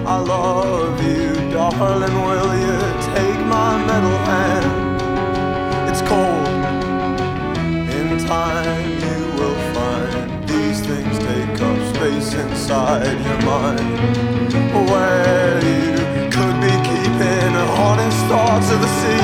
I 0.07 0.19
love 0.19 1.03
you, 1.03 1.33
darling. 1.53 2.15
Will 2.27 2.55
you 2.55 2.79
take 3.15 3.41
my 3.47 3.83
metal 3.87 4.19
hand? 4.29 5.91
It's 5.91 6.03
cold. 6.03 6.58
Time, 8.29 8.91
you 8.91 9.21
will 9.41 9.57
find 9.73 10.47
these 10.47 10.81
things 10.87 11.19
take 11.19 11.63
up 11.63 11.97
space 11.97 12.35
inside 12.35 13.17
your 13.25 13.41
mind. 13.41 13.81
Where 14.91 15.57
you 15.65 15.97
could 16.29 16.61
be 16.61 16.75
keeping 16.89 17.55
hardest 17.79 18.21
thoughts 18.29 18.71
of 18.71 18.83
the 18.83 18.89
sea 19.01 19.18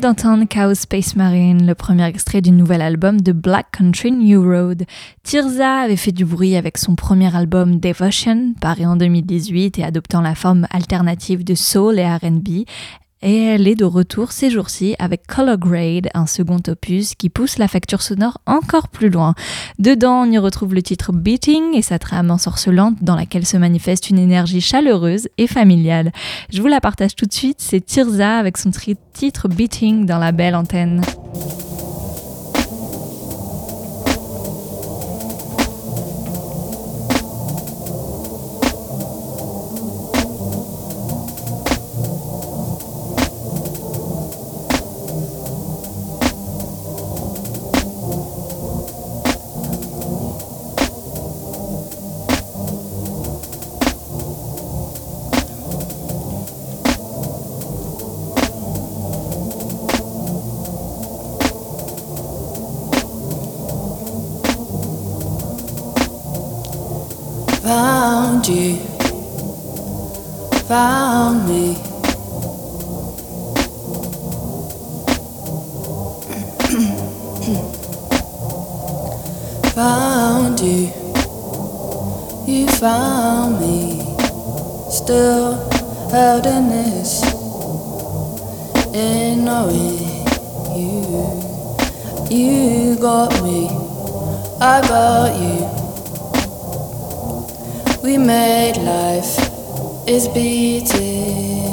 d'entendre 0.00 0.46
Chaos 0.46 0.74
Space 0.74 1.14
Marine, 1.14 1.66
le 1.66 1.74
premier 1.74 2.06
extrait 2.06 2.40
du 2.40 2.52
nouvel 2.52 2.80
album 2.80 3.20
de 3.20 3.32
Black 3.32 3.66
Country 3.72 4.10
New 4.12 4.42
Road. 4.42 4.84
Tirza 5.24 5.80
avait 5.80 5.96
fait 5.96 6.12
du 6.12 6.24
bruit 6.24 6.56
avec 6.56 6.78
son 6.78 6.94
premier 6.94 7.34
album 7.36 7.78
Devotion, 7.80 8.54
paru 8.62 8.86
en 8.86 8.96
2018 8.96 9.78
et 9.78 9.84
adoptant 9.84 10.22
la 10.22 10.34
forme 10.34 10.66
alternative 10.70 11.44
de 11.44 11.54
soul 11.54 11.98
et 11.98 12.06
RB. 12.06 12.64
Et 13.22 13.44
elle 13.44 13.68
est 13.68 13.74
de 13.74 13.84
retour 13.84 14.32
ces 14.32 14.48
jours-ci 14.48 14.96
avec 14.98 15.26
Color 15.26 15.58
Grade, 15.58 16.08
un 16.14 16.26
second 16.26 16.60
opus 16.68 17.14
qui 17.14 17.28
pousse 17.28 17.58
la 17.58 17.68
facture 17.68 18.00
sonore 18.00 18.40
encore 18.46 18.88
plus 18.88 19.10
loin. 19.10 19.34
Dedans, 19.78 20.22
on 20.22 20.30
y 20.30 20.38
retrouve 20.38 20.74
le 20.74 20.82
titre 20.82 21.12
Beating 21.12 21.74
et 21.74 21.82
sa 21.82 21.98
trame 21.98 22.30
ensorcelante 22.30 22.96
dans 23.02 23.16
laquelle 23.16 23.44
se 23.44 23.58
manifeste 23.58 24.08
une 24.08 24.18
énergie 24.18 24.62
chaleureuse 24.62 25.28
et 25.36 25.46
familiale. 25.46 26.12
Je 26.50 26.62
vous 26.62 26.68
la 26.68 26.80
partage 26.80 27.14
tout 27.14 27.26
de 27.26 27.32
suite, 27.32 27.58
c'est 27.60 27.84
Tirza 27.84 28.38
avec 28.38 28.56
son 28.56 28.70
titre 29.12 29.48
Beating 29.48 30.06
dans 30.06 30.18
la 30.18 30.32
belle 30.32 30.56
antenne. 30.56 31.02
This, 86.42 87.22
in 88.94 89.44
knowing 89.44 89.98
you, 90.74 91.04
you 92.30 92.96
got 92.96 93.32
me, 93.42 93.68
I 94.60 94.80
got 94.88 95.36
you. 95.38 95.66
We 98.02 98.16
made 98.16 98.78
life 98.78 99.38
is 100.08 100.28
beating. 100.28 101.69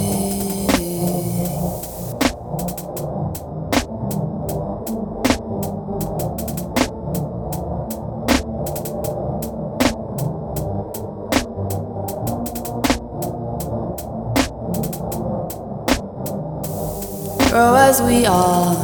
As 17.99 18.03
we 18.03 18.25
are 18.25 18.75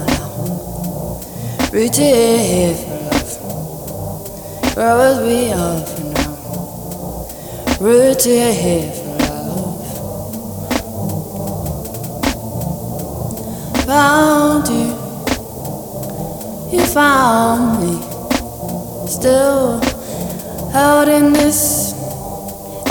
rooted 1.71 1.99
here 1.99 2.75
for 2.75 2.97
love. 3.11 4.73
Grow 4.73 4.99
as 5.01 5.17
we 5.21 5.51
are 5.51 5.81
for 5.85 6.03
now, 6.13 6.35
rooted 7.79 8.53
here 8.55 8.91
for 8.91 9.17
love. 9.19 9.81
Found 13.85 14.67
you, 14.69 14.87
you 16.71 16.83
found 16.87 17.63
me, 17.81 17.93
still 19.07 19.81
held 20.71 21.07
in 21.07 21.33
this 21.33 21.93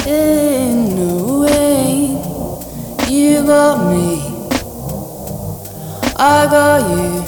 in 0.06 0.98
a 0.98 1.40
way. 1.40 2.16
You 3.08 3.42
got 3.44 3.90
me. 3.90 4.21
I 6.24 6.46
got 6.46 6.88
you. 6.88 7.26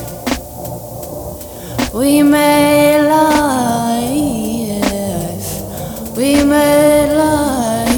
We 1.98 2.22
made 2.22 3.08
life. 3.08 4.14
We 6.16 6.44
made 6.44 7.12
life. 7.16 7.88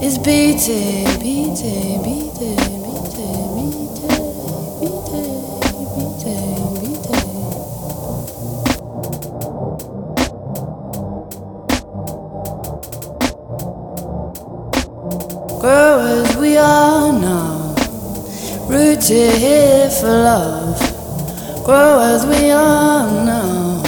It's 0.00 0.18
beating, 0.18 1.18
beating, 1.18 2.02
beating, 2.04 2.27
for 20.08 20.14
love. 20.14 20.80
Grow 21.66 22.00
as 22.00 22.24
we 22.24 22.50
are 22.50 23.06
now, 23.26 23.82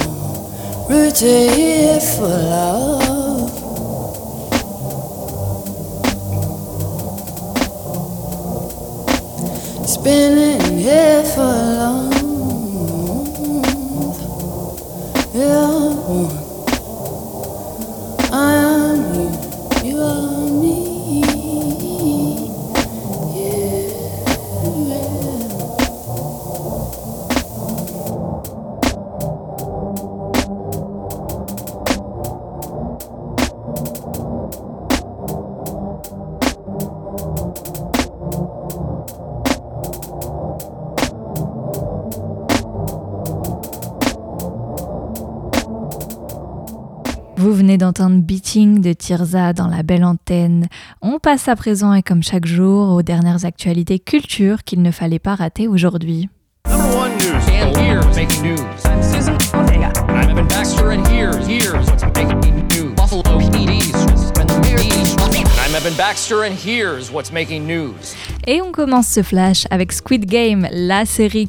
rooted 0.86 1.50
here 1.54 1.98
for 1.98 2.28
love. 2.28 3.48
Spinning 9.88 10.78
here 10.78 11.24
for 11.24 11.54
love. 11.80 12.12
Yeah, 15.34 16.49
Beating 48.30 48.80
de 48.80 48.92
Tirza 48.92 49.52
dans 49.52 49.66
la 49.66 49.82
belle 49.82 50.04
antenne. 50.04 50.68
On 51.02 51.18
passe 51.18 51.48
à 51.48 51.56
présent 51.56 51.92
et 51.94 52.02
comme 52.04 52.22
chaque 52.22 52.46
jour 52.46 52.90
aux 52.90 53.02
dernières 53.02 53.44
actualités 53.44 53.98
culture 53.98 54.62
qu'il 54.62 54.82
ne 54.82 54.92
fallait 54.92 55.18
pas 55.18 55.34
rater 55.34 55.66
aujourd'hui. 55.66 56.28
Baxter. 65.96 66.50
Et 68.46 68.60
on 68.60 68.72
commence 68.72 69.06
ce 69.08 69.22
flash 69.22 69.66
avec 69.70 69.92
Squid 69.92 70.26
Game, 70.26 70.68
la 70.72 71.04
série 71.04 71.48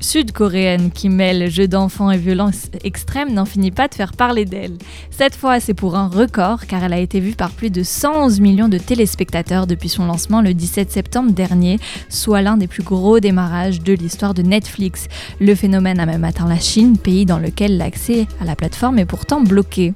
sud-coréenne 0.00 0.90
qui 0.90 1.08
mêle 1.08 1.50
jeux 1.50 1.68
d'enfants 1.68 2.10
et 2.10 2.18
violence 2.18 2.66
extrême 2.82 3.32
n'en 3.32 3.44
finit 3.44 3.70
pas 3.70 3.88
de 3.88 3.94
faire 3.94 4.12
parler 4.12 4.44
d'elle. 4.44 4.76
Cette 5.10 5.34
fois, 5.34 5.60
c'est 5.60 5.74
pour 5.74 5.96
un 5.96 6.08
record 6.08 6.66
car 6.66 6.84
elle 6.84 6.92
a 6.92 6.98
été 6.98 7.20
vue 7.20 7.34
par 7.34 7.50
plus 7.50 7.70
de 7.70 7.82
111 7.82 8.40
millions 8.40 8.68
de 8.68 8.78
téléspectateurs 8.78 9.66
depuis 9.66 9.88
son 9.88 10.06
lancement 10.06 10.42
le 10.42 10.54
17 10.54 10.90
septembre 10.90 11.32
dernier, 11.32 11.78
soit 12.08 12.42
l'un 12.42 12.56
des 12.56 12.66
plus 12.68 12.82
gros 12.82 13.20
démarrages 13.20 13.80
de 13.80 13.92
l'histoire 13.92 14.34
de 14.34 14.42
Netflix. 14.42 15.08
Le 15.40 15.54
phénomène 15.54 16.00
a 16.00 16.06
même 16.06 16.24
atteint 16.24 16.48
la 16.48 16.60
Chine, 16.60 16.98
pays 16.98 17.26
dans 17.26 17.38
lequel 17.38 17.78
l'accès 17.78 18.26
à 18.40 18.44
la 18.44 18.56
plateforme 18.56 18.98
est 18.98 19.06
pourtant 19.06 19.40
bloqué. 19.40 19.92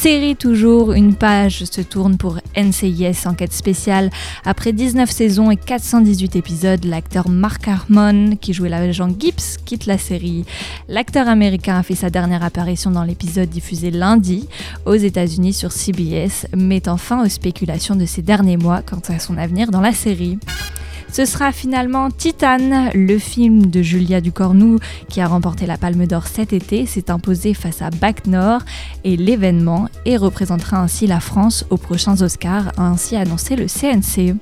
Série 0.00 0.34
toujours, 0.34 0.94
une 0.94 1.14
page 1.14 1.64
se 1.66 1.82
tourne 1.82 2.16
pour 2.16 2.38
NCIS 2.56 3.26
Enquête 3.26 3.52
spéciale. 3.52 4.08
Après 4.46 4.72
19 4.72 5.10
saisons 5.10 5.50
et 5.50 5.58
418 5.58 6.36
épisodes, 6.36 6.82
l'acteur 6.86 7.28
Mark 7.28 7.68
Harmon, 7.68 8.34
qui 8.40 8.54
jouait 8.54 8.70
l'agent 8.70 9.10
Gibbs, 9.10 9.58
quitte 9.66 9.84
la 9.84 9.98
série. 9.98 10.46
L'acteur 10.88 11.28
américain 11.28 11.76
a 11.76 11.82
fait 11.82 11.96
sa 11.96 12.08
dernière 12.08 12.42
apparition 12.42 12.90
dans 12.90 13.04
l'épisode 13.04 13.50
diffusé 13.50 13.90
lundi 13.90 14.48
aux 14.86 14.94
États-Unis 14.94 15.52
sur 15.52 15.70
CBS, 15.70 16.46
mettant 16.56 16.96
fin 16.96 17.22
aux 17.22 17.28
spéculations 17.28 17.94
de 17.94 18.06
ces 18.06 18.22
derniers 18.22 18.56
mois 18.56 18.80
quant 18.80 19.02
à 19.14 19.18
son 19.18 19.36
avenir 19.36 19.70
dans 19.70 19.82
la 19.82 19.92
série. 19.92 20.38
Ce 21.12 21.24
sera 21.24 21.50
finalement 21.50 22.10
Titan, 22.10 22.90
le 22.94 23.18
film 23.18 23.66
de 23.66 23.82
Julia 23.82 24.20
Ducornou 24.20 24.78
qui 25.08 25.20
a 25.20 25.26
remporté 25.26 25.66
la 25.66 25.76
Palme 25.76 26.06
d'Or 26.06 26.26
cet 26.26 26.52
été, 26.52 26.86
s'est 26.86 27.10
imposé 27.10 27.52
face 27.52 27.82
à 27.82 27.90
Bac 27.90 28.26
Nord 28.26 28.62
et 29.02 29.16
l'événement 29.16 29.88
et 30.04 30.16
représentera 30.16 30.78
ainsi 30.78 31.06
la 31.06 31.20
France 31.20 31.64
aux 31.70 31.76
prochains 31.76 32.22
Oscars, 32.22 32.72
a 32.76 32.82
ainsi 32.82 33.16
annoncé 33.16 33.56
le 33.56 33.66
CNC. 33.66 34.36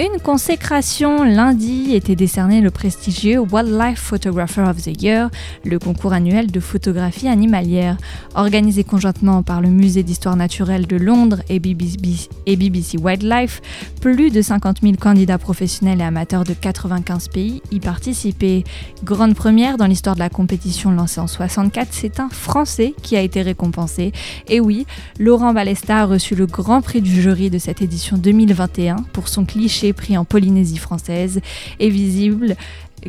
Une 0.00 0.20
consécration 0.20 1.24
lundi 1.24 1.92
était 1.92 2.14
décerné 2.14 2.60
le 2.60 2.70
prestigieux 2.70 3.40
Wildlife 3.40 3.98
Photographer 3.98 4.60
of 4.60 4.76
the 4.80 5.02
Year, 5.02 5.28
le 5.64 5.80
concours 5.80 6.12
annuel 6.12 6.52
de 6.52 6.60
photographie 6.60 7.26
animalière. 7.26 7.96
Organisé 8.36 8.84
conjointement 8.84 9.42
par 9.42 9.60
le 9.60 9.70
Musée 9.70 10.04
d'histoire 10.04 10.36
naturelle 10.36 10.86
de 10.86 10.96
Londres 10.96 11.40
et 11.48 11.58
BBC, 11.58 12.28
et 12.46 12.54
BBC 12.54 12.96
Wildlife, 12.96 13.60
plus 14.00 14.30
de 14.30 14.40
50 14.40 14.82
000 14.82 14.94
candidats 15.00 15.36
professionnels 15.36 16.00
et 16.00 16.04
amateurs 16.04 16.44
de 16.44 16.52
95 16.52 17.26
pays 17.26 17.60
y 17.72 17.80
participaient. 17.80 18.62
Grande 19.02 19.34
première 19.34 19.78
dans 19.78 19.86
l'histoire 19.86 20.14
de 20.14 20.20
la 20.20 20.30
compétition 20.30 20.92
lancée 20.92 21.20
en 21.20 21.26
64, 21.26 21.88
c'est 21.90 22.20
un 22.20 22.28
Français 22.28 22.94
qui 23.02 23.16
a 23.16 23.20
été 23.20 23.42
récompensé. 23.42 24.12
Et 24.46 24.60
oui, 24.60 24.86
Laurent 25.18 25.52
Balesta 25.52 26.02
a 26.02 26.04
reçu 26.04 26.36
le 26.36 26.46
grand 26.46 26.82
prix 26.82 27.02
du 27.02 27.20
jury 27.20 27.50
de 27.50 27.58
cette 27.58 27.82
édition 27.82 28.16
2021 28.16 28.94
pour 29.12 29.26
son 29.26 29.44
cliché 29.44 29.87
pris 29.92 30.16
en 30.16 30.24
Polynésie 30.24 30.78
française 30.78 31.40
et 31.78 31.90
visible 31.90 32.56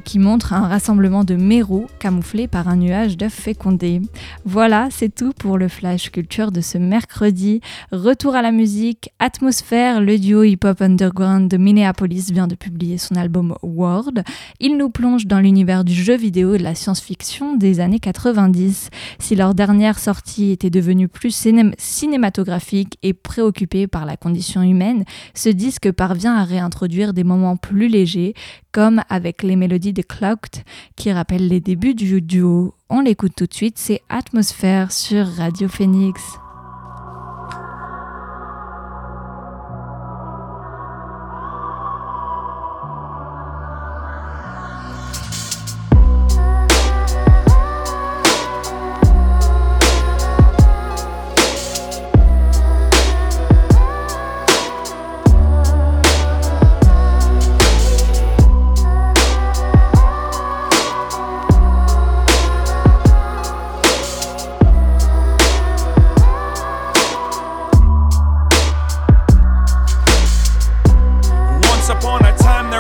qui 0.06 0.20
montre 0.20 0.54
un 0.54 0.68
rassemblement 0.68 1.24
de 1.24 1.36
mérous 1.36 1.88
camouflés 2.00 2.48
par 2.48 2.68
un 2.68 2.76
nuage 2.78 3.18
d'œufs 3.18 3.34
fécondés. 3.34 4.02
Voilà, 4.46 4.88
c'est 4.92 5.14
tout 5.14 5.34
pour 5.38 5.58
le 5.58 5.68
Flash 5.68 6.12
Culture 6.12 6.52
de 6.52 6.62
ce 6.62 6.78
mercredi. 6.78 7.62
Retour 7.92 8.36
à 8.36 8.42
la 8.42 8.52
musique, 8.52 9.10
Atmosphère, 9.20 10.02
le 10.02 10.18
duo 10.18 10.44
hip-hop 10.44 10.82
underground 10.82 11.50
de 11.50 11.58
Minneapolis 11.58 12.32
vient 12.32 12.48
de 12.48 12.56
publier 12.56 12.98
son 12.98 13.16
album 13.16 13.56
World. 13.64 14.24
Il 14.60 14.78
nous 14.78 14.90
plonge 14.90 15.26
dans 15.26 15.40
l'univers 15.40 15.84
du 15.84 15.94
jeu 15.94 16.16
vidéo 16.18 16.56
et 16.56 16.58
de 16.58 16.64
la 16.64 16.76
science-fiction 16.76 17.56
des 17.56 17.80
années 17.80 18.00
90. 18.00 18.90
Si 19.20 19.36
leur 19.36 19.54
dernière 19.56 20.00
sortie 20.00 20.52
était 20.52 20.70
devenue 20.70 21.08
plus 21.08 21.32
ciné- 21.36 21.74
cinématographique 21.78 22.98
et 23.04 23.14
préoccupée 23.14 23.88
par 23.88 24.06
la 24.06 24.18
condition 24.18 24.62
humaine, 24.62 25.04
ce 25.34 25.50
disque 25.50 25.92
parvient 25.92 26.36
à 26.36 26.44
réintroduire 26.44 27.14
des 27.14 27.24
moments 27.24 27.58
plus 27.58 27.88
légers, 27.88 28.34
comme 28.72 29.02
avec 29.10 29.44
les 29.44 29.56
mélodies 29.56 29.94
de 29.94 30.02
Clocked 30.02 30.64
qui 30.96 31.12
rappellent 31.12 31.48
les 31.48 31.60
débuts 31.60 31.96
du 31.96 32.22
duo. 32.22 32.74
On 32.90 33.02
l'écoute 33.02 33.34
tout 33.36 33.46
de 33.46 33.54
suite, 33.54 33.78
c'est 33.78 34.02
Atmosphère 34.10 34.92
sur 34.92 35.28
Radio 35.28 35.68
Phoenix. 35.68 36.22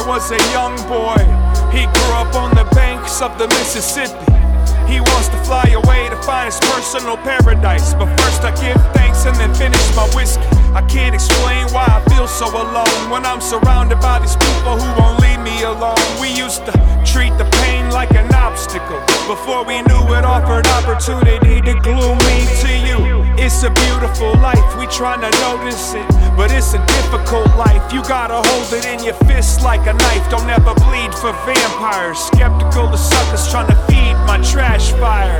Was 0.09 0.31
a 0.31 0.41
young 0.49 0.73
boy. 0.89 1.21
He 1.69 1.85
grew 1.85 2.13
up 2.17 2.33
on 2.33 2.49
the 2.57 2.65
banks 2.73 3.21
of 3.21 3.37
the 3.37 3.47
Mississippi. 3.49 4.25
He 4.89 4.99
wants 4.99 5.29
to 5.29 5.37
fly 5.45 5.69
away 5.69 6.09
to 6.09 6.17
find 6.23 6.47
his 6.49 6.59
personal 6.61 7.15
paradise. 7.17 7.93
But 7.93 8.09
first 8.19 8.41
I 8.41 8.49
give 8.57 8.81
thanks 8.97 9.27
and 9.27 9.35
then 9.37 9.53
finish 9.53 9.85
my 9.95 10.09
whiskey. 10.17 10.49
I 10.73 10.81
can't 10.89 11.13
explain 11.13 11.69
why 11.69 11.85
I 11.85 12.01
feel 12.09 12.27
so 12.27 12.49
alone 12.49 13.11
when 13.11 13.23
I'm 13.23 13.39
surrounded 13.39 13.99
by 14.01 14.17
these 14.17 14.35
people 14.35 14.81
who 14.81 14.89
won't 14.99 15.21
leave 15.21 15.41
me 15.45 15.61
alone. 15.61 16.01
We 16.19 16.33
used 16.33 16.65
to 16.65 16.73
treat 17.05 17.37
the 17.37 17.45
pain 17.61 17.91
like 17.91 18.09
an 18.17 18.33
obstacle 18.33 19.01
before 19.29 19.63
we 19.63 19.77
knew 19.85 20.03
it 20.17 20.25
offered 20.25 20.65
opportunity 20.65 21.61
to 21.61 21.73
glue 21.85 22.15
me 22.25 22.37
to 22.65 22.71
you. 22.81 23.18
It's 23.41 23.63
a 23.63 23.69
beautiful 23.71 24.35
life, 24.43 24.77
we 24.77 24.85
tryna 24.87 25.31
notice 25.39 25.93
it, 25.93 26.05
but 26.35 26.51
it's 26.51 26.73
a 26.73 26.85
difficult 26.85 27.47
life. 27.55 27.81
You 27.93 28.03
gotta 28.03 28.35
hold 28.35 28.73
it 28.73 28.85
in 28.85 29.01
your 29.01 29.13
fist 29.31 29.63
like 29.63 29.87
a 29.87 29.93
knife. 29.93 30.29
Don't 30.29 30.49
ever 30.49 30.75
bleed 30.75 31.15
for 31.15 31.31
vampires. 31.47 32.19
Skeptical 32.19 32.91
of 32.91 32.99
suckers 32.99 33.47
tryna 33.47 33.79
feed 33.87 34.13
my 34.27 34.43
trash 34.43 34.91
fire. 34.99 35.39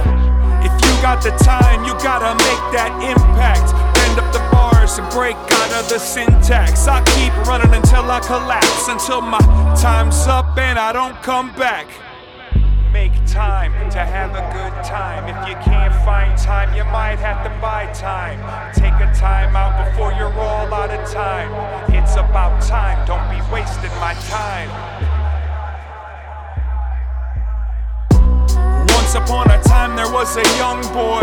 If 0.64 0.72
you 0.80 0.92
got 1.04 1.22
the 1.22 1.32
time, 1.44 1.84
you 1.84 1.92
gotta 2.00 2.34
make 2.40 2.64
that 2.72 2.96
impact. 3.04 3.68
Bend 3.94 4.18
up 4.18 4.32
the 4.32 4.40
bars 4.50 4.98
and 4.98 5.08
break 5.12 5.36
out 5.36 5.84
of 5.84 5.90
the 5.90 6.00
syntax. 6.00 6.88
I 6.88 7.04
keep 7.04 7.36
running 7.46 7.74
until 7.74 8.10
I 8.10 8.22
collapse, 8.22 8.88
until 8.88 9.20
my 9.20 9.40
time's 9.76 10.26
up 10.26 10.58
and 10.58 10.80
I 10.80 10.94
don't 10.94 11.22
come 11.22 11.54
back. 11.56 11.88
Make 12.92 13.14
time 13.28 13.72
to 13.92 14.00
have 14.00 14.32
a 14.32 14.42
good 14.52 14.74
time. 14.84 15.30
If 15.30 15.48
you 15.48 15.54
can't 15.64 15.94
find 16.04 16.36
time, 16.38 16.76
you 16.76 16.84
might 16.86 17.20
have 17.20 17.44
to 17.46 17.50
buy 17.62 17.86
time. 17.94 18.42
Take 18.74 18.98
a 18.98 19.14
time 19.14 19.56
out 19.56 19.86
before 19.86 20.12
you're 20.14 20.34
all 20.34 20.74
out 20.74 20.90
of 20.90 21.12
time. 21.12 21.54
It's 21.94 22.16
about 22.16 22.62
time, 22.64 23.06
don't 23.06 23.30
be 23.30 23.38
wasting 23.54 23.94
my 24.02 24.16
time. 24.26 24.70
Once 28.98 29.14
upon 29.14 29.52
a 29.52 29.62
time, 29.64 29.96
there 29.96 30.12
was 30.12 30.36
a 30.38 30.48
young 30.58 30.82
boy. 30.90 31.22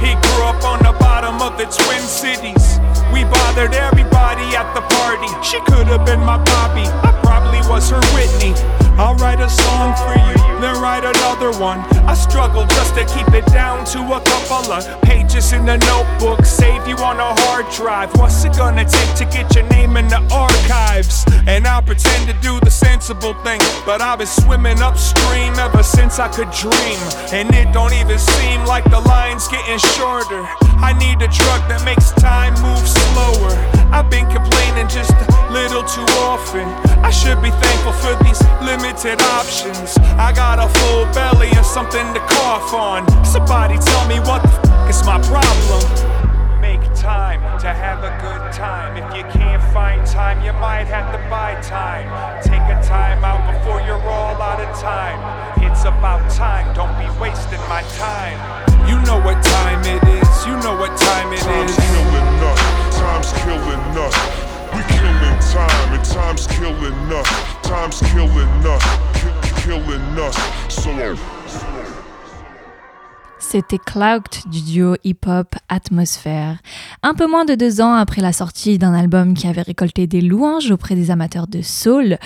He 0.00 0.16
grew 0.16 0.42
up 0.48 0.64
on 0.64 0.78
the 0.80 0.96
bottom 0.98 1.42
of 1.42 1.58
the 1.58 1.64
Twin 1.64 2.00
Cities. 2.00 2.80
We 3.12 3.24
bothered 3.24 3.74
everybody 3.74 4.56
at 4.56 4.72
the 4.72 4.80
party. 4.96 5.28
She 5.44 5.60
could 5.70 5.86
have 5.88 6.06
been 6.06 6.20
my 6.20 6.38
Bobby. 6.38 6.88
I 6.88 7.12
probably 7.22 7.60
was 7.68 7.90
her 7.90 8.00
Whitney. 8.16 8.81
I'll 8.98 9.16
write 9.16 9.40
a 9.40 9.48
song 9.48 9.94
for 9.96 10.14
you, 10.14 10.60
then 10.60 10.80
write 10.80 11.04
another 11.04 11.52
one. 11.58 11.80
I 12.06 12.14
struggle 12.14 12.66
just 12.66 12.94
to 12.94 13.04
keep 13.06 13.28
it 13.34 13.46
down 13.46 13.84
to 13.86 13.98
a 13.98 14.20
couple 14.20 14.72
of 14.72 15.02
pages 15.02 15.52
in 15.52 15.64
the 15.64 15.78
notebook. 15.78 16.44
Save 16.44 16.86
you 16.86 16.96
on 16.96 17.18
a 17.18 17.34
hard 17.42 17.66
drive. 17.70 18.14
What's 18.16 18.44
it 18.44 18.56
gonna 18.56 18.84
take 18.84 19.14
to 19.16 19.24
get 19.24 19.54
your 19.54 19.66
name 19.68 19.96
in 19.96 20.08
the 20.08 20.20
archives? 20.32 21.24
And 21.46 21.66
I'll 21.66 21.82
pretend 21.82 22.28
to 22.28 22.34
do 22.40 22.60
the 22.60 22.70
sensible 22.70 23.34
thing. 23.42 23.60
But 23.84 24.00
I've 24.00 24.18
been 24.18 24.26
swimming 24.26 24.80
upstream 24.80 25.54
ever 25.58 25.82
since 25.82 26.18
I 26.18 26.28
could 26.28 26.50
dream. 26.50 26.98
And 27.32 27.52
it 27.54 27.72
don't 27.72 27.94
even 27.94 28.18
seem 28.18 28.64
like 28.64 28.84
the 28.84 29.00
line's 29.00 29.48
getting 29.48 29.78
shorter. 29.78 30.46
I 30.78 30.92
need 30.98 31.22
a 31.22 31.28
drug 31.28 31.60
that 31.68 31.82
makes 31.84 32.12
time 32.12 32.54
move 32.62 32.86
slower. 32.86 33.54
I've 33.92 34.08
been 34.08 34.28
complaining 34.30 34.88
just 34.88 35.12
a 35.12 35.52
little 35.52 35.82
too 35.84 36.06
often. 36.24 36.66
I 37.04 37.10
should 37.10 37.42
be 37.42 37.50
thankful 37.50 37.92
for 37.92 38.14
these 38.24 38.40
limited 38.76 39.20
options. 39.36 39.98
I 40.16 40.32
got 40.32 40.56
a 40.58 40.68
full 40.80 41.04
belly 41.12 41.50
and 41.52 41.66
something 41.66 42.06
to 42.14 42.20
cough 42.20 42.72
on. 42.72 43.04
Somebody 43.24 43.76
tell 43.76 44.06
me 44.08 44.18
what 44.20 44.40
the 44.42 44.48
f 44.48 44.90
is 44.90 45.00
my 45.04 45.18
problem. 45.28 45.82
Make 46.60 46.80
time 46.94 47.40
to 47.60 47.68
have 47.68 48.00
a 48.00 48.12
good 48.24 48.44
time. 48.52 48.96
If 48.96 49.08
you 49.16 49.24
can't 49.38 49.62
find 49.76 50.00
time, 50.06 50.40
you 50.46 50.52
might 50.54 50.88
have 50.88 51.12
to 51.12 51.18
buy 51.28 51.60
time. 51.60 52.08
Take 52.42 52.64
a 52.76 52.78
time 52.82 53.20
out 53.24 53.42
before 53.52 53.80
you're 53.86 54.04
all 54.16 54.40
out 54.40 54.60
of 54.64 54.70
time. 54.80 55.20
It's 55.66 55.82
about 55.84 56.22
time, 56.30 56.64
don't 56.74 56.96
be 56.96 57.08
wasting 57.20 57.60
my 57.68 57.82
time. 58.00 58.38
You 58.88 58.96
know 59.08 59.20
what 59.26 59.38
time 59.44 59.80
it 59.84 60.02
is, 60.20 60.32
you 60.48 60.54
know 60.64 60.76
what 60.80 60.92
time 60.96 61.28
it 61.32 61.40
Time's 61.40 61.76
is. 61.76 61.84
killing 61.92 62.28
us, 62.50 62.60
time's 62.96 63.32
killing 63.44 63.84
us. 64.06 64.51
C'était 73.38 73.76
Clout 73.76 74.46
du 74.46 74.62
duo 74.62 74.96
hip-hop 75.04 75.56
Atmosphère. 75.68 76.56
Un 77.02 77.12
peu 77.12 77.26
moins 77.26 77.44
de 77.44 77.54
deux 77.54 77.82
ans 77.82 77.92
après 77.92 78.22
la 78.22 78.32
sortie 78.32 78.78
d'un 78.78 78.94
album 78.94 79.34
qui 79.34 79.46
avait 79.46 79.62
récolté 79.62 80.06
des 80.06 80.22
louanges 80.22 80.70
auprès 80.70 80.94
des 80.94 81.10
amateurs 81.10 81.48
de 81.48 81.60
soul, 81.60 82.16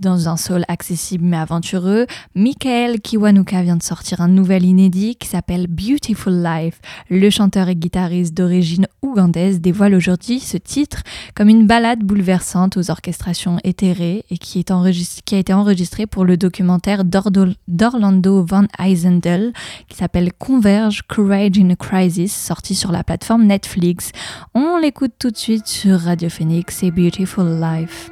dans 0.00 0.28
un 0.28 0.36
soul 0.36 0.64
accessible 0.68 1.24
mais 1.24 1.36
aventureux, 1.36 2.06
Michael 2.34 3.00
Kiwanuka 3.00 3.62
vient 3.62 3.76
de 3.76 3.82
sortir 3.82 4.20
un 4.20 4.28
nouvel 4.28 4.64
inédit 4.64 5.16
qui 5.16 5.28
s'appelle 5.28 5.66
Beautiful 5.66 6.42
Life. 6.42 6.80
Le 7.10 7.30
chanteur 7.30 7.68
et 7.68 7.76
guitariste 7.76 8.34
d'origine 8.34 8.86
ougandaise 9.02 9.60
dévoile 9.60 9.94
aujourd'hui 9.94 10.40
ce 10.40 10.56
titre 10.56 11.02
comme 11.34 11.48
une 11.48 11.66
ballade 11.66 12.00
bouleversante 12.00 12.76
aux 12.76 12.90
orchestrations 12.90 13.58
éthérées 13.64 14.24
et 14.30 14.38
qui, 14.38 14.58
a 14.58 15.38
été 15.38 15.52
enregistré 15.52 16.06
pour 16.06 16.24
le 16.24 16.36
documentaire 16.36 17.04
d'Orlando 17.04 18.44
Van 18.44 18.64
Eisendel 18.78 19.52
qui 19.88 19.96
s'appelle 19.96 20.32
Converge 20.32 21.02
Courage 21.02 21.58
in 21.58 21.70
a 21.70 21.76
Crisis, 21.76 22.34
sorti 22.34 22.74
sur 22.74 22.92
la 22.92 23.04
plateforme 23.04 23.44
Netflix. 23.44 24.10
On 24.54 24.78
l'écoute 24.78 25.12
tout 25.18 25.30
de 25.30 25.36
suite 25.36 25.66
sur 25.66 26.00
Radio 26.00 26.28
Phoenix 26.28 26.82
et 26.82 26.90
Beautiful 26.90 27.60
Life. 27.60 28.10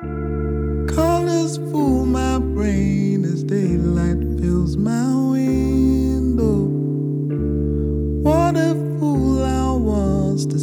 Colors 0.00 1.58
fool 1.58 2.06
my 2.06 2.38
brain 2.38 3.22
as 3.24 3.44
daylight 3.44 4.16
fills 4.40 4.78
my 4.78 5.14
window. 5.32 6.64
What 8.22 8.56
a 8.56 8.74
fool 8.98 9.42
I 9.44 9.72
was 9.72 10.46
to 10.46 10.58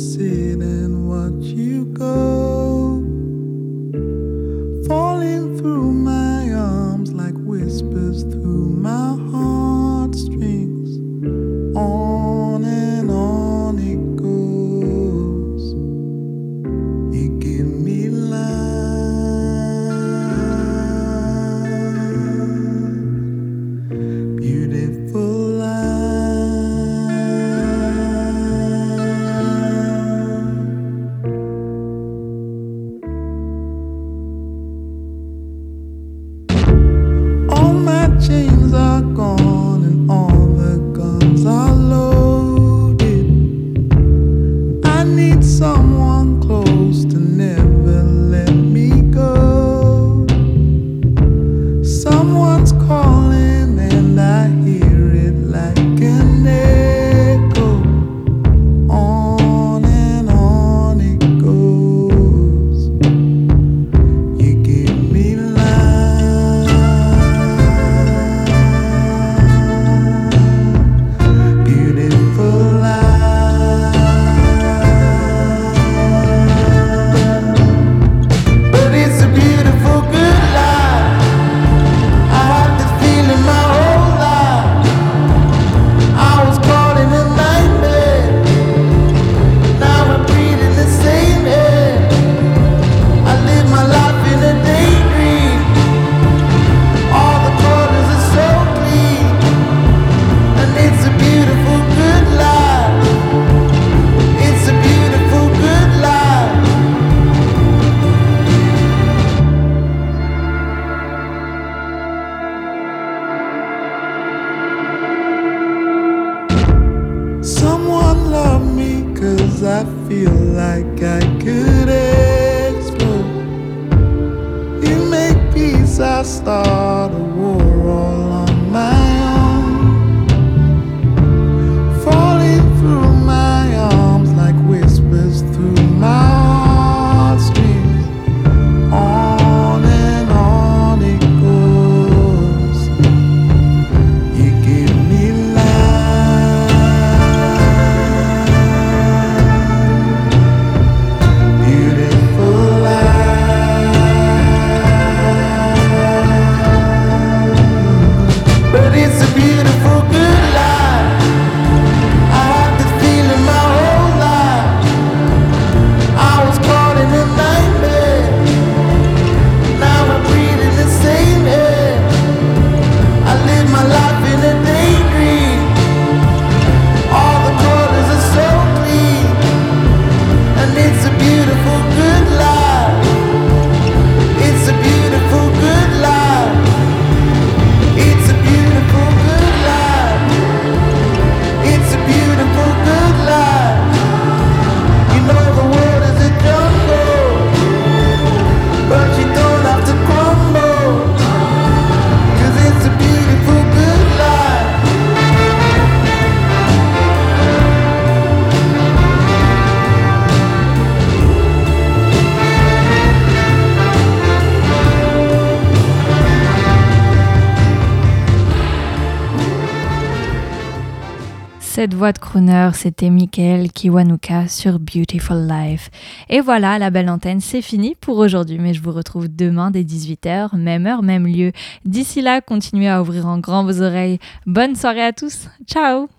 c'était 222.76 223.10
Michael 223.10 223.72
Kiwanuka 223.72 224.48
sur 224.48 224.80
Beautiful 224.80 225.48
Life. 225.48 225.90
Et 226.30 226.42
voilà, 226.42 226.80
la 226.80 226.90
belle 226.90 227.10
antenne, 227.10 227.42
c'est 227.42 227.62
fini 227.62 227.96
pour 227.96 228.18
aujourd'hui, 228.18 228.58
mais 228.60 228.74
je 228.74 228.82
vous 228.82 228.92
retrouve 228.92 229.28
demain 229.28 229.72
dès 229.72 229.84
18h, 229.84 230.56
même 230.56 230.88
heure, 230.88 231.04
même 231.04 231.28
lieu. 231.28 231.52
D'ici 231.86 232.22
là, 232.22 232.42
continuez 232.42 232.90
à 232.90 233.02
ouvrir 233.02 233.28
en 233.28 233.40
grand 233.40 233.64
vos 233.64 233.82
oreilles. 233.82 234.20
Bonne 234.46 234.76
soirée 234.76 235.04
à 235.04 235.14
tous. 235.14 235.48
Ciao 235.66 236.08